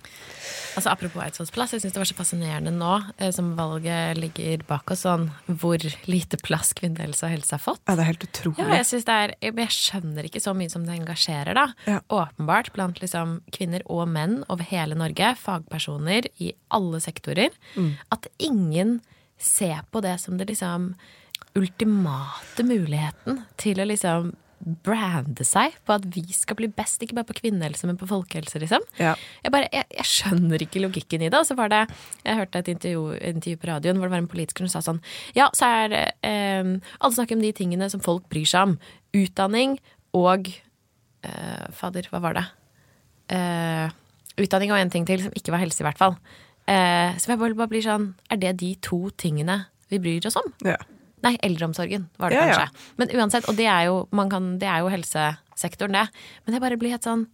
Altså 0.78 0.92
Apropos 0.92 1.24
Eidsvolls 1.24 1.50
plass, 1.50 1.72
jeg 1.74 1.82
syns 1.82 1.96
det 1.96 2.02
var 2.04 2.10
så 2.10 2.16
fascinerende 2.20 2.72
nå 2.76 2.92
eh, 3.18 3.32
som 3.34 3.50
valget 3.58 4.20
ligger 4.22 4.62
bak 4.70 4.92
oss, 4.94 5.02
sånn 5.08 5.26
hvor 5.48 5.82
lite 6.06 6.38
plass 6.46 6.70
kvinnehelse 6.78 7.26
og 7.26 7.34
helse 7.34 7.56
har 7.56 7.64
fått. 7.64 7.82
Ja, 7.90 7.96
det 7.98 8.04
er 8.04 8.10
helt 8.12 8.26
utrolig. 8.28 8.62
Ja, 8.62 8.78
jeg, 8.78 9.02
det 9.08 9.16
er, 9.16 9.34
jeg 9.48 9.74
skjønner 9.74 10.30
ikke 10.30 10.44
så 10.44 10.54
mye 10.58 10.70
som 10.70 10.86
det 10.86 10.94
engasjerer, 11.00 11.58
da. 11.58 11.66
Ja. 11.90 11.98
Åpenbart 12.14 12.70
blant 12.78 13.02
liksom 13.02 13.40
kvinner 13.58 13.82
og 13.90 14.06
menn 14.14 14.44
over 14.54 14.70
hele 14.70 14.98
Norge, 15.00 15.34
fagpersoner 15.42 16.30
i 16.46 16.54
alle 16.70 17.02
sektorer, 17.02 17.58
mm. 17.74 17.94
at 18.14 18.30
ingen 18.38 19.00
ser 19.42 19.82
på 19.90 20.06
det 20.06 20.20
som 20.22 20.38
det 20.38 20.52
liksom 20.52 20.92
ultimate 21.58 22.62
muligheten 22.66 23.42
til 23.58 23.82
å 23.82 23.90
liksom 23.90 24.36
brande 24.58 25.46
seg 25.48 25.76
på 25.86 25.96
at 25.96 26.06
vi 26.14 26.24
skal 26.36 26.58
bli 26.60 26.70
best, 26.74 27.02
ikke 27.04 27.16
bare 27.18 27.30
på 27.30 27.38
kvinnehelse, 27.38 27.88
men 27.88 28.00
på 28.00 28.10
folkehelse, 28.10 28.60
liksom. 28.64 28.84
Ja. 29.00 29.14
Jeg, 29.44 29.54
bare, 29.54 29.70
jeg, 29.74 29.88
jeg, 29.94 30.08
skjønner 30.10 30.64
ikke 30.64 30.82
logikken 30.84 31.24
i 31.24 31.30
det. 31.30 31.38
Og 31.40 31.48
så 31.48 31.58
var 31.58 31.72
det 31.72 31.84
Jeg 32.26 32.40
hørte 32.40 32.62
et 32.64 32.72
intervju, 32.74 33.04
intervju 33.32 33.62
på 33.62 33.70
radioen 33.70 34.00
hvor 34.00 34.10
det 34.10 34.16
var 34.16 34.24
en 34.24 34.32
politiker 34.32 34.66
som 34.66 34.74
sa 34.74 34.84
sånn 34.86 35.02
Ja, 35.38 35.50
så 35.56 35.70
er 35.84 35.94
det 35.94 36.04
eh, 36.28 36.74
Alle 36.98 37.14
snakker 37.16 37.38
om 37.38 37.46
de 37.46 37.54
tingene 37.56 37.90
som 37.94 38.04
folk 38.04 38.28
bryr 38.32 38.48
seg 38.50 38.72
om. 38.72 38.76
Utdanning 39.18 39.78
og 40.18 40.50
eh, 40.50 41.70
Fader, 41.78 42.10
hva 42.12 42.22
var 42.24 42.38
det? 42.40 42.46
Eh, 43.38 43.96
utdanning 44.42 44.74
og 44.74 44.82
en 44.82 44.94
ting 44.94 45.08
til 45.08 45.24
som 45.26 45.38
ikke 45.38 45.54
var 45.54 45.64
helse, 45.64 45.82
i 45.84 45.88
hvert 45.88 46.02
fall. 46.02 46.18
Eh, 46.68 47.16
så 47.16 47.32
jeg 47.32 47.40
bare, 47.40 47.56
bare 47.56 47.72
blir 47.72 47.86
sånn 47.86 48.10
Er 48.28 48.42
det 48.42 48.58
de 48.60 48.74
to 48.84 49.08
tingene 49.16 49.62
vi 49.88 50.02
bryr 50.04 50.26
oss 50.28 50.36
om? 50.40 50.50
Ja. 50.68 50.76
Nei, 51.26 51.34
eldreomsorgen 51.42 52.06
var 52.22 52.30
det 52.30 52.38
ja, 52.38 52.46
kanskje. 52.46 52.68
Ja. 52.70 52.94
Men 53.02 53.12
uansett, 53.18 53.48
og 53.50 53.58
det 53.58 53.66
er, 53.66 53.88
jo, 53.90 54.06
kan, 54.30 54.54
det 54.62 54.70
er 54.70 54.84
jo 54.86 54.92
helsesektoren, 54.94 55.98
det. 55.98 56.24
Men 56.46 56.58
jeg 56.58 56.64
bare 56.64 56.80
blir 56.80 56.94
helt 56.94 57.08
sånn 57.08 57.26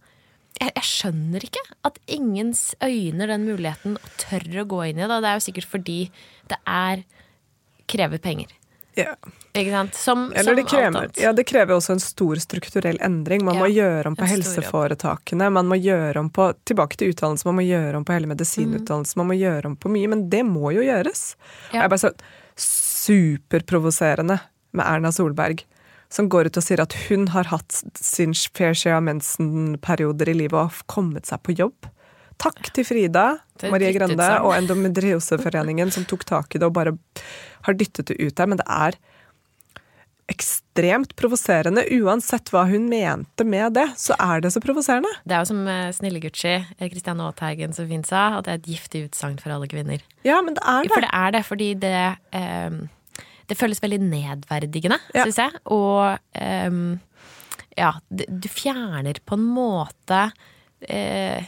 jeg, 0.54 0.70
jeg, 0.70 0.86
skjønner 0.86 1.44
ikke 1.44 1.62
at 1.88 1.96
ingen 2.14 2.52
øyner 2.84 3.32
den 3.32 3.46
muligheten 3.48 3.96
og 3.98 4.18
tør 4.22 4.60
å 4.62 4.66
gå 4.70 4.82
inn 4.88 5.00
i 5.00 5.06
det. 5.06 5.16
Det 5.18 5.30
er 5.30 5.40
jo 5.40 5.46
sikkert 5.48 5.70
fordi 5.72 5.98
det 6.52 6.60
er 6.62 7.02
krever 7.90 8.22
penger. 8.22 8.52
Ja. 8.94 9.16
Ikke 9.54 9.70
sant? 9.70 9.96
Som, 9.98 10.22
Eller 10.34 10.54
det 10.54 10.64
krever, 10.70 11.10
ja, 11.18 11.32
det 11.34 11.44
krever 11.50 11.74
også 11.74 11.96
en 11.96 12.02
stor 12.02 12.38
strukturell 12.42 12.98
endring. 13.02 13.42
Man 13.46 13.58
ja, 13.58 13.64
må 13.64 13.70
gjøre 13.70 14.10
om 14.10 14.16
på 14.18 14.28
helseforetakene. 14.30 15.50
Man 15.54 15.68
må 15.70 15.78
gjøre 15.78 16.22
om 16.22 16.30
på 16.34 16.48
tilbake 16.66 16.98
til 16.98 17.10
utdannelse, 17.10 17.46
man 17.50 17.58
må 17.58 17.66
gjøre 17.66 17.98
om 17.98 18.06
på 18.06 18.14
hele 18.14 18.30
medisinutdannelsen. 18.30 19.18
Mm. 19.18 19.22
Man 19.22 19.30
må 19.30 19.38
gjøre 19.38 19.70
om 19.72 19.76
på 19.78 19.92
mye, 19.94 20.10
men 20.14 20.24
det 20.30 20.44
må 20.46 20.70
jo 20.74 20.86
gjøres. 20.86 21.26
Ja. 21.72 21.84
Jeg 21.84 21.92
bare 21.94 22.02
så 22.06 22.14
superprovoserende 23.04 24.38
med 24.74 24.86
Erna 24.86 25.12
Solberg, 25.14 25.64
som 26.12 26.28
går 26.30 26.48
ut 26.48 26.60
og 26.60 26.64
sier 26.64 26.82
at 26.84 26.94
hun 27.08 27.28
har 27.34 27.48
hatt 27.50 27.80
sin 27.98 28.34
fair 28.34 28.76
share 28.76 29.00
av 29.00 29.06
mensenperioder 29.08 30.30
i 30.30 30.38
livet 30.44 30.60
og 30.60 30.84
kommet 30.90 31.28
seg 31.28 31.42
på 31.44 31.56
jobb. 31.58 31.90
Takk 32.40 32.70
til 32.74 32.86
Frida 32.86 33.26
Marie 33.70 33.92
Grande 33.94 34.26
og 34.42 34.56
Endometrioseforeningen 34.56 35.92
som 35.94 36.06
tok 36.08 36.24
tak 36.26 36.54
i 36.54 36.60
det 36.60 36.66
og 36.66 36.74
bare 36.76 36.96
har 37.66 37.76
dyttet 37.78 38.10
det 38.10 38.18
ut 38.18 38.34
der. 38.34 38.48
Men 38.50 38.60
det 38.60 38.66
er 38.66 38.98
ekstremt 40.30 41.12
provoserende. 41.16 41.84
Uansett 42.00 42.48
hva 42.52 42.64
hun 42.68 42.88
mente 42.88 43.44
med 43.46 43.76
det, 43.76 43.86
så 44.00 44.16
er 44.20 44.40
det 44.44 44.54
så 44.54 44.62
provoserende. 44.64 45.10
Det 45.24 45.36
er 45.36 45.44
jo 45.44 45.50
som 45.52 45.62
eh, 45.68 45.90
Snille-Gucci, 45.94 46.54
Kristiane 46.80 47.24
eh, 47.24 47.30
Aateigen 47.30 47.76
så 47.76 47.86
fint 47.88 48.08
sa, 48.08 48.26
at 48.38 48.46
det 48.46 48.54
er 48.54 48.60
et 48.62 48.70
giftig 48.74 49.04
utsagn 49.10 49.36
for 49.42 49.54
alle 49.54 49.68
kvinner. 49.70 50.04
Ja, 50.26 50.40
men 50.44 50.56
det 50.56 50.64
er 50.64 50.84
det. 50.84 50.94
For 50.94 51.06
det 51.06 51.12
er 51.20 51.34
det, 51.36 51.42
fordi 51.48 51.70
det 51.84 51.96
um, 52.32 52.84
Det 53.44 53.58
føles 53.60 53.82
veldig 53.82 54.00
nedverdigende, 54.00 54.96
ja. 55.12 55.26
syns 55.26 55.42
jeg. 55.42 55.58
Og 55.68 56.16
um, 56.40 56.96
ja, 57.76 57.92
du 58.08 58.48
fjerner 58.48 59.20
på 59.26 59.36
en 59.36 59.44
måte 59.52 60.20
eh, 60.88 61.44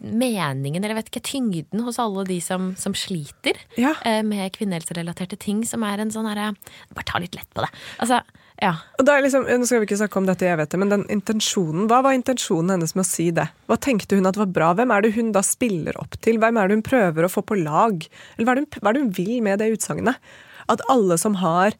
meningen, 0.00 0.82
eller 0.82 0.94
jeg 0.94 0.98
vet 1.00 1.10
ikke, 1.12 1.26
tyngden 1.28 1.84
hos 1.86 1.98
alle 2.02 2.24
de 2.28 2.40
som, 2.42 2.72
som 2.80 2.94
sliter 2.96 3.58
ja. 3.78 3.94
eh, 4.08 4.22
med 4.26 4.50
kvinnehelserelaterte 4.56 5.38
ting, 5.40 5.62
som 5.68 5.84
er 5.86 6.02
en 6.02 6.12
sånn 6.12 6.28
herre 6.30 6.52
Bare 6.96 7.06
ta 7.06 7.20
litt 7.22 7.36
lett 7.38 7.50
på 7.54 7.64
det. 7.64 7.70
Altså, 8.02 8.20
Ja. 8.60 8.74
Liksom, 9.00 9.46
Nå 9.48 9.64
skal 9.64 9.80
vi 9.80 9.86
ikke 9.88 10.00
snakke 10.00 10.18
om 10.20 10.26
dette, 10.28 10.44
jeg 10.44 10.58
vet 10.60 10.72
det, 10.72 10.80
men 10.82 10.90
den 10.92 11.06
intensjonen, 11.12 11.86
hva 11.88 12.02
var 12.04 12.16
intensjonen 12.16 12.74
hennes 12.74 12.92
med 12.96 13.06
å 13.06 13.08
si 13.08 13.30
det? 13.32 13.46
Hva 13.70 13.78
tenkte 13.80 14.18
hun 14.18 14.28
at 14.28 14.36
var 14.36 14.50
bra? 14.52 14.72
Hvem 14.76 14.92
er 14.92 15.06
det 15.06 15.14
hun 15.16 15.30
da 15.32 15.40
spiller 15.46 15.96
opp 16.00 16.18
til? 16.20 16.40
Hvem 16.42 16.58
er 16.60 16.68
det 16.68 16.76
hun 16.76 16.84
prøver 16.84 17.24
å 17.24 17.32
få 17.32 17.44
på 17.46 17.56
lag? 17.62 18.04
Eller 18.36 18.48
hva 18.48 18.52
er 18.52 18.60
det 18.60 18.66
hun, 18.66 18.82
hva 18.82 18.90
er 18.90 18.98
det 18.98 19.04
hun 19.06 19.14
vil 19.16 19.32
med 19.46 19.62
det 19.62 19.70
utsagnet? 19.78 20.20
At 20.68 20.84
alle 20.92 21.16
som 21.18 21.38
har 21.40 21.78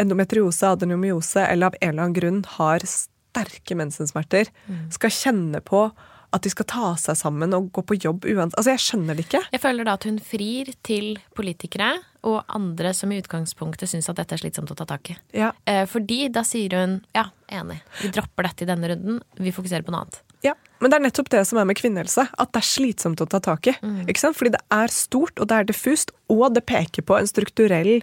endometriose, 0.00 0.72
adenomyose 0.72 1.44
eller 1.44 1.68
av 1.68 1.76
en 1.80 1.90
eller 1.90 2.06
annen 2.06 2.16
grunn 2.16 2.40
har 2.56 2.86
sterke 2.88 3.76
mensensmerter, 3.76 4.48
skal 4.92 5.12
kjenne 5.12 5.60
på 5.60 5.90
at 6.32 6.44
de 6.44 6.52
skal 6.52 6.66
ta 6.68 6.92
seg 7.00 7.18
sammen 7.18 7.52
og 7.56 7.68
gå 7.76 7.84
på 7.84 7.98
jobb 8.00 8.24
uansett. 8.24 8.56
Altså, 8.56 8.72
jeg 8.72 8.82
skjønner 8.86 9.18
det 9.18 9.26
ikke. 9.26 9.42
Jeg 9.52 9.62
føler 9.62 9.88
da 9.88 9.96
at 9.98 10.06
hun 10.08 10.18
frir 10.24 10.72
til 10.86 11.14
politikere 11.36 11.92
og 12.28 12.42
andre 12.54 12.92
som 12.96 13.12
i 13.12 13.18
utgangspunktet 13.20 13.90
syns 13.90 14.08
at 14.10 14.18
dette 14.20 14.36
er 14.36 14.40
slitsomt 14.40 14.70
å 14.72 14.76
ta 14.78 14.86
tak 14.88 15.12
i. 15.12 15.16
Ja. 15.36 15.50
Eh, 15.68 15.84
fordi 15.90 16.24
da 16.32 16.44
sier 16.46 16.76
hun 16.78 17.00
ja, 17.16 17.26
enig, 17.52 17.80
vi 18.00 18.12
dropper 18.14 18.48
dette 18.48 18.64
i 18.64 18.70
denne 18.70 18.92
runden, 18.92 19.20
vi 19.42 19.54
fokuserer 19.54 19.84
på 19.86 19.94
noe 19.94 20.06
annet. 20.06 20.20
Ja, 20.42 20.56
Men 20.82 20.90
det 20.90 20.98
er 20.98 21.04
nettopp 21.04 21.28
det 21.30 21.44
som 21.46 21.60
er 21.60 21.66
med 21.68 21.78
kvinnehelse. 21.78 22.24
At 22.26 22.50
det 22.54 22.62
er 22.62 22.66
slitsomt 22.66 23.20
å 23.22 23.28
ta 23.30 23.38
tak 23.42 23.68
i. 23.70 23.76
Ikke 24.10 24.24
sant? 24.24 24.34
Fordi 24.34 24.50
det 24.56 24.62
er 24.74 24.90
stort, 24.90 25.36
og 25.38 25.46
det 25.50 25.58
er 25.58 25.68
diffust, 25.68 26.10
og 26.32 26.48
det 26.56 26.64
peker 26.66 27.06
på 27.06 27.14
en 27.14 27.28
strukturell 27.30 28.00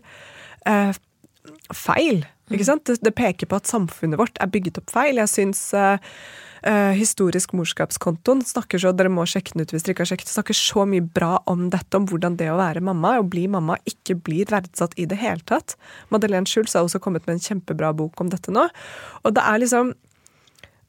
eh, 0.70 0.94
feil. 1.76 2.24
Ikke 2.50 2.68
sant? 2.70 2.86
Det, 2.88 3.02
det 3.04 3.12
peker 3.18 3.50
på 3.50 3.60
at 3.60 3.68
samfunnet 3.68 4.22
vårt 4.22 4.40
er 4.40 4.52
bygget 4.54 4.80
opp 4.80 4.94
feil. 4.94 5.20
Jeg 5.20 5.32
syns 5.34 5.66
eh, 5.76 6.00
eh, 6.68 6.94
Historisk 6.98 7.54
morskapskontoen 7.58 8.44
snakker 8.48 8.82
så, 8.82 8.94
dere 8.96 9.12
må 9.14 9.26
sjekke 9.30 9.56
den 9.56 9.64
ut 9.66 9.74
hvis 9.74 9.86
dere 9.86 9.96
ikke 9.96 10.06
har 10.06 10.12
sjekket, 10.14 10.34
snakker 10.34 10.58
så 10.58 10.86
mye 10.90 11.06
bra 11.06 11.38
om 11.50 11.68
dette, 11.74 11.94
om 11.98 12.08
hvordan 12.10 12.38
det 12.40 12.50
å 12.52 12.60
være 12.60 12.84
mamma 12.86 13.16
og 13.22 13.32
bli 13.34 13.48
mamma 13.52 13.80
ikke 13.90 14.18
blir 14.26 14.50
verdsatt 14.52 14.98
i 15.00 15.08
det 15.10 15.20
hele 15.22 15.44
tatt. 15.48 15.78
Madeleine 16.14 16.50
Schulz 16.50 16.76
har 16.78 16.88
også 16.88 17.02
kommet 17.04 17.26
med 17.28 17.38
en 17.38 17.48
kjempebra 17.48 17.94
bok 17.98 18.22
om 18.22 18.32
dette 18.32 18.54
nå. 18.54 18.68
Og 19.24 19.36
det 19.36 19.46
er 19.46 19.64
liksom 19.64 19.96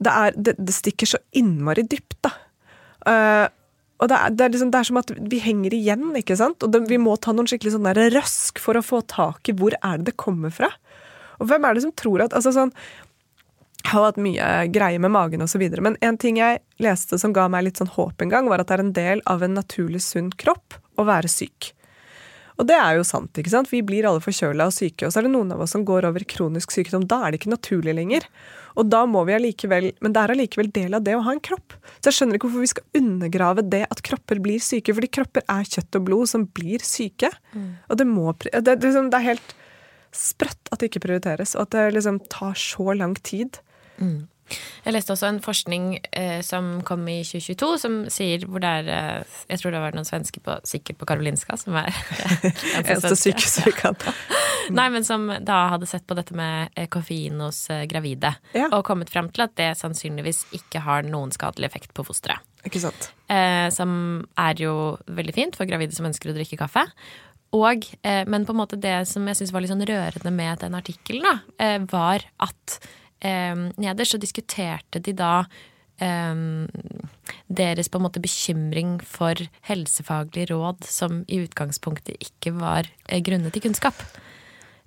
det, 0.01 0.11
er, 0.11 0.37
det, 0.37 0.57
det 0.57 0.75
stikker 0.75 1.09
så 1.11 1.21
innmari 1.37 1.85
dypt, 1.85 2.17
da. 2.25 2.35
Uh, 3.01 3.49
og 4.01 4.09
det 4.09 4.17
er, 4.17 4.33
det, 4.33 4.45
er 4.45 4.53
liksom, 4.55 4.71
det 4.73 4.79
er 4.81 4.89
som 4.89 4.99
at 5.01 5.11
vi 5.33 5.41
henger 5.45 5.77
igjen, 5.77 6.07
ikke 6.17 6.37
sant? 6.41 6.65
Og 6.65 6.73
det, 6.73 6.87
vi 6.89 6.97
må 7.01 7.19
ta 7.21 7.35
noen 7.37 7.49
skikkelig 7.51 7.75
sånn 7.75 7.91
røsk 8.15 8.61
for 8.63 8.81
å 8.81 8.85
få 8.85 9.03
tak 9.13 9.51
i 9.53 9.55
hvor 9.57 9.77
er 9.77 10.01
det 10.01 10.11
det 10.11 10.21
kommer 10.21 10.53
fra. 10.55 10.71
Og 11.41 11.51
hvem 11.51 11.67
er 11.67 11.77
det 11.77 11.85
som 11.85 11.93
tror 11.97 12.25
at 12.25 12.37
altså 12.37 12.53
sånn, 12.57 12.73
har 13.89 14.07
hatt 14.09 14.21
mye 14.21 14.47
greie 14.73 15.01
med 15.03 15.13
magen 15.15 15.43
osv., 15.45 15.63
men 15.81 15.97
en 16.05 16.19
ting 16.21 16.41
jeg 16.41 16.61
leste 16.83 17.19
som 17.21 17.35
ga 17.37 17.49
meg 17.53 17.67
litt 17.67 17.81
sånn 17.81 17.93
håp 17.95 18.23
en 18.23 18.33
gang, 18.33 18.49
var 18.51 18.63
at 18.63 18.71
det 18.71 18.79
er 18.79 18.85
en 18.85 18.97
del 18.97 19.23
av 19.31 19.45
en 19.45 19.57
naturlig 19.57 20.03
sunn 20.05 20.33
kropp 20.41 20.77
å 21.01 21.07
være 21.09 21.31
syk. 21.31 21.73
Og 22.61 22.67
det 22.69 22.77
er 22.77 22.99
jo 22.99 23.05
sant. 23.09 23.33
ikke 23.41 23.53
sant? 23.53 23.71
Vi 23.73 23.81
blir 23.87 24.05
alle 24.05 24.21
forkjøla 24.21 24.67
og 24.69 24.75
syke, 24.77 25.07
og 25.07 25.13
så 25.13 25.21
er 25.21 25.27
det 25.27 25.33
noen 25.33 25.53
av 25.55 25.63
oss 25.65 25.73
som 25.73 25.85
går 25.89 26.05
over 26.11 26.27
kronisk 26.29 26.75
sykdom. 26.75 27.07
Da 27.09 27.23
er 27.25 27.33
det 27.33 27.41
ikke 27.41 27.55
naturlig 27.55 27.95
lenger. 27.97 28.27
Og 28.77 28.91
da 28.93 29.01
må 29.09 29.23
vi 29.27 29.33
allikevel, 29.35 29.89
Men 30.05 30.13
det 30.13 30.21
er 30.21 30.35
allikevel 30.35 30.69
del 30.77 30.99
av 30.99 31.07
det 31.07 31.15
å 31.17 31.23
ha 31.25 31.33
en 31.33 31.41
kropp. 31.41 31.73
Så 31.99 32.11
jeg 32.11 32.19
skjønner 32.19 32.37
ikke 32.37 32.51
hvorfor 32.51 32.67
vi 32.67 32.73
skal 32.75 33.01
undergrave 33.01 33.65
det 33.65 33.87
at 33.89 34.03
kropper 34.05 34.43
blir 34.45 34.61
syke, 34.61 34.93
fordi 34.93 35.09
kropper 35.09 35.47
er 35.49 35.65
kjøtt 35.65 35.97
og 35.97 36.05
blod 36.11 36.29
som 36.29 36.45
blir 36.45 36.85
syke. 36.85 37.33
Og 37.89 37.97
det 37.97 38.07
må 38.07 38.29
det, 38.45 38.53
det, 38.61 38.77
liksom, 38.85 39.09
det 39.09 39.23
er 39.23 39.29
helt 39.31 39.57
sprøtt 40.13 40.71
at 40.71 40.81
det 40.81 40.91
ikke 40.91 41.05
prioriteres, 41.07 41.57
og 41.57 41.65
at 41.65 41.75
det 41.79 41.97
liksom 41.97 42.21
tar 42.29 42.55
så 42.61 42.93
lang 42.93 43.17
tid. 43.25 43.63
Jeg 44.81 44.95
leste 44.97 45.13
også 45.15 45.29
en 45.29 45.39
forskning 45.45 45.85
eh, 46.17 46.41
som 46.43 46.81
kom 46.87 47.05
i 47.07 47.21
2022, 47.23 47.67
som 47.79 47.99
sier 48.11 48.43
hvor 48.51 48.63
det 48.63 48.71
er 48.81 48.89
eh, 48.91 49.37
Jeg 49.53 49.61
tror 49.61 49.75
det 49.77 49.83
var 49.85 49.95
noen 49.95 50.09
svensker 50.09 50.43
på, 50.43 50.57
sikkert 50.67 50.99
på 50.99 51.07
Karolinska, 51.07 51.55
som 51.61 51.77
er 51.79 51.93
Eneste 52.81 53.13
sykehuset 53.21 53.69
vi 53.69 53.75
kan 53.79 53.99
ta. 54.01 54.15
Nei, 54.75 54.89
men 54.91 55.07
som 55.07 55.29
da 55.47 55.61
hadde 55.75 55.87
sett 55.91 56.07
på 56.09 56.17
dette 56.19 56.35
med 56.35 56.75
eh, 56.75 56.89
koffein 56.91 57.39
hos 57.45 57.63
eh, 57.71 57.85
gravide, 57.91 58.33
Ja. 58.57 58.67
og 58.73 58.83
kommet 58.89 59.13
frem 59.13 59.31
til 59.31 59.45
at 59.47 59.55
det 59.61 59.71
sannsynligvis 59.79 60.45
ikke 60.59 60.83
har 60.83 61.07
noen 61.07 61.31
skadelig 61.35 61.71
effekt 61.71 61.95
på 61.95 62.05
fosteret. 62.07 62.43
Ikke 62.67 62.83
sant? 62.83 63.13
Eh, 63.31 63.69
som 63.75 63.93
er 64.41 64.59
jo 64.67 64.75
veldig 65.07 65.35
fint 65.37 65.59
for 65.59 65.69
gravide 65.71 65.95
som 65.95 66.09
ønsker 66.11 66.33
å 66.33 66.37
drikke 66.37 66.59
kaffe. 66.61 66.89
Og, 67.57 67.87
men 68.31 68.45
på 68.47 68.53
en 68.55 68.59
måte 68.61 68.77
det 68.79 68.93
som 69.11 69.25
jeg 69.27 69.41
syns 69.41 69.51
var 69.51 69.65
litt 69.65 69.73
sånn 69.73 69.83
rørende 69.83 70.31
med 70.31 70.61
den 70.63 70.77
artikkelen, 70.79 71.25
da, 71.27 71.73
var 71.91 72.23
at 72.47 72.77
nederst 73.21 74.15
så 74.15 74.21
diskuterte 74.21 75.03
de 75.05 75.13
da 75.13 75.45
eh, 76.01 76.35
deres 77.51 77.91
på 77.91 78.01
en 78.01 78.07
måte 78.07 78.23
bekymring 78.23 78.99
for 79.05 79.39
helsefaglige 79.69 80.51
råd 80.55 80.89
som 80.89 81.23
i 81.29 81.43
utgangspunktet 81.45 82.21
ikke 82.21 82.55
var 82.59 82.89
eh, 83.09 83.23
grunnet 83.25 83.57
i 83.57 83.65
kunnskap. 83.65 83.97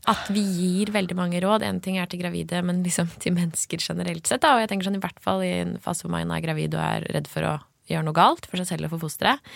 At 0.09 0.27
vi 0.35 0.41
gir 0.43 0.91
veldig 0.91 1.15
mange 1.15 1.39
råd. 1.39 1.63
En 1.63 1.79
ting 1.83 1.95
er 1.95 2.09
til 2.11 2.19
gravide, 2.19 2.59
men 2.65 2.81
liksom 2.83 3.07
til 3.23 3.37
mennesker 3.37 3.79
generelt 3.79 4.27
sett. 4.27 4.41
Da. 4.43 4.57
Og 4.57 4.63
jeg 4.63 4.73
tenker 4.73 4.89
sånn 4.89 4.99
i 4.99 5.03
hvert 5.03 5.21
fall 5.23 5.43
i 5.45 5.53
en 5.61 5.77
fase 5.83 6.03
hvor 6.03 6.11
man 6.11 6.33
er 6.35 6.43
gravid 6.43 6.75
og 6.75 6.83
er 6.83 7.07
redd 7.15 7.29
for 7.31 7.47
å 7.47 7.53
gjøre 7.87 8.07
noe 8.07 8.17
galt 8.17 8.47
for 8.49 8.59
seg 8.59 8.73
selv 8.73 8.89
og 8.89 8.95
for 8.95 9.05
fosteret. 9.05 9.53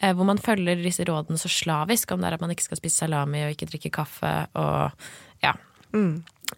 Eh, 0.00 0.14
hvor 0.14 0.28
man 0.28 0.38
følger 0.40 0.78
disse 0.80 1.04
rådene 1.08 1.40
så 1.40 1.50
slavisk, 1.50 2.14
om 2.14 2.22
det 2.22 2.30
er 2.30 2.38
at 2.38 2.44
man 2.44 2.54
ikke 2.54 2.68
skal 2.68 2.78
spise 2.78 3.02
salami 3.02 3.42
og 3.44 3.56
ikke 3.56 3.68
drikke 3.72 3.92
kaffe 3.98 4.30
og 4.58 5.10
ja, 5.42 5.56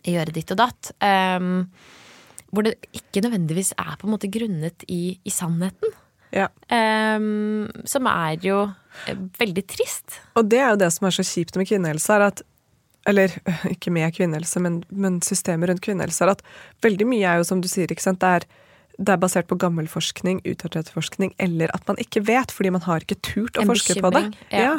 gjøre 0.07 0.35
ditt 0.35 0.53
og 0.55 0.61
datt. 0.63 0.93
Um, 1.03 1.67
hvor 2.53 2.67
det 2.67 2.77
ikke 2.93 3.25
nødvendigvis 3.25 3.73
er 3.81 3.97
på 3.99 4.07
en 4.07 4.15
måte 4.15 4.31
grunnet 4.33 4.85
i, 4.89 5.19
i 5.25 5.33
sannheten. 5.33 5.95
Ja. 6.33 6.49
Um, 6.73 7.69
som 7.89 8.09
er 8.09 8.39
jo 8.45 8.63
eh, 9.09 9.21
veldig 9.41 9.65
trist. 9.69 10.21
Og 10.37 10.49
det 10.49 10.61
er 10.61 10.73
jo 10.73 10.81
det 10.81 10.89
som 10.95 11.09
er 11.09 11.17
så 11.17 11.25
kjipt 11.27 11.57
med 11.61 11.69
kvinnehelse, 11.69 12.17
er 12.17 12.29
at 12.31 12.43
eller 13.09 13.33
ikke 13.75 13.93
med 13.95 14.15
kvinnehelse, 14.15 14.61
men, 14.63 14.83
men 14.89 15.21
systemet 15.25 15.71
rundt 15.71 15.85
kvinnehelse, 15.85 16.25
er 16.25 16.37
at 16.37 16.45
veldig 16.85 17.09
mye 17.11 17.29
er 17.29 17.41
jo 17.41 17.49
som 17.49 17.63
du 17.63 17.71
sier, 17.71 17.91
ikke 17.91 18.05
sant, 18.05 18.21
det 18.23 18.35
er, 18.39 18.47
det 18.99 19.15
er 19.15 19.23
basert 19.23 19.49
på 19.51 19.59
gammel 19.61 19.89
forskning, 19.91 20.43
utdatert 20.49 20.93
forskning, 20.93 21.35
eller 21.43 21.73
at 21.77 21.89
man 21.89 21.99
ikke 22.03 22.25
vet, 22.29 22.55
fordi 22.55 22.73
man 22.75 22.85
har 22.87 23.05
ikke 23.05 23.21
turt 23.25 23.59
å 23.59 23.65
En 23.65 23.73
forske 23.73 23.99
på 24.01 24.13
det. 24.15 24.29
Ja. 24.53 24.63
ja. 24.69 24.77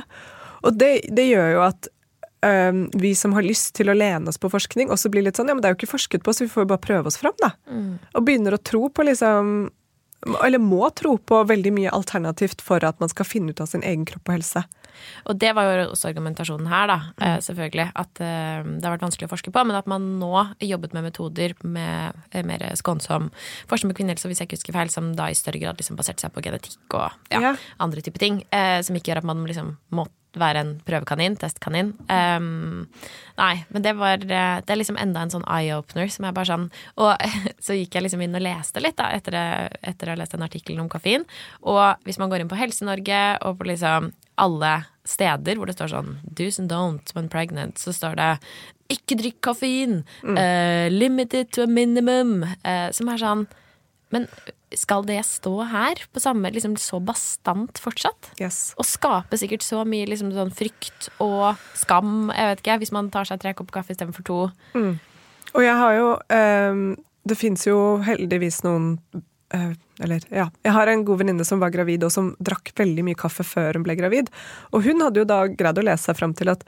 Og 0.64 0.78
det, 0.80 0.94
det 1.12 1.28
gjør 1.28 1.58
jo 1.58 1.66
at 1.66 1.92
vi 2.94 3.14
som 3.16 3.34
har 3.38 3.46
lyst 3.46 3.74
til 3.78 3.90
å 3.90 3.96
lene 3.98 4.30
oss 4.30 4.38
på 4.42 4.50
forskning, 4.52 4.92
også 4.92 5.10
blir 5.14 5.24
litt 5.26 5.40
sånn 5.40 5.48
ja, 5.52 5.56
men 5.56 5.62
det 5.64 5.70
er 5.70 5.76
jo 5.76 5.82
ikke 5.82 5.94
forsket 5.96 6.24
på, 6.26 6.34
så 6.34 6.46
vi 6.46 6.52
får 6.52 6.66
jo 6.66 6.72
bare 6.74 6.84
prøve 6.84 7.10
oss 7.12 7.20
fram, 7.22 7.36
da. 7.42 7.54
Mm. 7.70 7.96
Og 8.14 8.26
begynner 8.28 8.58
å 8.58 8.62
tro 8.64 8.88
på 8.90 9.06
liksom 9.08 9.70
Eller 10.44 10.60
må 10.60 10.88
tro 10.96 11.18
på 11.20 11.42
veldig 11.50 11.72
mye 11.76 11.92
alternativt 11.92 12.62
for 12.64 12.84
at 12.88 13.00
man 13.04 13.10
skal 13.12 13.28
finne 13.28 13.52
ut 13.52 13.60
av 13.60 13.68
sin 13.68 13.84
egen 13.84 14.06
kropp 14.08 14.30
og 14.30 14.38
helse. 14.38 14.62
Og 15.28 15.36
det 15.36 15.50
var 15.58 15.68
jo 15.68 15.90
også 15.92 16.08
argumentasjonen 16.14 16.70
her, 16.72 16.88
da, 16.88 16.98
eh, 17.20 17.38
selvfølgelig. 17.44 17.90
At 18.00 18.22
eh, 18.24 18.64
det 18.64 18.86
har 18.86 18.96
vært 18.96 19.04
vanskelig 19.04 19.28
å 19.28 19.34
forske 19.34 19.52
på, 19.52 19.66
men 19.68 19.76
at 19.76 19.90
man 19.90 20.06
nå 20.22 20.32
jobbet 20.64 20.96
med 20.96 21.10
metoder 21.10 21.58
med 21.68 22.16
eh, 22.32 22.46
mer 22.48 22.64
skånsom 22.80 23.32
forskning 23.68 23.92
på 23.92 24.00
kvinnehelse, 24.00 24.30
hvis 24.32 24.40
jeg 24.40 24.48
ikke 24.48 24.62
husker 24.62 24.78
feil, 24.80 24.94
som 24.94 25.12
da 25.18 25.28
i 25.28 25.36
større 25.36 25.60
grad 25.60 25.82
liksom 25.82 26.00
baserte 26.00 26.24
seg 26.24 26.32
på 26.32 26.46
genetikk 26.46 26.96
og 26.96 27.10
ja, 27.34 27.42
Ja. 27.50 27.56
andre 27.84 28.06
typer 28.06 28.24
ting. 28.24 28.44
Som 28.88 28.96
ikke 28.96 29.12
gjør 29.12 29.26
at 29.26 29.28
man 29.28 29.44
liksom 29.50 29.76
må 29.92 30.08
være 30.40 30.64
en 30.64 30.72
prøvekanin, 30.86 31.36
testkanin. 31.40 31.92
Um, 32.10 32.88
nei, 33.38 33.54
men 33.74 33.86
det 33.86 33.96
var 33.98 34.22
eh, 34.24 34.60
Det 34.64 34.74
er 34.74 34.80
liksom 34.80 34.98
enda 35.02 35.24
en 35.24 35.34
sånn 35.34 35.46
eye-opener 35.50 36.10
som 36.14 36.28
er 36.28 36.36
bare 36.36 36.50
sånn 36.50 36.66
Og 37.02 37.12
så 37.66 37.78
gikk 37.78 37.98
jeg 37.98 38.06
liksom 38.06 38.24
inn 38.26 38.38
og 38.38 38.46
leste 38.46 38.84
litt, 38.84 38.98
da, 39.00 39.12
etter, 39.14 39.38
etter 39.82 40.10
å 40.10 40.16
ha 40.16 40.20
lest 40.20 40.36
den 40.36 40.46
artikkelen 40.46 40.84
om 40.84 40.92
koffein. 40.92 41.28
Og 41.62 42.06
hvis 42.08 42.20
man 42.22 42.32
går 42.32 42.44
inn 42.44 42.52
på 42.52 42.60
Helse-Norge 42.60 43.24
og 43.46 43.60
på 43.60 43.70
liksom 43.72 44.12
alle 44.42 44.74
steder 45.06 45.60
hvor 45.60 45.70
det 45.70 45.76
står 45.76 45.92
sånn 45.92 46.16
do's 46.26 46.58
and 46.62 46.72
don't 46.72 47.14
when 47.14 47.30
pregnant, 47.30 47.78
så 47.82 47.94
står 47.94 48.18
det 48.18 48.32
ikke 48.94 49.18
drikk 49.20 49.40
koffein, 49.46 50.02
mm. 50.26 50.38
uh, 50.38 50.88
limited 50.94 51.52
to 51.54 51.66
a 51.66 51.70
minimum, 51.70 52.42
uh, 52.66 52.90
som 52.96 53.12
er 53.12 53.22
sånn 53.22 53.46
Men 54.14 54.28
skal 54.80 55.06
det 55.08 55.20
stå 55.28 55.54
her 55.72 56.02
på 56.14 56.22
samme 56.24 56.52
liksom 56.54 56.76
så 56.82 57.00
bastant 57.04 57.80
fortsatt? 57.82 58.32
Yes. 58.42 58.74
Og 58.80 58.88
skape 58.88 59.38
sikkert 59.40 59.66
så 59.66 59.84
mye 59.88 60.08
liksom, 60.10 60.32
sånn 60.36 60.54
frykt 60.56 61.10
og 61.24 61.60
skam, 61.78 62.32
jeg 62.34 62.52
vet 62.52 62.64
ikke, 62.64 62.80
hvis 62.84 62.94
man 62.96 63.12
tar 63.14 63.30
seg 63.30 63.42
tre 63.42 63.54
kopper 63.58 63.80
kaffe 63.80 63.96
istedenfor 63.96 64.28
to. 64.28 64.40
Og 65.54 65.62
jeg 65.62 65.76
har 65.78 65.94
jo 65.94 66.08
um, 66.18 66.86
Det 67.30 67.36
fins 67.38 67.68
jo 67.68 67.78
heldigvis 68.02 68.64
noen 68.66 68.96
uh, 69.54 69.74
Eller, 70.02 70.24
ja. 70.34 70.48
Jeg 70.66 70.74
har 70.74 70.90
en 70.90 71.06
god 71.06 71.22
venninne 71.22 71.46
som 71.46 71.62
var 71.62 71.74
gravid, 71.76 72.04
og 72.04 72.12
som 72.14 72.34
drakk 72.42 72.74
veldig 72.80 73.06
mye 73.06 73.20
kaffe 73.20 73.46
før 73.46 73.78
hun 73.78 73.86
ble 73.86 73.96
gravid. 74.00 74.32
Og 74.74 74.88
hun 74.88 75.06
hadde 75.06 75.22
jo 75.22 75.30
da 75.30 75.44
greid 75.48 75.80
å 75.80 75.86
lese 75.86 76.10
seg 76.10 76.18
fram 76.18 76.34
til 76.38 76.52
at 76.56 76.66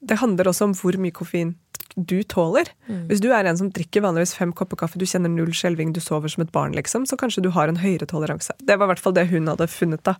det 0.00 0.20
handler 0.20 0.48
også 0.48 0.68
om 0.68 0.76
hvor 0.76 0.96
mye 1.00 1.14
koffein 1.16 1.54
du 1.96 2.22
tåler. 2.22 2.70
Hvis 3.10 3.22
du 3.22 3.30
er 3.34 3.48
en 3.48 3.58
som 3.58 3.70
drikker 3.74 4.04
vanligvis 4.04 4.36
fem 4.38 4.52
kopper 4.56 4.78
kaffe, 4.82 5.00
du 5.00 5.06
kjenner 5.08 5.32
null 5.32 5.52
skjelving, 5.56 5.92
du 5.96 6.00
sover 6.02 6.32
som 6.32 6.44
et 6.44 6.52
barn, 6.54 6.74
liksom, 6.76 7.06
så 7.08 7.18
kanskje 7.20 7.44
du 7.44 7.50
har 7.56 7.70
en 7.70 7.80
høyere 7.80 8.08
toleranse. 8.10 8.54
Det 8.58 8.78
var 8.78 8.88
i 8.88 8.92
hvert 8.94 9.04
fall 9.04 9.16
det 9.16 9.28
hun 9.32 9.50
hadde 9.50 9.68
funnet, 9.70 10.02
da. 10.06 10.16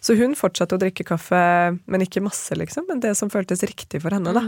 Så 0.00 0.16
hun 0.16 0.36
fortsatte 0.38 0.78
å 0.78 0.80
drikke 0.80 1.04
kaffe, 1.08 1.40
men 1.84 2.04
ikke 2.04 2.22
masse, 2.24 2.56
liksom. 2.56 2.86
Men 2.88 3.02
det 3.04 3.12
som 3.18 3.32
føltes 3.32 3.64
riktig 3.68 4.00
for 4.02 4.16
henne, 4.16 4.32
da. 4.36 4.46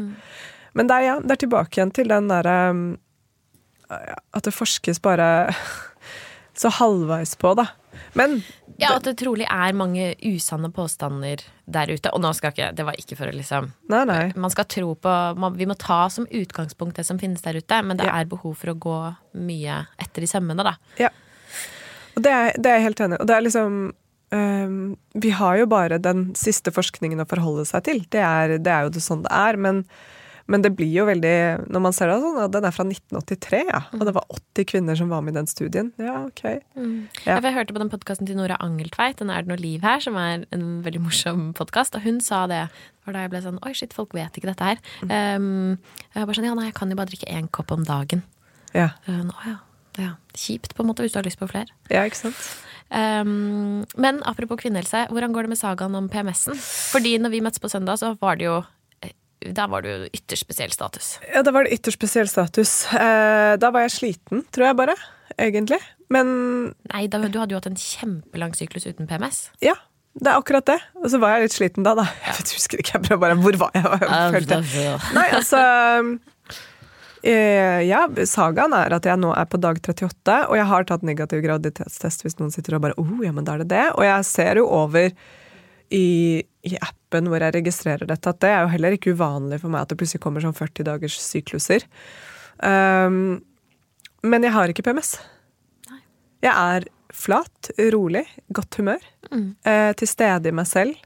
Men 0.73 0.89
det 0.89 0.99
er, 0.99 1.07
ja, 1.11 1.17
det 1.21 1.37
er 1.37 1.43
tilbake 1.45 1.77
igjen 1.77 1.93
til 1.93 2.09
den 2.09 2.31
derre 2.31 2.57
um, 2.73 2.85
At 4.33 4.47
det 4.47 4.55
forskes 4.57 5.03
bare 5.05 5.27
så 6.61 6.73
halvveis 6.79 7.37
på, 7.37 7.53
da. 7.59 7.69
Men 8.19 8.43
Ja, 8.81 8.95
at 8.97 9.05
det 9.05 9.17
trolig 9.21 9.45
er 9.51 9.73
mange 9.77 10.15
usanne 10.25 10.71
påstander 10.73 11.43
der 11.71 11.93
ute. 11.93 12.11
Og 12.13 12.21
nå 12.25 12.33
skal 12.35 12.53
ikke 12.55 12.71
Det 12.77 12.87
var 12.89 12.97
ikke 12.99 13.17
for 13.19 13.31
å 13.31 13.35
liksom 13.37 13.71
Nei, 13.93 14.05
nei. 14.09 14.33
Man 14.37 14.51
skal 14.51 14.65
tro 14.65 14.95
på 14.95 15.17
man, 15.39 15.57
Vi 15.59 15.67
må 15.69 15.77
ta 15.79 16.09
som 16.11 16.27
utgangspunkt 16.27 16.97
det 16.97 17.05
som 17.07 17.19
finnes 17.21 17.43
der 17.45 17.59
ute, 17.61 17.83
men 17.85 17.97
det 18.01 18.07
Ja. 18.07 18.21
er 18.21 18.25
behov 18.31 18.57
for 18.57 18.73
å 18.73 18.79
gå 18.79 18.99
mye 19.35 19.87
etter 20.01 20.23
i 20.23 20.31
sømmene, 20.31 20.65
da. 20.65 20.77
Ja. 20.99 21.11
Og 22.17 22.23
det 22.23 22.33
er, 22.33 22.53
det 22.59 22.67
er 22.71 22.79
jeg 22.81 22.89
helt 22.91 23.01
enig 23.01 23.19
i. 23.19 23.21
Og 23.23 23.27
det 23.31 23.37
er 23.37 23.45
liksom 23.47 23.77
um, 24.33 24.97
Vi 25.15 25.31
har 25.31 25.57
jo 25.59 25.67
bare 25.67 25.99
den 25.99 26.33
siste 26.35 26.73
forskningen 26.73 27.21
å 27.21 27.29
forholde 27.29 27.65
seg 27.69 27.85
til. 27.85 28.03
Det 28.13 28.21
er, 28.21 28.59
det 28.59 28.73
er 28.73 28.83
jo 28.89 28.95
det 28.97 29.03
sånn 29.05 29.23
det 29.25 29.33
er. 29.33 29.57
Men, 29.57 29.85
men 30.51 30.65
det 30.65 30.73
blir 30.77 30.91
jo 30.91 31.05
veldig 31.07 31.35
Når 31.73 31.83
man 31.85 31.95
ser 31.95 32.11
det 32.11 32.19
sånn, 32.23 32.39
den 32.53 32.67
er 32.67 32.75
fra 32.75 32.85
1983, 32.87 33.61
ja. 33.69 33.81
Og 33.99 34.05
det 34.09 34.15
var 34.17 34.27
80 34.33 34.69
kvinner 34.73 34.99
som 34.99 35.13
var 35.13 35.23
med 35.25 35.35
i 35.35 35.39
den 35.41 35.51
studien. 35.51 35.93
Ja, 36.03 36.23
ok. 36.27 36.43
Ja. 36.45 36.59
Ja. 37.27 37.37
for 37.37 37.49
Jeg 37.49 37.57
hørte 37.59 37.77
på 37.77 37.83
den 37.83 37.93
podkasten 37.93 38.29
til 38.29 38.39
Nora 38.39 38.59
Angeltveit, 38.63 39.21
den 39.21 39.31
Er 39.31 39.45
det 39.45 39.53
noe 39.53 39.61
liv 39.61 39.85
her, 39.87 40.03
som 40.03 40.19
er 40.21 40.47
en 40.55 40.67
veldig 40.85 41.05
morsom 41.05 41.53
podkast, 41.59 41.97
og 41.99 42.07
hun 42.07 42.21
sa 42.25 42.45
det. 42.51 42.65
Det 43.07 43.15
da 43.17 43.25
jeg 43.25 43.33
ble 43.33 43.43
sånn 43.45 43.61
Oi, 43.67 43.73
shit, 43.77 43.95
folk 43.97 44.15
vet 44.17 44.37
ikke 44.39 44.51
dette 44.51 44.73
her. 44.73 44.83
Um, 45.07 45.79
jeg 46.15 46.27
bare 46.27 46.39
sånn 46.39 46.49
Ja, 46.51 46.57
nei, 46.59 46.69
jeg 46.71 46.79
kan 46.79 46.91
jo 46.93 46.99
bare 46.99 47.13
drikke 47.13 47.31
én 47.31 47.49
kopp 47.51 47.73
om 47.75 47.87
dagen. 47.87 48.25
Ja. 48.77 48.93
Uh, 49.09 49.25
Å 49.27 49.49
ja. 49.49 49.57
ja. 50.01 50.13
Kjipt, 50.35 50.77
på 50.77 50.85
en 50.85 50.91
måte, 50.91 51.05
hvis 51.05 51.15
du 51.15 51.21
har 51.21 51.27
lyst 51.27 51.41
på 51.41 51.51
flere. 51.51 51.71
ja, 51.93 52.05
ikke 52.09 52.25
sant? 52.25 52.45
Um, 52.93 53.87
men 53.97 54.19
apropos 54.29 54.61
kvinnehelse, 54.61 55.07
hvordan 55.09 55.33
går 55.33 55.47
det 55.47 55.55
med 55.55 55.61
sagaen 55.61 55.95
om 55.97 56.11
PMS-en? 56.13 56.59
Fordi 56.93 57.15
når 57.23 57.33
vi 57.33 57.41
møttes 57.41 57.63
på 57.63 57.71
søndag, 57.73 57.97
så 58.03 58.13
var 58.21 58.37
det 58.37 58.51
jo 58.51 58.59
Da 59.57 59.67
var 59.71 59.83
du 59.87 60.09
ytterst 60.13 60.47
spesiell 60.47 60.73
status. 60.75 61.17
Ja, 61.33 61.43
da 61.43 61.53
var 61.55 61.67
det 61.67 61.75
ytterst 61.79 61.99
spesiell 61.99 62.31
status. 62.31 62.75
Eh, 62.95 63.55
da 63.61 63.71
var 63.75 63.87
jeg 63.87 63.95
sliten, 63.97 64.45
tror 64.55 64.71
jeg 64.71 64.79
bare. 64.79 64.97
Egentlig. 65.41 65.81
Men 66.13 66.29
Nei, 66.93 67.07
da, 67.11 67.23
du 67.25 67.39
hadde 67.41 67.55
jo 67.55 67.61
hatt 67.61 67.71
en 67.71 67.79
kjempelang 67.79 68.53
syklus 68.57 68.87
uten 68.87 69.09
PMS. 69.09 69.47
ja, 69.65 69.75
det 70.13 70.29
er 70.29 70.37
akkurat 70.37 70.67
det. 70.69 70.79
Og 71.01 71.09
så 71.09 71.21
var 71.23 71.37
jeg 71.37 71.47
litt 71.47 71.57
sliten 71.57 71.87
da, 71.87 71.95
da. 71.97 72.05
Jeg 72.27 72.37
vet, 72.37 72.55
husker 72.59 72.83
ikke, 72.83 72.99
jeg 72.99 73.05
prøver 73.07 73.23
bare 73.23 73.39
Hvor 73.41 73.59
var 73.65 73.77
jeg? 73.79 73.85
Hva 73.87 74.01
jeg 74.03 74.35
følte? 74.37 74.59
Nei, 75.17 75.29
altså 75.39 75.63
eh, 77.25 77.81
Ja, 77.89 78.03
sagaen 78.29 78.77
er 78.77 78.93
at 78.99 79.09
jeg 79.09 79.21
nå 79.23 79.33
er 79.33 79.49
på 79.49 79.61
dag 79.63 79.81
38, 79.81 80.37
og 80.51 80.59
jeg 80.59 80.69
har 80.69 80.89
tatt 80.91 81.07
negativ 81.07 81.41
graviditetstest 81.47 82.27
hvis 82.27 82.37
noen 82.41 82.53
sitter 82.53 82.77
og 82.77 82.85
bare 82.85 82.99
oh, 83.01 83.15
ja, 83.25 83.33
men 83.33 83.49
da 83.49 83.57
er 83.57 83.65
det 83.65 83.71
det. 83.73 83.87
Og 83.97 84.05
jeg 84.05 84.29
ser 84.29 84.61
jo 84.61 84.69
over 84.69 85.15
i, 85.93 86.43
i 86.65 86.75
appen 86.81 87.29
hvor 87.31 87.45
jeg 87.45 87.55
registrerer 87.59 88.09
dette, 88.09 88.33
at 88.33 88.41
det 88.43 88.51
er 88.51 88.65
jo 88.65 88.73
heller 88.73 88.97
ikke 88.97 89.15
uvanlig 89.17 89.61
for 89.63 89.73
meg 89.73 89.85
at 89.85 89.93
det 89.93 89.99
plutselig 90.01 90.23
kommer 90.25 90.45
sånn 90.45 90.57
40 90.57 90.89
dagers 90.89 91.19
sykluser. 91.21 91.87
Um, 92.59 93.43
men 94.23 94.47
jeg 94.47 94.55
har 94.55 94.73
ikke 94.73 94.85
PMS. 94.87 95.17
Jeg 96.43 96.53
er 96.53 96.87
flat, 97.13 97.71
rolig, 97.93 98.25
godt 98.55 98.79
humør. 98.81 99.03
Eh, 99.33 99.93
til 99.99 100.09
stede 100.11 100.51
i 100.51 100.55
meg 100.55 100.69
selv. 100.69 100.99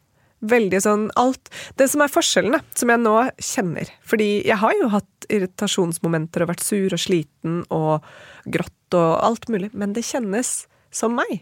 Veldig 0.47 0.79
sånn 0.85 1.05
alt 1.17 1.49
Det 1.81 1.87
som 1.89 2.03
er 2.05 2.13
forskjellene, 2.13 2.59
som 2.77 2.91
jeg 2.93 3.01
nå 3.01 3.15
kjenner 3.41 3.89
Fordi 4.05 4.43
jeg 4.45 4.59
har 4.61 4.75
jo 4.77 4.91
hatt 4.93 5.29
irritasjonsmomenter 5.33 6.45
og 6.45 6.51
vært 6.51 6.65
sur 6.67 6.93
og 6.93 7.01
sliten 7.01 7.63
og 7.73 8.05
grått 8.45 8.97
og 8.99 9.15
alt 9.25 9.49
mulig, 9.51 9.73
men 9.73 9.97
det 9.97 10.05
kjennes 10.07 10.69
som 10.95 11.17
meg. 11.17 11.41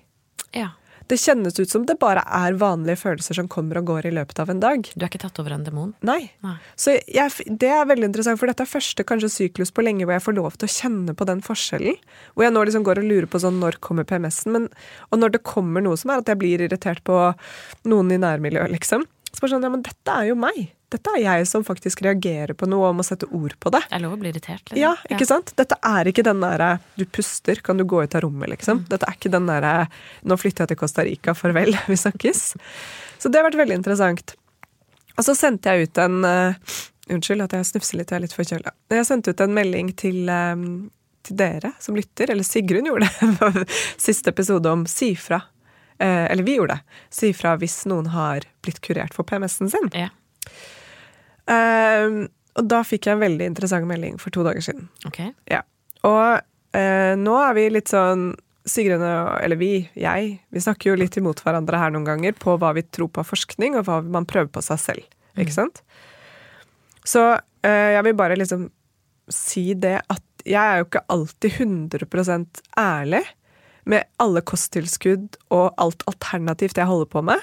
Ja. 0.57 0.71
Det 1.11 1.19
kjennes 1.21 1.59
ut 1.59 1.71
som 1.71 1.85
det 1.89 1.99
bare 2.01 2.23
er 2.25 2.57
vanlige 2.61 3.01
følelser 3.03 3.37
som 3.39 3.49
kommer 3.51 3.81
og 3.81 3.91
går 3.91 4.09
i 4.09 4.15
løpet 4.17 4.41
av 4.41 4.53
en 4.53 4.63
dag. 4.63 4.87
Du 4.95 5.05
er 5.05 5.11
ikke 5.11 5.23
tatt 5.27 5.41
over 5.43 5.55
en 5.57 5.67
demon? 5.67 5.93
Nei. 6.07 6.31
Nei. 6.47 6.57
Så 6.81 6.97
jeg, 7.05 7.49
det 7.49 7.71
er 7.71 7.89
veldig 7.91 8.09
interessant, 8.11 8.41
for 8.41 8.51
dette 8.51 8.65
er 8.65 8.71
første 8.71 9.07
kanskje 9.07 9.33
syklus 9.33 9.75
på 9.75 9.85
lenge 9.85 10.07
hvor 10.07 10.17
jeg 10.17 10.25
får 10.25 10.39
lov 10.39 10.59
til 10.59 10.71
å 10.71 10.75
kjenne 10.77 11.17
på 11.17 11.29
den 11.29 11.43
forskjellen. 11.45 11.99
Hvor 12.35 12.47
jeg 12.47 12.57
nå 12.57 12.65
liksom 12.69 12.87
går 12.87 13.03
og 13.03 13.11
lurer 13.11 13.29
på 13.31 13.43
sånn 13.43 13.61
når 13.63 13.81
kommer 13.85 14.09
PMS-en, 14.09 14.55
men 14.57 14.71
og 15.11 15.21
når 15.21 15.37
det 15.37 15.45
kommer 15.47 15.85
noe 15.85 15.99
som 16.01 16.13
er 16.13 16.23
at 16.23 16.31
jeg 16.31 16.41
blir 16.41 16.65
irritert 16.65 17.05
på 17.07 17.19
noen 17.91 18.15
i 18.15 18.21
nærmiljøet, 18.21 18.73
liksom. 18.73 19.05
Så 19.35 19.43
bare 19.43 19.51
sånn, 19.51 19.67
ja, 19.67 19.71
men 19.73 19.83
dette 19.83 20.15
er 20.15 20.29
jo 20.29 20.37
meg. 20.39 20.59
Dette 20.95 21.11
er 21.17 21.23
jeg 21.25 21.47
som 21.51 21.65
faktisk 21.67 22.05
reagerer 22.07 22.55
på 22.55 22.69
noe 22.71 22.93
og 22.93 22.99
må 23.01 23.05
sette 23.07 23.27
ord 23.35 23.57
på 23.59 23.73
det. 23.75 23.81
Det 23.89 23.97
er 23.99 24.03
lov 24.05 24.15
å 24.15 24.19
bli 24.21 24.31
irritert. 24.31 24.63
Liksom. 24.63 24.79
Ja, 24.79 24.93
ikke 25.11 25.27
sant? 25.27 25.51
Dette 25.59 25.79
er 25.83 26.07
ikke 26.07 26.23
den 26.27 26.45
derre 26.45 26.77
du 26.95 27.03
puster, 27.11 27.59
kan 27.67 27.81
du 27.81 27.87
gå 27.89 28.05
ut 28.05 28.15
av 28.15 28.23
rommet, 28.23 28.53
liksom. 28.53 28.85
Dette 28.91 29.09
er 29.11 29.19
ikke 29.19 29.33
den 29.35 29.51
derre 29.51 29.75
nå 30.23 30.39
flytter 30.39 30.65
jeg 30.65 30.75
til 30.75 30.81
Costa 30.85 31.07
Rica, 31.09 31.35
farvel, 31.35 31.75
vi 31.91 31.99
snakkes. 31.99 32.45
Så 33.19 33.33
det 33.33 33.41
har 33.41 33.49
vært 33.49 33.59
veldig 33.65 33.81
interessant. 33.81 34.37
Og 35.17 35.27
så 35.27 35.35
sendte 35.39 35.73
jeg 35.73 35.89
ut 35.89 36.03
en 36.03 36.21
uh, 36.27 36.77
Unnskyld 37.15 37.45
at 37.45 37.53
jeg 37.53 37.67
snufser 37.69 37.99
litt, 37.99 38.13
jeg 38.13 38.17
er 38.17 38.23
litt 38.25 38.33
forkjøla. 38.33 38.71
Jeg 38.95 39.05
sendte 39.05 39.35
ut 39.35 39.43
en 39.45 39.53
melding 39.53 39.91
til, 40.01 40.23
um, 40.31 40.87
til 41.27 41.37
dere 41.37 41.75
som 41.83 41.99
lytter, 41.99 42.31
eller 42.33 42.47
Sigrun 42.47 42.89
gjorde 42.89 43.11
det 43.11 43.67
siste 44.07 44.33
episode 44.33 44.71
om 44.73 44.87
si 44.89 45.11
fra. 45.21 45.43
Eh, 45.99 46.25
eller 46.33 46.43
vi 46.43 46.57
gjorde 46.57 46.79
det. 46.79 47.01
Si 47.15 47.33
fra 47.37 47.55
hvis 47.61 47.85
noen 47.91 48.11
har 48.15 48.47
blitt 48.65 48.81
kurert 48.85 49.15
for 49.15 49.27
PMS-en 49.29 49.71
sin. 49.71 49.91
Ja. 49.95 50.11
Uh, 51.45 52.25
og 52.57 52.69
da 52.71 52.81
fikk 52.87 53.07
jeg 53.07 53.19
en 53.19 53.23
veldig 53.25 53.47
interessant 53.51 53.87
melding 53.89 54.17
for 54.21 54.35
to 54.35 54.45
dager 54.47 54.65
siden. 54.65 54.89
Okay. 55.09 55.33
Ja. 55.51 55.61
Og 56.07 56.41
uh, 56.41 57.13
nå 57.21 57.37
er 57.43 57.57
vi 57.59 57.69
litt 57.73 57.93
sånn 57.93 58.33
Sigrun 58.65 59.03
og 59.05 59.27
Eller 59.45 59.59
vi, 59.61 59.91
jeg, 59.93 60.29
vi 60.49 60.61
snakker 60.65 60.89
jo 60.89 60.97
litt 60.97 61.19
imot 61.21 61.43
hverandre 61.45 61.77
her 61.77 61.91
noen 61.93 62.07
ganger 62.09 62.33
på 62.41 62.55
hva 62.57 62.71
vi 62.73 62.87
tror 62.89 63.11
på 63.13 63.27
forskning, 63.29 63.77
og 63.77 63.85
hva 63.85 63.99
man 64.01 64.25
prøver 64.25 64.49
på 64.55 64.63
seg 64.65 64.81
selv. 64.81 65.11
Ikke 65.37 65.53
sant? 65.53 65.83
Så 67.05 67.27
uh, 67.37 67.91
jeg 67.93 68.07
vil 68.09 68.17
bare 68.17 68.39
liksom 68.41 68.71
si 69.29 69.73
det 69.77 69.99
at 70.01 70.25
jeg 70.45 70.61
er 70.61 70.81
jo 70.81 70.87
ikke 70.89 71.05
alltid 71.13 71.61
100% 71.65 72.65
ærlig 72.81 73.23
med 73.91 74.09
alle 74.23 74.43
kosttilskudd 74.47 75.39
og 75.55 75.73
alt 75.81 76.05
alternativt 76.11 76.81
jeg 76.81 76.89
holder 76.89 77.11
på 77.13 77.23
med. 77.29 77.41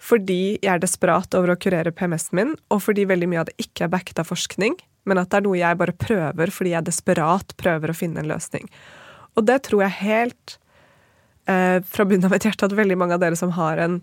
Fordi 0.00 0.56
jeg 0.62 0.70
er 0.72 0.80
desperat 0.80 1.34
over 1.36 1.52
å 1.52 1.58
kurere 1.60 1.92
PMS-en 1.92 2.38
min, 2.38 2.54
og 2.72 2.84
fordi 2.86 3.04
veldig 3.08 3.28
mye 3.28 3.42
av 3.42 3.50
det 3.50 3.58
ikke 3.60 3.84
er 3.84 3.92
backet 3.92 4.22
av 4.22 4.30
forskning, 4.30 4.78
men 5.08 5.20
at 5.20 5.30
det 5.32 5.40
er 5.40 5.46
noe 5.46 5.60
jeg 5.60 5.80
bare 5.80 5.96
prøver 5.96 6.52
fordi 6.52 6.74
jeg 6.74 6.88
desperat 6.88 7.54
prøver 7.60 7.92
å 7.92 7.96
finne 7.96 8.22
en 8.22 8.30
løsning. 8.30 8.68
Og 9.36 9.46
det 9.48 9.60
tror 9.68 9.84
jeg 9.84 9.98
helt 10.00 10.56
eh, 11.48 11.78
fra 11.84 12.06
bunnen 12.08 12.28
av 12.28 12.34
mitt 12.34 12.48
hjerte 12.48 12.68
at 12.68 12.76
veldig 12.76 12.98
mange 13.00 13.16
av 13.16 13.22
dere 13.22 13.38
som 13.38 13.52
har 13.56 13.80
en, 13.80 14.00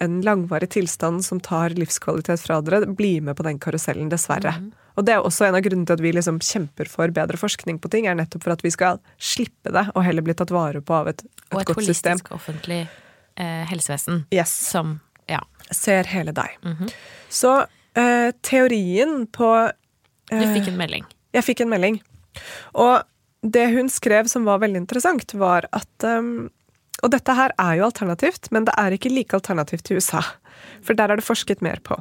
en 0.00 0.18
langvarig 0.24 0.70
tilstand 0.74 1.24
som 1.24 1.40
tar 1.44 1.76
livskvalitet 1.76 2.42
fra 2.44 2.60
dere, 2.64 2.88
blir 2.88 3.24
med 3.24 3.38
på 3.38 3.46
den 3.46 3.60
karusellen, 3.62 4.10
dessverre. 4.12 4.56
Og 4.96 5.04
det 5.04 5.12
er 5.14 5.24
også 5.24 5.46
en 5.48 5.56
av 5.58 5.62
grunnene 5.64 5.86
til 5.88 5.96
at 5.98 6.02
vi 6.04 6.12
liksom 6.16 6.38
kjemper 6.40 6.88
for 6.88 7.12
bedre 7.12 7.36
forskning 7.40 7.78
på 7.84 7.90
ting, 7.92 8.06
er 8.08 8.16
nettopp 8.16 8.46
for 8.46 8.54
at 8.56 8.62
vi 8.64 8.70
skal 8.72 9.00
slippe 9.20 9.72
det, 9.74 9.86
og 9.94 10.04
heller 10.06 10.24
bli 10.24 10.34
tatt 10.38 10.52
vare 10.54 10.80
på 10.80 10.94
av 10.96 11.10
et, 11.12 11.20
et, 11.22 11.42
Og 11.52 11.60
et 11.60 11.66
godt 11.72 11.84
system. 11.84 12.16
holistisk 12.16 12.32
offentlig 12.38 12.80
eh, 13.36 13.64
helsevesen 13.68 14.24
Yes. 14.32 14.50
som 14.70 15.00
Ja. 15.28 15.40
Ser 15.74 16.06
hele 16.06 16.30
deg. 16.32 16.56
Så 17.28 17.66
eh, 17.98 18.30
teorien 18.46 19.26
på 19.26 19.50
Du 20.30 20.36
eh, 20.38 20.52
fikk 20.54 20.68
en 20.70 20.78
melding. 20.78 21.04
Jeg 21.34 21.44
fikk 21.44 21.60
en 21.64 21.72
melding. 21.72 22.00
Og 22.78 23.02
det 23.42 23.66
hun 23.74 23.88
skrev 23.92 24.28
som 24.30 24.46
var 24.46 24.60
veldig 24.62 24.80
interessant, 24.84 25.34
var 25.34 25.66
at 25.76 26.06
um, 26.06 26.48
Og 27.02 27.10
dette 27.12 27.34
her 27.36 27.52
er 27.60 27.74
jo 27.76 27.84
alternativt, 27.90 28.48
men 28.50 28.64
det 28.64 28.72
er 28.78 28.94
ikke 28.96 29.10
like 29.12 29.36
alternativt 29.36 29.90
i 29.90 29.98
USA. 29.98 30.22
For 30.82 30.94
der 30.96 31.10
er 31.12 31.16
det 31.20 31.26
forsket 31.26 31.60
mer 31.60 31.76
på. 31.84 31.98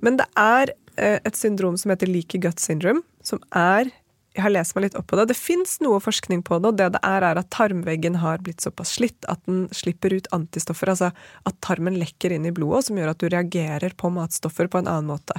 Men 0.00 0.16
det 0.16 0.24
er 0.40 0.72
et 0.96 1.38
syndrom 1.38 1.76
som 1.80 1.92
heter 1.92 2.10
leaky 2.10 2.40
gut 2.42 2.62
syndrome, 2.62 3.04
som 3.24 3.42
er 3.54 3.92
jeg 4.36 4.44
har 4.44 4.52
lest 4.52 4.74
meg 4.76 4.84
litt 4.84 4.96
opp 4.98 5.06
på 5.08 5.16
det. 5.16 5.30
Det 5.30 5.38
fins 5.38 5.78
noe 5.80 5.96
forskning 6.02 6.42
på 6.44 6.58
det, 6.60 6.68
og 6.68 6.76
det 6.76 6.90
det 6.96 7.00
er, 7.08 7.24
er 7.24 7.38
at 7.40 7.48
tarmveggen 7.54 8.18
har 8.20 8.42
blitt 8.44 8.60
såpass 8.64 8.92
slitt 8.98 9.24
at 9.32 9.40
den 9.48 9.64
slipper 9.74 10.12
ut 10.12 10.28
antistoffer. 10.36 10.90
Altså 10.92 11.08
at 11.48 11.56
tarmen 11.64 11.96
lekker 11.96 12.34
inn 12.36 12.44
i 12.48 12.52
blodet, 12.54 12.86
som 12.88 13.00
gjør 13.00 13.14
at 13.14 13.22
du 13.22 13.30
reagerer 13.32 13.96
på 13.96 14.10
matstoffer 14.12 14.68
på 14.68 14.82
en 14.82 14.90
annen 14.92 15.08
måte. 15.08 15.38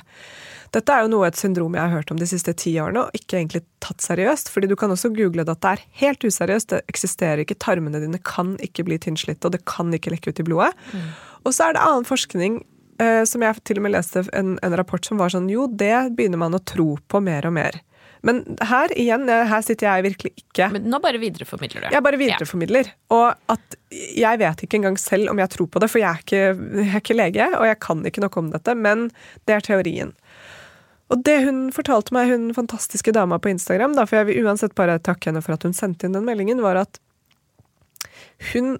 Dette 0.73 0.93
er 0.93 1.05
jo 1.05 1.11
noe 1.13 1.27
et 1.29 1.37
syndrom 1.37 1.77
jeg 1.77 1.83
har 1.83 1.93
hørt 1.93 2.13
om 2.13 2.17
de 2.19 2.29
siste 2.29 2.55
ti 2.57 2.73
årene, 2.81 3.05
og 3.05 3.17
ikke 3.17 3.37
egentlig 3.37 3.63
tatt 3.85 4.01
seriøst. 4.03 4.49
fordi 4.49 4.71
du 4.71 4.75
kan 4.79 4.91
også 4.93 5.13
google 5.13 5.45
det 5.45 5.53
at 5.53 5.61
det 5.61 5.75
er 5.75 5.85
helt 6.01 6.25
useriøst. 6.25 6.73
Det 6.73 6.81
eksisterer 6.89 7.43
ikke. 7.45 7.59
Tarmene 7.61 8.01
dine 8.01 8.21
kan 8.23 8.55
ikke 8.65 8.87
bli 8.87 8.97
tynnslitte, 8.97 9.45
og 9.45 9.53
det 9.53 9.65
kan 9.69 9.93
ikke 9.93 10.15
lekke 10.15 10.33
ut 10.33 10.41
i 10.41 10.47
blodet. 10.47 10.73
Og 11.45 11.53
så 11.53 11.69
er 11.69 11.77
det 11.77 11.85
annen 11.85 12.07
forskning 12.07 12.63
eh, 13.01 13.23
som 13.29 13.43
jeg 13.45 13.63
til 13.67 13.81
og 13.81 13.88
med 13.88 13.95
leste 13.95 14.25
en, 14.38 14.55
en 14.63 14.77
rapport 14.79 15.05
som 15.05 15.19
var 15.21 15.33
sånn 15.33 15.49
jo, 15.51 15.67
det 15.69 16.10
begynner 16.17 16.41
man 16.41 16.57
å 16.57 16.63
tro 16.63 16.95
på 17.07 17.21
mer 17.23 17.47
og 17.49 17.55
mer. 17.57 17.79
Men 18.25 18.41
her 18.65 18.91
igjen, 18.97 19.27
eh, 19.29 19.45
her 19.47 19.63
sitter 19.65 19.88
jeg 19.88 20.05
virkelig 20.07 20.33
ikke 20.41 20.69
Men 20.73 20.88
nå 20.89 20.99
bare 21.03 21.19
videreformidler 21.21 21.86
du. 21.86 21.89
jeg 21.93 22.03
bare 22.03 22.19
videreformidler. 22.19 22.89
Og 23.13 23.53
at 23.53 23.77
jeg 23.93 24.41
vet 24.41 24.63
ikke 24.65 24.79
engang 24.81 24.97
selv 24.99 25.31
om 25.31 25.41
jeg 25.41 25.53
tror 25.53 25.69
på 25.71 25.81
det, 25.83 25.91
for 25.93 26.01
jeg 26.01 26.10
er, 26.10 26.23
ikke, 26.25 26.43
jeg 26.81 26.89
er 26.89 27.03
ikke 27.03 27.17
lege, 27.17 27.49
og 27.55 27.67
jeg 27.69 27.79
kan 27.83 28.03
ikke 28.10 28.23
noe 28.25 28.41
om 28.41 28.51
dette, 28.55 28.75
men 28.75 29.07
det 29.47 29.57
er 29.57 29.67
teorien. 29.69 30.13
Og 31.13 31.23
det 31.23 31.38
hun 31.45 31.67
fortalte 31.71 32.12
meg, 32.15 32.33
hun 32.33 32.49
fantastiske 32.55 33.13
dama 33.15 33.39
på 33.39 33.53
Instagram, 33.53 33.95
da, 33.95 34.03
for 34.10 34.19
jeg 34.19 34.31
vil 34.31 34.47
uansett 34.47 34.75
bare 34.75 34.99
takke 34.99 35.29
henne 35.29 35.43
for 35.45 35.55
at 35.55 35.63
hun 35.63 35.75
sendte 35.77 36.07
inn 36.07 36.17
den 36.17 36.27
meldingen, 36.27 36.60
var 36.65 36.81
at 36.81 36.99
hun 38.51 38.75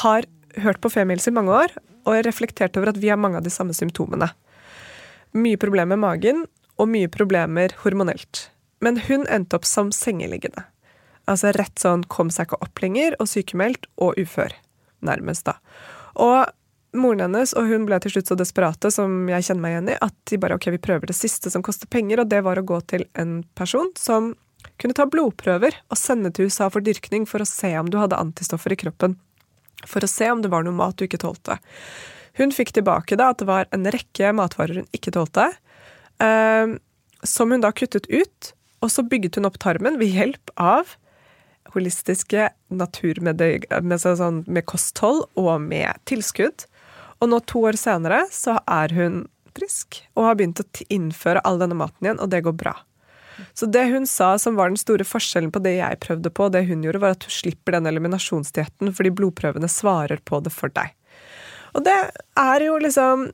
har 0.00 0.24
hørt 0.62 0.80
på 0.82 0.90
Femihelse 0.90 1.30
i 1.30 1.36
mange 1.36 1.52
år 1.52 1.74
og 2.04 2.16
jeg 2.16 2.26
reflekterte 2.26 2.80
over 2.80 2.92
at 2.92 3.00
vi 3.00 3.10
har 3.12 3.20
mange 3.20 3.40
av 3.40 3.46
de 3.46 3.52
samme 3.52 3.76
symptomene. 3.76 4.30
Mye 5.36 5.60
problemer 5.60 5.96
med 5.96 6.04
magen 6.04 6.44
og 6.80 6.90
mye 6.90 7.10
problemer 7.12 7.74
hormonelt. 7.84 8.48
Men 8.80 8.98
hun 9.08 9.26
endte 9.28 9.58
opp 9.58 9.68
som 9.68 9.92
sengeliggende. 9.92 10.64
Altså 11.28 11.52
rett 11.54 11.78
sånn 11.78 12.06
kom 12.10 12.30
seg 12.32 12.48
ikke 12.48 12.62
opp 12.64 12.80
lenger, 12.82 13.14
og 13.20 13.28
sykemeldt 13.30 13.86
og 14.00 14.18
ufør. 14.18 14.54
nærmest, 15.00 15.46
da. 15.46 15.54
Og 16.20 16.50
moren 16.92 17.22
hennes 17.24 17.54
og 17.56 17.70
hun 17.70 17.86
ble 17.88 17.96
til 18.02 18.12
slutt 18.12 18.28
så 18.28 18.36
desperate, 18.36 18.90
som 18.92 19.28
jeg 19.30 19.46
kjenner 19.46 19.62
meg 19.62 19.72
igjen 19.72 19.90
i, 19.94 19.96
at 20.04 20.16
de 20.28 20.38
bare 20.42 20.58
ok, 20.58 20.66
vi 20.74 20.82
prøver 20.82 21.08
det 21.08 21.16
siste 21.16 21.48
som 21.52 21.64
koster 21.64 21.88
penger, 21.88 22.20
og 22.20 22.28
det 22.28 22.42
var 22.44 22.60
å 22.60 22.66
gå 22.66 22.80
til 22.90 23.06
en 23.16 23.40
person 23.56 23.88
som 23.96 24.34
kunne 24.80 24.96
ta 24.96 25.06
blodprøver 25.08 25.78
og 25.88 25.96
sende 25.96 26.32
til 26.36 26.50
USA 26.50 26.68
for 26.68 26.84
dyrkning 26.84 27.24
for 27.28 27.40
å 27.40 27.48
se 27.48 27.72
om 27.80 27.88
du 27.88 27.96
hadde 28.00 28.18
antistoffer 28.20 28.74
i 28.74 28.80
kroppen. 28.80 29.16
For 29.88 30.04
å 30.04 30.10
se 30.10 30.30
om 30.32 30.42
det 30.44 30.50
var 30.52 30.66
noe 30.66 30.76
mat 30.76 30.98
du 30.98 31.06
ikke 31.06 31.22
tålte. 31.22 31.58
Hun 32.38 32.54
fikk 32.54 32.74
tilbake 32.76 33.18
da 33.18 33.30
at 33.32 33.42
det 33.42 33.48
var 33.48 33.68
en 33.74 33.88
rekke 33.90 34.32
matvarer 34.36 34.82
hun 34.82 34.88
ikke 34.96 35.12
tålte, 35.16 35.50
eh, 36.22 36.76
som 37.26 37.52
hun 37.52 37.64
da 37.64 37.72
kuttet 37.72 38.08
ut. 38.10 38.52
Og 38.80 38.92
så 38.92 39.04
bygget 39.04 39.36
hun 39.36 39.48
opp 39.48 39.58
tarmen 39.60 39.98
ved 40.00 40.14
hjelp 40.14 40.52
av 40.56 40.94
holistiske 41.74 42.48
naturmedier 42.72 43.66
med, 43.84 44.00
sånn, 44.00 44.42
med 44.48 44.66
kosthold 44.70 45.26
og 45.38 45.52
med 45.62 46.00
tilskudd. 46.08 46.64
Og 47.20 47.28
nå 47.28 47.42
to 47.44 47.66
år 47.68 47.76
senere 47.78 48.24
så 48.32 48.56
er 48.64 48.94
hun 48.96 49.26
frisk 49.56 50.00
og 50.14 50.30
har 50.30 50.38
begynt 50.38 50.62
å 50.62 50.68
innføre 50.88 51.42
all 51.44 51.60
denne 51.60 51.76
maten 51.76 52.06
igjen, 52.06 52.22
og 52.22 52.30
det 52.32 52.44
går 52.46 52.56
bra. 52.56 52.74
Så 53.56 53.68
det 53.70 53.86
hun 53.92 54.06
sa 54.08 54.34
som 54.38 54.56
var 54.58 54.70
den 54.70 54.80
store 54.80 55.06
forskjellen 55.06 55.52
på 55.54 55.62
det 55.64 55.76
jeg 55.78 56.00
prøvde 56.04 56.32
på, 56.32 56.48
og 56.48 56.54
det 56.56 56.66
hun 56.68 56.84
gjorde, 56.84 57.02
var 57.02 57.16
at 57.16 57.24
du 57.24 57.32
slipper 57.32 57.76
den 57.76 57.88
eliminasjonsdietten 57.90 58.92
fordi 58.96 59.14
blodprøvene 59.16 59.70
svarer 59.70 60.22
på 60.24 60.42
det 60.44 60.52
for 60.54 60.72
deg. 60.76 60.94
Og 61.76 61.86
det 61.86 61.98
er 62.38 62.66
jo 62.66 62.80
liksom 62.82 63.30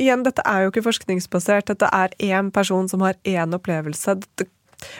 Igjen, 0.00 0.22
dette 0.24 0.42
er 0.48 0.64
jo 0.64 0.70
ikke 0.70 0.82
forskningsbasert. 0.86 1.68
Dette 1.68 1.86
er 1.92 2.14
én 2.24 2.48
person 2.50 2.86
som 2.88 3.02
har 3.04 3.18
én 3.28 3.52
opplevelse. 3.54 4.14
Dette, 4.22 4.46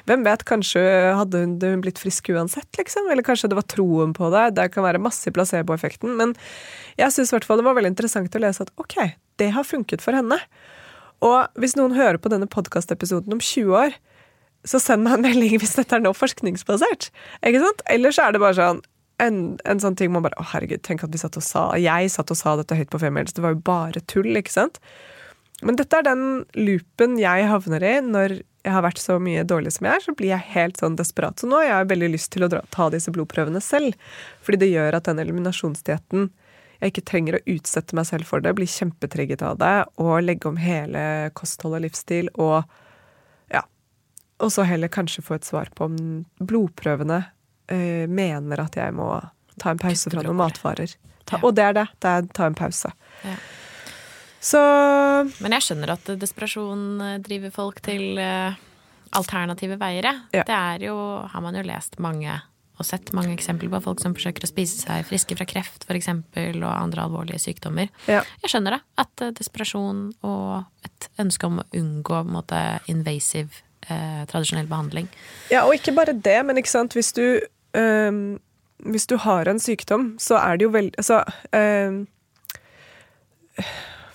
hvem 0.06 0.26
vet, 0.26 0.44
kanskje 0.46 0.82
hadde 1.16 1.40
hun, 1.40 1.54
hun, 1.62 1.80
blitt 1.82 1.98
frisk 1.98 2.28
uansett, 2.34 2.68
liksom? 2.78 3.08
Eller 3.10 3.24
kanskje 3.26 3.48
det 3.50 3.58
var 3.58 3.66
troen 3.72 4.12
på 4.14 4.28
det. 4.34 4.44
Det 4.58 4.68
kan 4.74 4.86
være 4.86 5.00
masse 5.02 5.32
placeboeffekten. 5.34 6.12
Men 6.20 6.36
jeg 7.00 7.16
syns 7.16 7.32
det 7.32 7.48
var 7.48 7.78
veldig 7.80 7.94
interessant 7.94 8.36
å 8.36 8.44
lese 8.44 8.68
at 8.68 8.72
ok, 8.76 8.98
det 9.40 9.50
har 9.56 9.66
funket 9.66 10.04
for 10.04 10.20
henne. 10.20 10.38
Og 11.22 11.60
hvis 11.60 11.76
noen 11.78 11.94
hører 11.96 12.18
på 12.18 12.32
denne 12.32 12.50
podkastepisoden 12.50 13.34
om 13.34 13.42
20 13.42 13.76
år, 13.78 13.94
så 14.68 14.78
send 14.82 15.06
meg 15.06 15.18
en 15.18 15.26
melding 15.26 15.58
hvis 15.62 15.76
dette 15.78 15.96
er 15.96 16.02
nå 16.02 16.12
forskningsbasert. 16.14 17.10
Ikke 17.46 17.62
sant? 17.62 17.82
Ellers 17.90 18.18
er 18.22 18.34
det 18.34 18.42
bare 18.42 18.58
sånn 18.58 18.82
en, 19.22 19.38
en, 19.68 19.78
sånn 19.82 19.94
ting 19.98 20.10
man 20.10 20.24
bare 20.24 20.38
Å, 20.40 20.44
herregud, 20.54 20.80
tenk 20.82 21.04
at 21.04 21.12
vi 21.14 21.20
satt 21.20 21.36
og 21.38 21.44
sa 21.46 21.66
Jeg 21.78 22.08
satt 22.10 22.32
og 22.32 22.38
sa 22.38 22.56
dette 22.58 22.74
høyt 22.74 22.90
på 22.90 22.98
Femmils. 23.02 23.34
Det 23.36 23.44
var 23.44 23.54
jo 23.54 23.60
bare 23.62 24.02
tull, 24.10 24.32
ikke 24.38 24.54
sant? 24.54 24.80
Men 25.62 25.78
dette 25.78 26.00
er 26.00 26.06
den 26.08 26.24
loopen 26.58 27.18
jeg 27.20 27.46
havner 27.46 27.84
i 27.86 27.92
når 28.02 28.40
jeg 28.62 28.74
har 28.74 28.84
vært 28.84 29.00
så 29.02 29.18
mye 29.22 29.42
dårlig 29.46 29.72
som 29.74 29.86
jeg 29.86 29.98
er, 29.98 30.04
så 30.04 30.14
blir 30.14 30.30
jeg 30.30 30.50
helt 30.54 30.78
sånn 30.78 30.96
desperat. 30.98 31.38
Så 31.38 31.48
nå 31.50 31.58
har 31.58 31.68
jeg 31.68 31.90
veldig 31.92 32.10
lyst 32.14 32.30
til 32.34 32.46
å 32.46 32.50
dra, 32.50 32.62
ta 32.74 32.88
disse 32.94 33.10
blodprøvene 33.14 33.62
selv. 33.62 33.94
Fordi 34.46 34.60
det 34.62 34.70
gjør 34.70 34.98
at 34.98 35.08
den 35.10 35.22
eliminasjonsdietten 35.22 36.28
jeg 36.82 36.92
ikke 36.92 37.04
trenger 37.06 37.38
å 37.38 37.42
utsette 37.54 37.94
meg 37.94 38.08
selv 38.08 38.26
for 38.26 38.42
det, 38.42 38.54
bli 38.58 38.66
kjempetrigget 38.66 39.44
av 39.46 39.60
det, 39.60 39.74
og 40.02 40.16
legge 40.24 40.50
om 40.50 40.58
hele 40.58 41.30
kosthold 41.38 41.78
og 41.78 41.84
livsstil, 41.84 42.30
og 42.42 42.66
ja. 43.54 43.62
Og 44.42 44.50
så 44.54 44.66
heller 44.66 44.90
kanskje 44.90 45.22
få 45.22 45.38
et 45.38 45.46
svar 45.46 45.70
på 45.76 45.86
om 45.86 45.96
blodprøvene 46.42 47.22
eh, 47.70 48.10
mener 48.10 48.64
at 48.64 48.78
jeg 48.78 48.96
må 48.98 49.14
ta 49.62 49.72
en 49.72 49.82
pause 49.82 50.10
fra 50.10 50.26
noen 50.26 50.40
matvarer. 50.40 50.94
Ta, 51.28 51.38
og 51.42 51.54
det 51.54 51.68
er 51.70 51.78
det. 51.78 51.86
Det 52.02 52.10
er 52.10 52.30
ta 52.34 52.50
en 52.50 52.58
pause. 52.58 52.90
Ja. 53.22 53.38
Så 54.42 54.58
Men 55.38 55.54
jeg 55.54 55.62
skjønner 55.68 55.94
at 55.94 56.08
desperasjon 56.18 56.86
eh, 56.98 57.18
driver 57.22 57.52
folk 57.54 57.78
til 57.86 58.18
uh, 58.18 58.58
alternative 59.14 59.78
veier. 59.78 60.08
Ja. 60.34 60.42
Det 60.42 60.56
er 60.56 60.88
jo, 60.88 60.96
har 61.30 61.44
man 61.44 61.54
jo 61.54 61.62
lest 61.68 62.00
mange 62.02 62.40
og 62.82 62.88
sett 62.88 63.12
mange 63.16 63.34
eksempler 63.36 63.70
på 63.72 63.82
folk 63.86 64.02
som 64.02 64.14
forsøker 64.16 64.44
å 64.44 64.50
spise 64.50 64.82
seg 64.82 65.06
friske 65.08 65.38
fra 65.38 65.46
kreft 65.48 65.86
f.eks. 65.88 66.10
og 66.10 66.68
andre 66.68 67.06
alvorlige 67.06 67.40
sykdommer. 67.42 67.90
Ja. 68.10 68.22
Jeg 68.44 68.52
skjønner 68.52 68.76
det. 68.76 68.82
At 69.00 69.24
uh, 69.24 69.32
desperasjon 69.38 70.08
og 70.26 70.86
et 70.86 71.10
ønske 71.22 71.48
om 71.48 71.62
å 71.62 71.68
unngå 71.78 72.22
måte, 72.28 72.58
invasive 72.90 73.62
eh, 73.88 74.22
tradisjonell 74.30 74.68
behandling. 74.70 75.08
Ja, 75.50 75.64
og 75.66 75.76
ikke 75.76 75.94
bare 75.96 76.14
det, 76.14 76.38
men 76.46 76.60
ikke 76.60 76.72
sant, 76.72 76.96
hvis 76.98 77.12
du 77.16 77.24
øh, 77.78 78.38
Hvis 78.82 79.06
du 79.06 79.16
har 79.16 79.46
en 79.46 79.60
sykdom, 79.62 80.16
så 80.18 80.38
er 80.40 80.58
det 80.58 80.64
jo 80.66 80.72
veldig 80.74 80.98
Altså 80.98 81.22
øh, 81.54 82.02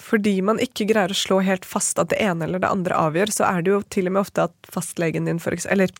fordi 0.08 0.41
man 0.41 0.60
ikke 0.63 0.88
greier 0.88 1.12
å 1.12 1.17
slå 1.17 1.41
helt 1.43 1.65
fast 1.67 1.99
at 1.99 2.10
det 2.13 2.19
ene 2.23 2.45
eller 2.47 2.62
det 2.63 2.69
andre 2.71 2.95
avgjør, 2.95 3.32
så 3.34 3.43
er 3.49 3.63
det 3.63 3.73
jo 3.73 3.82
til 3.91 4.08
og 4.08 4.15
med 4.15 4.23
ofte 4.23 4.45
at 4.47 4.69
fastlegen 4.71 5.27
din, 5.27 5.41
for 5.43 5.51
eksempel, 5.51 5.84
eller 5.84 5.91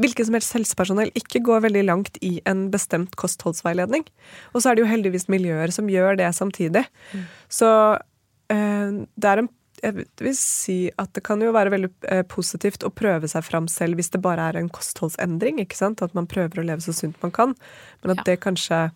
hvilket 0.00 0.28
som 0.28 0.36
helst 0.36 0.56
helsepersonell 0.56 1.12
ikke 1.18 1.42
går 1.46 1.64
veldig 1.66 1.84
langt 1.88 2.18
i 2.26 2.38
en 2.48 2.68
bestemt 2.72 3.16
kostholdsveiledning. 3.20 4.04
Og 4.54 4.62
så 4.62 4.70
er 4.70 4.76
det 4.76 4.84
jo 4.84 4.90
heldigvis 4.90 5.28
miljøer 5.32 5.72
som 5.74 5.90
gjør 5.90 6.18
det 6.20 6.28
samtidig. 6.36 6.84
Mm. 7.12 7.24
Så 7.60 7.70
eh, 8.52 9.00
det 9.16 9.32
er 9.32 9.44
en 9.44 9.50
jeg 9.80 10.04
vil 10.20 10.34
si 10.36 10.78
at 11.00 11.12
det 11.16 11.22
kan 11.24 11.40
jo 11.40 11.54
være 11.56 11.72
veldig 11.72 11.90
eh, 12.12 12.22
positivt 12.28 12.84
å 12.84 12.92
prøve 12.92 13.28
seg 13.30 13.44
fram 13.46 13.68
selv 13.70 13.96
hvis 13.96 14.12
det 14.12 14.22
bare 14.24 14.50
er 14.50 14.58
en 14.60 14.68
kostholdsendring. 14.72 15.60
ikke 15.62 15.78
sant? 15.78 16.02
At 16.04 16.16
man 16.16 16.28
prøver 16.28 16.60
å 16.60 16.66
leve 16.66 16.84
så 16.84 16.92
sunt 16.96 17.16
man 17.24 17.32
kan. 17.34 17.54
Men 18.02 18.14
at 18.14 18.22
ja. 18.22 18.32
det 18.32 18.42
kanskje 18.44 18.90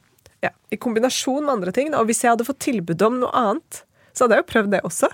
ja, 0.44 0.50
I 0.68 0.76
kombinasjon 0.76 1.46
med 1.46 1.54
andre 1.54 1.72
ting. 1.72 1.94
Og 1.96 2.08
hvis 2.10 2.20
jeg 2.24 2.34
hadde 2.34 2.44
fått 2.44 2.60
tilbud 2.66 3.00
om 3.06 3.20
noe 3.22 3.32
annet, 3.32 3.84
så 4.12 4.26
hadde 4.26 4.36
jeg 4.36 4.44
jo 4.44 4.50
prøvd 4.52 4.74
det 4.74 4.82
også. 4.84 5.08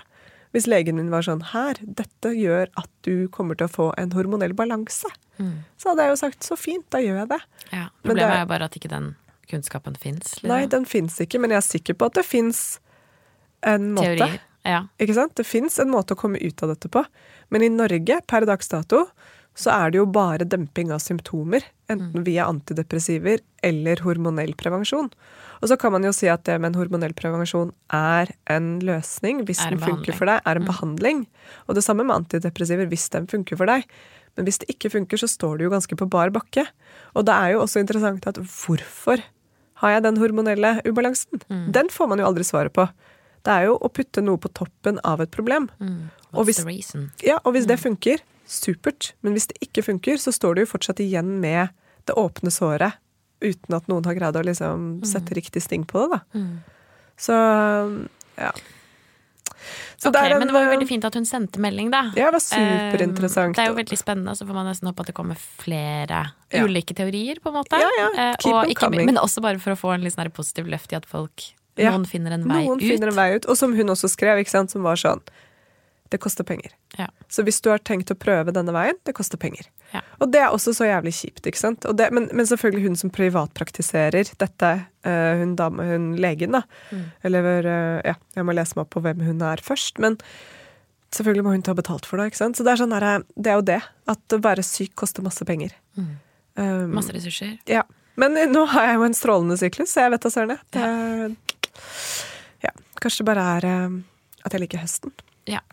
Hvis 0.51 0.67
legen 0.67 0.97
min 0.99 1.11
var 1.13 1.23
sånn 1.23 1.43
Her, 1.53 1.79
dette 1.81 2.33
gjør 2.35 2.67
at 2.79 2.89
du 3.07 3.29
kommer 3.31 3.55
til 3.55 3.69
å 3.69 3.75
få 3.75 3.91
en 4.01 4.11
hormonell 4.17 4.55
balanse. 4.57 5.07
Mm. 5.41 5.57
Så 5.81 5.91
hadde 5.91 6.05
jeg 6.05 6.13
jo 6.13 6.21
sagt 6.21 6.47
så 6.47 6.57
fint, 6.59 6.85
da 6.93 7.01
gjør 7.03 7.23
jeg 7.23 7.31
det. 7.33 7.41
Ja, 7.71 7.87
Problemet 8.03 8.21
det, 8.21 8.37
er 8.37 8.45
jo 8.45 8.51
bare 8.53 8.69
at 8.69 8.77
ikke 8.77 8.91
den 8.91 9.11
kunnskapen 9.51 9.97
fins. 9.99 10.37
Liksom. 10.37 10.53
Nei, 10.53 10.61
den 10.71 10.87
fins 10.87 11.17
ikke, 11.23 11.41
men 11.41 11.53
jeg 11.55 11.61
er 11.61 11.67
sikker 11.67 11.97
på 11.99 12.07
at 12.11 12.19
det 12.19 12.25
fins 12.27 12.63
en 13.67 13.91
måte. 13.97 14.15
Teorier. 14.15 14.39
Ja. 14.67 14.85
Ikke 15.01 15.17
sant? 15.17 15.35
Det 15.37 15.45
fins 15.47 15.79
en 15.81 15.91
måte 15.91 16.15
å 16.15 16.19
komme 16.19 16.39
ut 16.41 16.63
av 16.63 16.73
dette 16.75 16.89
på. 16.91 17.03
Men 17.53 17.65
i 17.65 17.71
Norge, 17.73 18.21
per 18.29 18.45
dags 18.45 18.69
dato, 18.71 19.07
så 19.57 19.73
er 19.73 19.91
det 19.91 19.99
jo 19.99 20.07
bare 20.07 20.47
demping 20.47 20.93
av 20.95 21.01
symptomer. 21.03 21.65
Enten 21.91 22.21
mm. 22.21 22.27
via 22.27 22.45
antidepressiver 22.47 23.41
eller 23.65 24.03
hormonell 24.05 24.53
prevensjon. 24.59 25.09
Og 25.61 25.69
så 25.69 25.77
kan 25.77 25.93
man 25.93 26.05
jo 26.07 26.13
si 26.15 26.29
at 26.31 26.45
det 26.47 26.55
med 26.61 26.71
en 26.71 26.79
hormonell 26.79 27.13
prevensjon 27.17 27.73
er 27.93 28.31
en 28.49 28.73
løsning 28.85 29.43
hvis 29.45 29.61
den 29.67 29.81
funker 29.81 30.15
for 30.17 30.29
deg, 30.31 30.39
er 30.45 30.57
en 30.57 30.65
mm. 30.65 30.71
behandling. 30.71 31.25
Og 31.67 31.77
det 31.77 31.83
samme 31.85 32.05
med 32.07 32.23
antidepressiver 32.23 32.89
hvis 32.91 33.09
den 33.13 33.27
funker 33.31 33.59
for 33.59 33.69
deg. 33.69 33.85
Men 34.37 34.47
hvis 34.47 34.61
det 34.61 34.69
ikke 34.71 34.91
funker, 34.93 35.19
så 35.19 35.29
står 35.29 35.59
du 35.59 35.65
jo 35.65 35.73
ganske 35.73 35.97
på 35.97 36.07
bar 36.11 36.31
bakke. 36.33 36.65
Og 37.17 37.27
det 37.27 37.35
er 37.35 37.55
jo 37.55 37.63
også 37.65 37.83
interessant 37.83 38.27
at 38.29 38.39
hvorfor 38.39 39.23
har 39.81 39.95
jeg 39.95 40.05
den 40.05 40.19
hormonelle 40.21 40.77
ubalansen? 40.87 41.41
Mm. 41.49 41.67
Den 41.75 41.91
får 41.91 42.11
man 42.11 42.21
jo 42.21 42.27
aldri 42.29 42.45
svaret 42.47 42.73
på. 42.75 42.85
Det 43.41 43.53
er 43.53 43.69
jo 43.69 43.77
å 43.81 43.89
putte 43.89 44.21
noe 44.23 44.39
på 44.41 44.51
toppen 44.53 44.99
av 45.07 45.23
et 45.23 45.31
problem. 45.33 45.67
Mm. 45.81 46.11
Og 46.37 46.47
hvis, 46.47 46.61
ja, 47.25 47.39
og 47.41 47.55
hvis 47.55 47.65
mm. 47.65 47.71
det 47.73 47.79
funker, 47.81 48.25
supert. 48.51 49.13
Men 49.25 49.35
hvis 49.35 49.49
det 49.51 49.57
ikke 49.65 49.83
funker, 49.87 50.19
så 50.21 50.33
står 50.35 50.55
du 50.55 50.63
jo 50.63 50.71
fortsatt 50.73 51.01
igjen 51.03 51.39
med 51.43 51.73
det 52.07 52.17
åpne 52.17 52.53
såret 52.53 52.99
uten 53.41 53.73
at 53.73 53.87
noen 53.89 54.05
har 54.05 54.17
greid 54.17 54.37
å 54.37 54.43
liksom 54.45 54.83
mm. 54.99 55.07
sette 55.09 55.33
riktig 55.33 55.63
sting 55.65 55.85
på 55.89 56.03
det, 56.03 56.19
da. 56.19 56.19
Mm. 56.37 56.53
Så 57.21 57.37
ja. 58.37 58.51
Så 59.97 60.09
ok, 60.09 60.17
en, 60.17 60.37
Men 60.39 60.49
det 60.49 60.55
var 60.55 60.65
jo 60.65 60.71
veldig 60.73 60.87
fint 60.89 61.07
at 61.07 61.15
hun 61.17 61.27
sendte 61.27 61.61
melding, 61.63 61.91
da. 61.93 62.03
Ja, 62.17 62.29
det 62.31 62.39
var 62.39 62.43
superinteressant. 62.45 63.53
Um, 63.53 63.57
det 63.57 63.63
er 63.65 63.71
jo 63.71 63.77
veldig 63.79 63.99
spennende, 63.99 64.35
så 64.37 64.47
får 64.49 64.57
man 64.57 64.69
nesten 64.71 64.89
håpe 64.91 65.05
at 65.05 65.11
det 65.11 65.15
kommer 65.17 65.39
flere 65.39 66.23
ja. 66.51 66.65
ulike 66.65 66.97
teorier, 66.97 67.41
på 67.43 67.53
en 67.53 67.59
måte. 67.59 67.79
Ja, 67.81 67.89
ja. 67.99 68.09
Uh, 68.15 68.35
Keep 68.41 68.75
ikke, 68.75 68.91
men 68.97 69.21
også 69.21 69.43
bare 69.45 69.61
for 69.61 69.75
å 69.75 69.79
få 69.79 69.95
en 69.95 70.05
litt 70.05 70.17
sånn 70.17 70.31
positiv 70.35 70.69
løft 70.71 70.93
i 70.95 70.99
at 70.99 71.09
folk 71.09 71.51
Noen 71.81 72.03
finner 72.05 72.35
en 72.35 72.43
vei 72.45 72.65
noen 72.65 72.81
ut. 72.81 72.83
Finner 72.83 73.09
en 73.09 73.15
vei 73.15 73.29
ut. 73.37 73.45
Og 73.49 73.57
som 73.57 73.71
hun 73.73 73.93
også 73.93 74.09
skrev, 74.11 74.41
ikke 74.43 74.51
sant, 74.51 74.73
som 74.73 74.83
var 74.85 74.99
sånn 74.99 75.23
det 76.11 76.17
koster 76.17 76.43
penger. 76.43 76.73
Ja. 76.97 77.07
Så 77.31 77.43
hvis 77.47 77.61
du 77.63 77.69
har 77.71 77.79
tenkt 77.87 78.11
å 78.11 78.17
prøve 78.19 78.51
denne 78.51 78.73
veien, 78.75 78.97
det 79.07 79.13
koster 79.15 79.39
penger. 79.39 79.69
Ja. 79.93 80.01
Og 80.19 80.31
det 80.33 80.41
er 80.43 80.51
også 80.51 80.73
så 80.75 80.89
jævlig 80.89 81.13
kjipt, 81.15 81.45
ikke 81.47 81.59
sant. 81.59 81.87
Det, 81.87 82.09
men, 82.11 82.27
men, 82.35 82.47
selvfølgelig 82.49 82.83
hun 82.83 82.97
som 82.99 83.13
privatpraktiserer 83.15 84.33
dette, 84.43 84.71
uh, 85.07 85.31
hun, 85.39 85.53
dame, 85.59 85.85
hun 85.87 86.09
legen, 86.19 86.57
da. 86.57 86.65
Mm. 86.91 87.05
Eller 87.29 87.47
uh, 87.63 88.01
ja, 88.11 88.17
jeg 88.35 88.47
må 88.47 88.57
lese 88.57 88.75
meg 88.75 88.83
opp 88.83 88.91
på 88.97 89.05
hvem 89.07 89.23
hun 89.23 89.45
er 89.47 89.63
først. 89.63 90.03
Men 90.03 90.19
selvfølgelig 91.15 91.47
må 91.47 91.55
hun 91.55 91.65
ta 91.67 91.77
betalt 91.79 92.09
for 92.09 92.19
det, 92.19 92.33
ikke 92.33 92.41
sant. 92.43 92.59
Så 92.59 92.67
det 92.67 92.75
er, 92.75 92.83
sånn 92.83 92.97
her, 92.97 93.23
det 93.39 93.55
er 93.55 93.59
jo 93.61 93.67
det. 93.71 93.81
At 94.11 94.35
å 94.35 94.43
være 94.43 94.67
syk 94.67 94.91
koster 94.99 95.23
masse 95.23 95.47
penger. 95.47 95.71
Mm. 95.95 96.13
Um, 96.59 96.87
masse 96.99 97.15
ressurser. 97.15 97.55
Ja. 97.71 97.87
Men 98.19 98.35
uh, 98.35 98.49
nå 98.51 98.67
har 98.75 98.91
jeg 98.91 98.99
jo 98.99 99.07
en 99.07 99.15
strålende 99.23 99.61
syklus, 99.63 99.95
så 99.95 100.09
jeg 100.09 100.17
vet 100.17 100.27
da 100.27 100.35
søren. 100.35 101.37
Ja. 102.67 102.75
Kanskje 102.99 103.23
det 103.23 103.31
bare 103.31 103.51
er 103.55 103.71
at 104.41 104.51
jeg 104.51 104.67
liker 104.67 104.83
høsten. 104.83 105.15
Ja. 105.49 105.63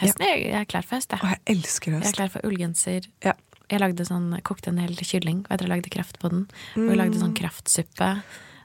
Høsten 0.00 0.26
ja. 0.26 0.32
jeg 0.36 0.56
er 0.60 0.68
klar 0.68 0.84
for 0.86 0.98
høst, 0.98 1.14
jeg. 1.14 1.32
Jeg 1.32 1.56
elsker 1.56 1.96
høst. 1.96 2.04
Jeg 2.04 2.12
er 2.12 2.18
klar 2.18 2.32
for 2.34 2.48
ullgenser. 2.48 3.08
Ja. 3.24 3.36
Jeg 3.66 3.82
lagde 3.82 4.04
sånn, 4.06 4.28
kokte 4.46 4.70
en 4.70 4.78
hel 4.78 4.94
kylling, 4.94 5.40
og 5.48 5.56
jeg 5.56 5.70
lagde 5.70 5.90
kraft 5.90 6.20
på 6.22 6.30
den. 6.30 6.44
Mm. 6.76 6.84
Og 6.84 6.92
jeg 6.92 7.00
lagde 7.00 7.22
sånn 7.22 7.34
kraftsuppe. 7.38 8.10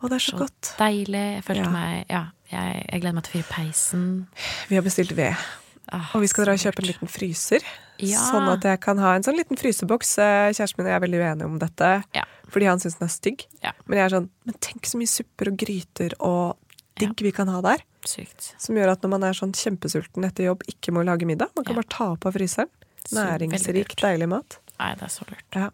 Å, 0.02 0.10
det 0.10 0.18
er 0.18 0.24
så, 0.24 0.36
så 0.36 0.42
godt. 0.44 0.74
Deilig. 0.82 1.24
Jeg 1.38 1.46
følte 1.48 1.66
ja. 1.66 1.72
meg 1.74 2.12
Ja, 2.12 2.22
jeg, 2.52 2.84
jeg, 2.88 3.02
gleder 3.04 3.18
meg 3.18 3.26
til 3.26 3.32
å 3.32 3.38
fyre 3.40 3.50
peisen. 3.50 4.06
Vi 4.70 4.78
har 4.78 4.86
bestilt 4.86 5.16
ved. 5.18 5.48
Ah, 5.92 6.12
Og 6.16 6.24
vi 6.24 6.30
skal 6.32 6.48
dra 6.48 6.56
og 6.56 6.62
kjøpe 6.62 6.84
en 6.84 6.90
liten 6.90 7.12
fryser. 7.12 7.66
Ja. 8.02 8.22
Sånn 8.32 8.48
at 8.50 8.66
jeg 8.66 8.80
kan 8.82 9.02
ha 9.02 9.16
en 9.18 9.26
sånn 9.26 9.38
liten 9.38 9.60
fryseboks. 9.60 10.16
Eh, 10.24 10.50
Kjæresten 10.56 10.80
min 10.80 10.88
og 10.88 10.94
jeg 10.94 10.98
er 10.98 11.06
veldig 11.06 11.22
uenige 11.22 11.50
om 11.50 11.58
dette, 11.62 11.90
Ja. 12.18 12.24
fordi 12.50 12.70
han 12.70 12.82
syns 12.82 12.98
den 12.98 13.08
er 13.10 13.14
stygg. 13.14 13.46
Men 13.86 14.00
jeg 14.00 14.06
er 14.06 14.16
sånn, 14.16 14.30
men 14.46 14.60
tenk 14.64 14.90
så 14.90 15.02
mye 15.02 15.12
supper 15.12 15.52
og 15.52 15.58
gryter 15.62 16.16
og 16.20 16.58
digg 17.02 17.22
vi 17.26 17.34
kan 17.36 17.52
ha 17.52 17.62
der. 17.66 17.84
Sykt. 18.08 18.54
Som 18.58 18.76
gjør 18.80 18.92
at 18.96 19.02
når 19.06 19.10
man 19.14 19.24
er 19.28 19.34
sånn 19.38 19.52
kjempesulten 19.54 20.26
etter 20.26 20.48
jobb, 20.50 20.64
ikke 20.68 20.94
må 20.96 21.04
lage 21.06 21.26
middag. 21.30 21.50
Man 21.56 21.66
kan 21.66 21.76
Ja. 21.76 21.82
bare 21.82 21.90
ta 21.98 22.12
opp 22.14 22.26
av 22.26 22.34
fryseren. 22.34 22.70
Næringsrik, 23.12 23.96
deilig 24.00 24.28
mat. 24.30 24.60
Nei, 24.80 24.94
det 24.98 25.04
er 25.04 25.12
så 25.14 25.26
lurt. 25.30 25.44
Ja. 25.54 25.70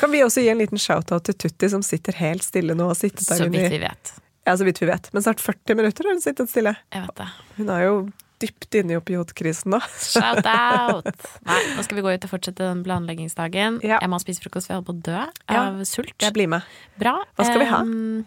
Kan 0.00 0.10
vi 0.10 0.22
også 0.24 0.42
gi 0.42 0.48
en 0.50 0.58
liten 0.58 0.78
shout-out 0.78 1.24
til 1.24 1.34
Tutti, 1.34 1.68
som 1.70 1.82
sitter 1.82 2.12
helt 2.18 2.42
stille 2.42 2.74
nå 2.74 2.88
Så 2.94 3.10
vidt 3.48 3.70
vi 3.70 3.78
vet. 3.78 4.12
Ja, 4.46 4.56
så 4.56 4.64
vidt 4.64 4.80
vi 4.80 4.86
vet. 4.86 5.10
Men 5.12 5.22
snart 5.22 5.38
40 5.38 5.76
minutter 5.76 6.04
har 6.04 6.12
hun 6.16 6.20
sittet 6.24 6.48
stille. 6.50 6.76
Jeg 6.92 7.02
vet 7.06 7.14
det. 7.20 7.28
Hun 7.58 7.68
er 7.70 7.82
jo 7.84 7.94
dypt 8.40 8.74
inne 8.74 8.94
i 8.96 8.96
opiotkrisen 8.98 9.70
nå. 9.70 9.78
Shout 10.00 10.46
out! 10.48 11.04
Nei, 11.46 11.60
nå 11.76 11.84
skal 11.84 11.96
vi 12.00 12.02
gå 12.02 12.14
ut 12.16 12.24
og 12.24 12.30
fortsette 12.32 12.56
den 12.64 12.82
planleggingsdagen. 12.86 13.80
Ja. 13.84 13.98
Jeg 14.00 14.08
må 14.10 14.18
spise 14.22 14.40
frokost, 14.42 14.66
for 14.66 14.74
jeg 14.74 14.80
holder 14.80 14.88
på 14.90 14.96
å 14.96 15.02
dø 15.02 15.20
Ja. 15.54 15.62
av 15.68 15.84
sult. 15.86 16.14
Jeg 16.18 16.32
blir 16.34 16.48
med. 16.48 16.62
Bra. 16.98 17.18
Hva 17.36 17.44
skal 17.46 17.58
vi 17.60 17.66
ha? 17.70 17.80
Em, 17.84 18.24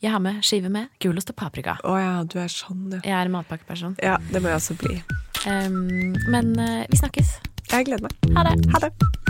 jeg 0.00 0.12
har 0.14 0.20
med 0.24 0.40
skive 0.46 0.70
med 0.72 0.88
gulost 1.02 1.32
og 1.32 1.36
paprika. 1.36 1.76
Å 1.84 1.96
ja, 2.00 2.12
du 2.24 2.38
er 2.40 2.52
sånn, 2.52 2.86
ja. 2.94 3.00
Jeg 3.04 3.16
er 3.18 3.28
en 3.28 3.34
matpakkeperson. 3.36 3.98
Ja, 4.04 4.16
det 4.32 4.40
må 4.40 4.52
jeg 4.52 4.60
også 4.62 4.78
bli. 4.80 5.00
Um, 5.44 6.16
men 6.32 6.54
uh, 6.60 6.86
vi 6.88 7.00
snakkes. 7.00 7.36
Jeg 7.70 7.90
gleder 7.90 8.08
meg. 8.08 8.32
Ha 8.36 8.48
det. 8.48 8.56
Ha 8.72 8.86
det. 8.88 9.29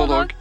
Bulldog. 0.00 0.28
Bulldog. 0.28 0.39